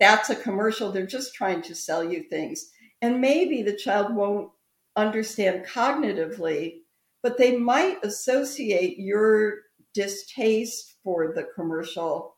that's 0.00 0.30
a 0.30 0.36
commercial. 0.36 0.90
They're 0.90 1.06
just 1.06 1.34
trying 1.34 1.62
to 1.62 1.74
sell 1.74 2.04
you 2.04 2.24
things. 2.24 2.70
And 3.00 3.20
maybe 3.20 3.62
the 3.62 3.76
child 3.76 4.14
won't 4.14 4.50
understand 4.96 5.66
cognitively 5.66 6.82
but 7.22 7.38
they 7.38 7.56
might 7.56 8.04
associate 8.04 8.98
your 8.98 9.60
distaste 9.94 10.96
for 11.04 11.32
the 11.34 11.46
commercial 11.54 12.34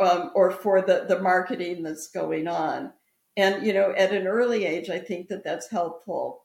um, 0.00 0.32
or 0.34 0.50
for 0.50 0.82
the, 0.82 1.06
the 1.08 1.20
marketing 1.20 1.82
that's 1.82 2.08
going 2.08 2.48
on. 2.48 2.92
And, 3.36 3.64
you 3.64 3.72
know, 3.72 3.94
at 3.96 4.12
an 4.12 4.26
early 4.26 4.64
age, 4.64 4.90
I 4.90 4.98
think 4.98 5.28
that 5.28 5.44
that's 5.44 5.70
helpful 5.70 6.44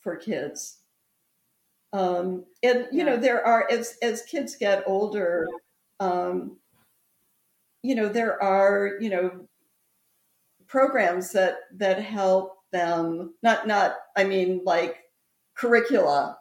for 0.00 0.16
kids. 0.16 0.78
Um, 1.94 2.44
and, 2.64 2.88
you 2.90 2.98
yeah. 2.98 3.04
know, 3.04 3.16
there 3.16 3.46
are, 3.46 3.68
as, 3.70 3.96
as 4.02 4.22
kids 4.22 4.56
get 4.56 4.82
older, 4.84 5.46
um, 6.00 6.58
you 7.84 7.94
know, 7.94 8.08
there 8.08 8.42
are, 8.42 8.98
you 9.00 9.10
know, 9.10 9.46
programs 10.66 11.30
that, 11.32 11.58
that 11.76 12.02
help 12.02 12.56
them, 12.72 13.34
not, 13.44 13.68
not, 13.68 13.94
I 14.16 14.24
mean, 14.24 14.62
like 14.64 15.04
curricula, 15.56 16.36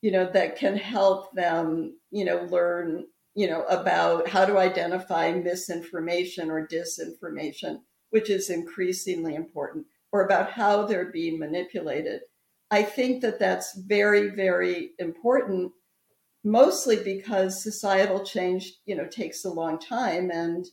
you 0.00 0.10
know, 0.12 0.30
that 0.32 0.56
can 0.56 0.78
help 0.78 1.34
them, 1.34 1.98
you 2.10 2.24
know, 2.24 2.46
learn, 2.50 3.04
you 3.34 3.48
know, 3.48 3.64
about 3.64 4.26
how 4.26 4.46
to 4.46 4.56
identify 4.56 5.30
misinformation 5.32 6.50
or 6.50 6.66
disinformation, 6.66 7.80
which 8.10 8.30
is 8.30 8.48
increasingly 8.48 9.34
important, 9.34 9.84
or 10.10 10.24
about 10.24 10.52
how 10.52 10.86
they're 10.86 11.12
being 11.12 11.38
manipulated. 11.38 12.22
I 12.70 12.82
think 12.82 13.22
that 13.22 13.38
that's 13.38 13.78
very, 13.78 14.30
very 14.30 14.90
important, 14.98 15.72
mostly 16.44 17.02
because 17.02 17.62
societal 17.62 18.24
change, 18.24 18.72
you 18.86 18.96
know, 18.96 19.06
takes 19.06 19.44
a 19.44 19.50
long 19.50 19.78
time 19.78 20.30
and 20.30 20.66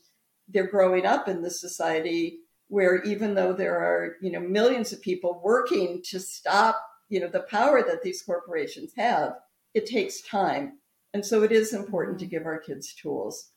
they're 0.48 0.68
growing 0.68 1.06
up 1.06 1.28
in 1.28 1.42
the 1.42 1.52
society 1.52 2.40
where 2.68 3.04
even 3.04 3.36
though 3.36 3.54
there 3.54 3.78
are, 3.78 4.16
you 4.22 4.32
know, 4.32 4.40
millions 4.40 4.92
of 4.92 5.02
people 5.02 5.42
working 5.44 6.02
to 6.06 6.20
stop 6.20 6.84
you 7.14 7.20
know 7.20 7.28
the 7.28 7.42
power 7.42 7.84
that 7.84 8.02
these 8.02 8.24
corporations 8.24 8.92
have 8.98 9.34
it 9.76 9.86
takes 9.86 10.22
time. 10.22 10.80
And 11.14 11.24
so 11.26 11.44
it 11.44 11.52
is 11.52 11.74
important 11.74 12.20
to 12.20 12.26
give 12.26 12.46
our 12.46 12.60
kids 12.60 12.94
tools. 12.94 13.52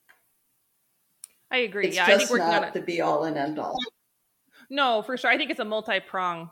I 1.51 1.59
agree. 1.59 1.87
It's 1.87 1.97
yeah 1.97 2.07
i 2.07 2.19
think 2.19 2.31
we're 2.31 2.39
not 2.39 2.75
the 2.75 2.81
be 2.81 3.01
all 3.01 3.25
and 3.25 3.37
end 3.37 3.59
all. 3.59 3.79
No 4.69 5.03
for 5.03 5.17
sure. 5.17 5.31
I 5.31 5.39
think 5.39 5.51
it's 5.51 5.61
a 5.61 5.65
multi-prong 5.65 6.51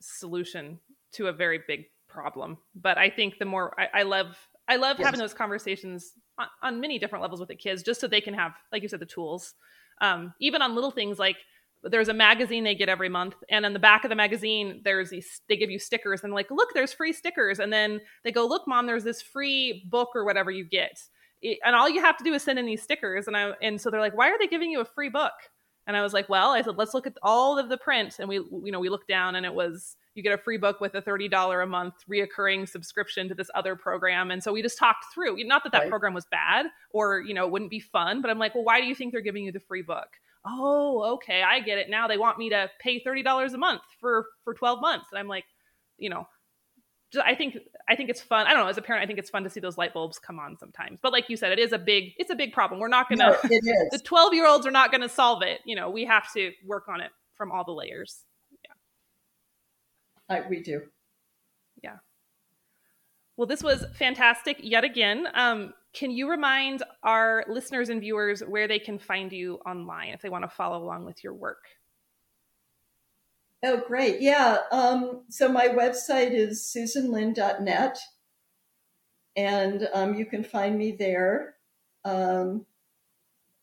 solution 0.00 0.78
to 1.16 1.28
a 1.28 1.32
very 1.32 1.60
big 1.66 1.86
problem. 2.08 2.56
But 2.74 2.98
i 2.98 3.10
think 3.10 3.38
the 3.38 3.44
more 3.44 3.78
i, 3.78 4.00
I 4.00 4.02
love 4.02 4.36
i 4.68 4.76
love 4.76 4.96
yes. 4.98 5.06
having 5.06 5.20
those 5.20 5.34
conversations 5.34 6.12
on, 6.38 6.46
on, 6.62 6.80
many 6.80 6.98
different 6.98 7.22
levels 7.22 7.40
with 7.40 7.48
the 7.48 7.54
kids 7.54 7.82
just 7.82 8.00
so 8.00 8.06
they 8.06 8.20
can 8.20 8.34
have 8.34 8.52
like 8.72 8.82
you 8.82 8.88
said 8.88 9.00
the 9.00 9.06
tools. 9.06 9.54
Um, 10.00 10.34
even 10.40 10.60
on 10.60 10.74
little 10.74 10.90
things 10.90 11.18
like 11.18 11.36
there's 11.82 12.08
a 12.08 12.14
magazine 12.14 12.64
they 12.64 12.74
get 12.74 12.88
every 12.88 13.08
month 13.08 13.34
and 13.48 13.64
on 13.64 13.72
the 13.72 13.78
back 13.78 14.04
of 14.04 14.10
the 14.10 14.16
magazine 14.16 14.80
there's 14.84 15.10
these 15.10 15.40
they 15.48 15.56
give 15.56 15.70
you 15.70 15.78
stickers 15.78 16.24
and 16.24 16.32
like 16.32 16.50
look 16.50 16.72
there's 16.74 16.92
free 16.92 17.12
stickers. 17.12 17.58
And 17.58 17.72
then 17.72 18.00
they 18.24 18.32
go 18.32 18.46
look 18.46 18.66
mom 18.66 18.86
there's 18.86 19.04
this 19.04 19.22
free 19.22 19.86
book 19.90 20.10
or 20.14 20.24
whatever 20.24 20.50
you 20.50 20.64
get. 20.64 20.98
And 21.64 21.76
all 21.76 21.88
you 21.88 22.00
have 22.00 22.16
to 22.16 22.24
do 22.24 22.34
is 22.34 22.42
send 22.42 22.58
in 22.58 22.66
these 22.66 22.82
stickers 22.82 23.26
and 23.26 23.36
i 23.36 23.52
and 23.62 23.80
so 23.80 23.90
they're 23.90 24.00
like 24.00 24.16
why 24.16 24.30
are 24.30 24.38
they 24.38 24.46
giving 24.46 24.70
you 24.70 24.80
a 24.80 24.84
free 24.84 25.10
book 25.10 25.32
And 25.86 25.96
I 25.96 26.02
was 26.02 26.12
like, 26.12 26.28
well, 26.28 26.50
I 26.50 26.62
said, 26.62 26.76
let's 26.76 26.94
look 26.94 27.06
at 27.06 27.16
all 27.22 27.58
of 27.58 27.68
the 27.68 27.76
print. 27.76 28.16
And 28.18 28.28
we, 28.28 28.36
you 28.36 28.72
know, 28.72 28.80
we 28.80 28.88
looked 28.88 29.08
down 29.08 29.36
and 29.36 29.46
it 29.46 29.54
was, 29.54 29.96
you 30.14 30.22
get 30.22 30.32
a 30.32 30.38
free 30.38 30.56
book 30.56 30.80
with 30.80 30.94
a 30.94 31.02
$30 31.02 31.62
a 31.62 31.66
month 31.66 31.94
reoccurring 32.10 32.68
subscription 32.68 33.28
to 33.28 33.34
this 33.34 33.50
other 33.54 33.76
program. 33.76 34.30
And 34.30 34.42
so 34.42 34.52
we 34.52 34.62
just 34.62 34.78
talked 34.78 35.04
through, 35.14 35.42
not 35.44 35.62
that 35.62 35.72
that 35.72 35.82
right. 35.82 35.90
program 35.90 36.12
was 36.14 36.26
bad 36.26 36.66
or, 36.90 37.20
you 37.20 37.34
know, 37.34 37.44
it 37.44 37.52
wouldn't 37.52 37.70
be 37.70 37.80
fun, 37.80 38.20
but 38.20 38.30
I'm 38.30 38.38
like, 38.38 38.54
well, 38.54 38.64
why 38.64 38.80
do 38.80 38.86
you 38.86 38.94
think 38.94 39.12
they're 39.12 39.20
giving 39.20 39.44
you 39.44 39.52
the 39.52 39.60
free 39.60 39.82
book? 39.82 40.08
Oh, 40.44 41.14
okay. 41.14 41.42
I 41.42 41.60
get 41.60 41.78
it. 41.78 41.90
Now 41.90 42.08
they 42.08 42.18
want 42.18 42.38
me 42.38 42.50
to 42.50 42.68
pay 42.80 43.02
$30 43.02 43.54
a 43.54 43.58
month 43.58 43.82
for, 44.00 44.26
for 44.44 44.54
12 44.54 44.80
months. 44.80 45.06
And 45.12 45.18
I'm 45.18 45.28
like, 45.28 45.44
you 45.98 46.10
know, 46.10 46.26
I 47.24 47.34
think 47.34 47.58
I 47.88 47.96
think 47.96 48.10
it's 48.10 48.20
fun. 48.20 48.46
I 48.46 48.52
don't 48.52 48.64
know. 48.64 48.68
As 48.68 48.78
a 48.78 48.82
parent, 48.82 49.02
I 49.02 49.06
think 49.06 49.18
it's 49.18 49.30
fun 49.30 49.44
to 49.44 49.50
see 49.50 49.60
those 49.60 49.78
light 49.78 49.94
bulbs 49.94 50.18
come 50.18 50.38
on 50.38 50.56
sometimes. 50.58 50.98
But 51.02 51.12
like 51.12 51.28
you 51.28 51.36
said, 51.36 51.52
it 51.52 51.58
is 51.58 51.72
a 51.72 51.78
big 51.78 52.12
it's 52.16 52.30
a 52.30 52.34
big 52.34 52.52
problem. 52.52 52.80
We're 52.80 52.88
not 52.88 53.08
gonna. 53.08 53.30
No, 53.30 53.36
the 53.42 54.00
twelve 54.04 54.34
year 54.34 54.46
olds 54.46 54.66
are 54.66 54.70
not 54.70 54.90
gonna 54.92 55.08
solve 55.08 55.42
it. 55.42 55.60
You 55.64 55.76
know, 55.76 55.90
we 55.90 56.04
have 56.04 56.32
to 56.34 56.52
work 56.64 56.88
on 56.88 57.00
it 57.00 57.10
from 57.34 57.52
all 57.52 57.64
the 57.64 57.72
layers. 57.72 58.24
Yeah, 58.64 60.36
I, 60.36 60.48
we 60.48 60.62
do. 60.62 60.82
Yeah. 61.82 61.96
Well, 63.36 63.46
this 63.46 63.62
was 63.62 63.84
fantastic 63.94 64.58
yet 64.62 64.84
again. 64.84 65.28
Um, 65.34 65.74
can 65.92 66.10
you 66.10 66.30
remind 66.30 66.82
our 67.02 67.44
listeners 67.48 67.88
and 67.88 68.00
viewers 68.00 68.40
where 68.40 68.68
they 68.68 68.78
can 68.78 68.98
find 68.98 69.32
you 69.32 69.54
online 69.66 70.10
if 70.10 70.22
they 70.22 70.28
want 70.28 70.44
to 70.44 70.48
follow 70.48 70.82
along 70.82 71.04
with 71.04 71.22
your 71.22 71.34
work? 71.34 71.64
Oh, 73.64 73.82
great. 73.86 74.20
Yeah. 74.20 74.58
Um, 74.70 75.24
so 75.28 75.48
my 75.48 75.68
website 75.68 76.32
is 76.32 76.70
susanlinn.net, 76.76 77.98
and 79.36 79.88
um, 79.94 80.14
you 80.14 80.26
can 80.26 80.44
find 80.44 80.76
me 80.78 80.92
there. 80.92 81.54
Um, 82.04 82.66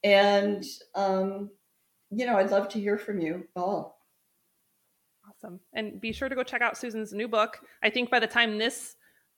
and, 0.04 0.64
um, 0.96 1.52
you 2.10 2.26
know, 2.26 2.38
I'd 2.38 2.52
love 2.52 2.70
to 2.70 2.80
hear 2.80 2.98
from 2.98 3.20
you 3.22 3.48
all. 3.56 3.98
Awesome. 5.30 5.60
And 5.74 6.02
be 6.02 6.12
sure 6.12 6.28
to 6.28 6.36
go 6.36 6.44
check 6.44 6.62
out 6.62 6.78
Susan's 6.78 7.14
new 7.14 7.28
book. 7.28 7.60
I 7.82 7.90
think 7.90 8.10
by 8.10 8.20
the 8.20 8.28
time 8.28 8.58
this 8.58 8.96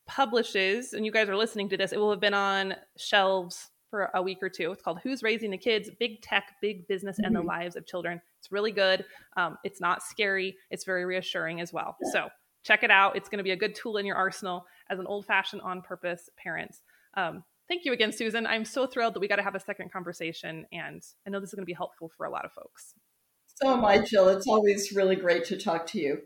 publishes 0.07 0.93
and 0.93 1.05
you 1.05 1.11
guys 1.11 1.29
are 1.29 1.37
listening 1.37 1.69
to 1.69 1.77
this, 1.77 1.93
it 1.93 1.99
will 1.99 2.09
have 2.09 2.19
been 2.19 2.33
on 2.33 2.75
shelves 2.97 3.69
for 3.89 4.09
a 4.13 4.21
week 4.21 4.39
or 4.41 4.49
two. 4.49 4.71
It's 4.71 4.81
called 4.81 4.99
Who's 5.03 5.23
Raising 5.23 5.51
the 5.51 5.57
Kids 5.57 5.89
Big 5.99 6.21
Tech, 6.21 6.55
Big 6.61 6.87
Business, 6.87 7.17
and 7.19 7.35
the 7.35 7.39
mm-hmm. 7.39 7.47
Lives 7.47 7.75
of 7.75 7.85
Children. 7.85 8.21
It's 8.39 8.51
really 8.51 8.71
good. 8.71 9.05
Um, 9.37 9.57
it's 9.63 9.79
not 9.81 10.03
scary, 10.03 10.57
it's 10.69 10.83
very 10.83 11.05
reassuring 11.05 11.61
as 11.61 11.71
well. 11.71 11.97
Yeah. 12.03 12.11
So 12.11 12.29
check 12.63 12.83
it 12.83 12.91
out. 12.91 13.15
It's 13.15 13.29
going 13.29 13.37
to 13.37 13.43
be 13.43 13.51
a 13.51 13.55
good 13.55 13.75
tool 13.75 13.97
in 13.97 14.05
your 14.05 14.15
arsenal 14.15 14.65
as 14.89 14.99
an 14.99 15.07
old 15.07 15.25
fashioned 15.25 15.61
on 15.61 15.81
purpose 15.81 16.29
parent. 16.37 16.75
Um, 17.15 17.43
thank 17.67 17.85
you 17.85 17.93
again, 17.93 18.11
Susan. 18.11 18.45
I'm 18.45 18.65
so 18.65 18.87
thrilled 18.87 19.13
that 19.13 19.19
we 19.19 19.27
got 19.27 19.37
to 19.37 19.43
have 19.43 19.55
a 19.55 19.59
second 19.59 19.91
conversation, 19.91 20.65
and 20.71 21.01
I 21.25 21.29
know 21.29 21.39
this 21.39 21.49
is 21.49 21.55
going 21.55 21.63
to 21.63 21.67
be 21.67 21.73
helpful 21.73 22.11
for 22.17 22.25
a 22.25 22.31
lot 22.31 22.45
of 22.45 22.51
folks. 22.51 22.93
So 23.61 23.71
am 23.71 23.85
I, 23.85 23.99
Jill. 23.99 24.27
It's 24.29 24.47
always 24.47 24.91
really 24.93 25.15
great 25.15 25.45
to 25.45 25.57
talk 25.57 25.87
to 25.87 25.99
you. 25.99 26.21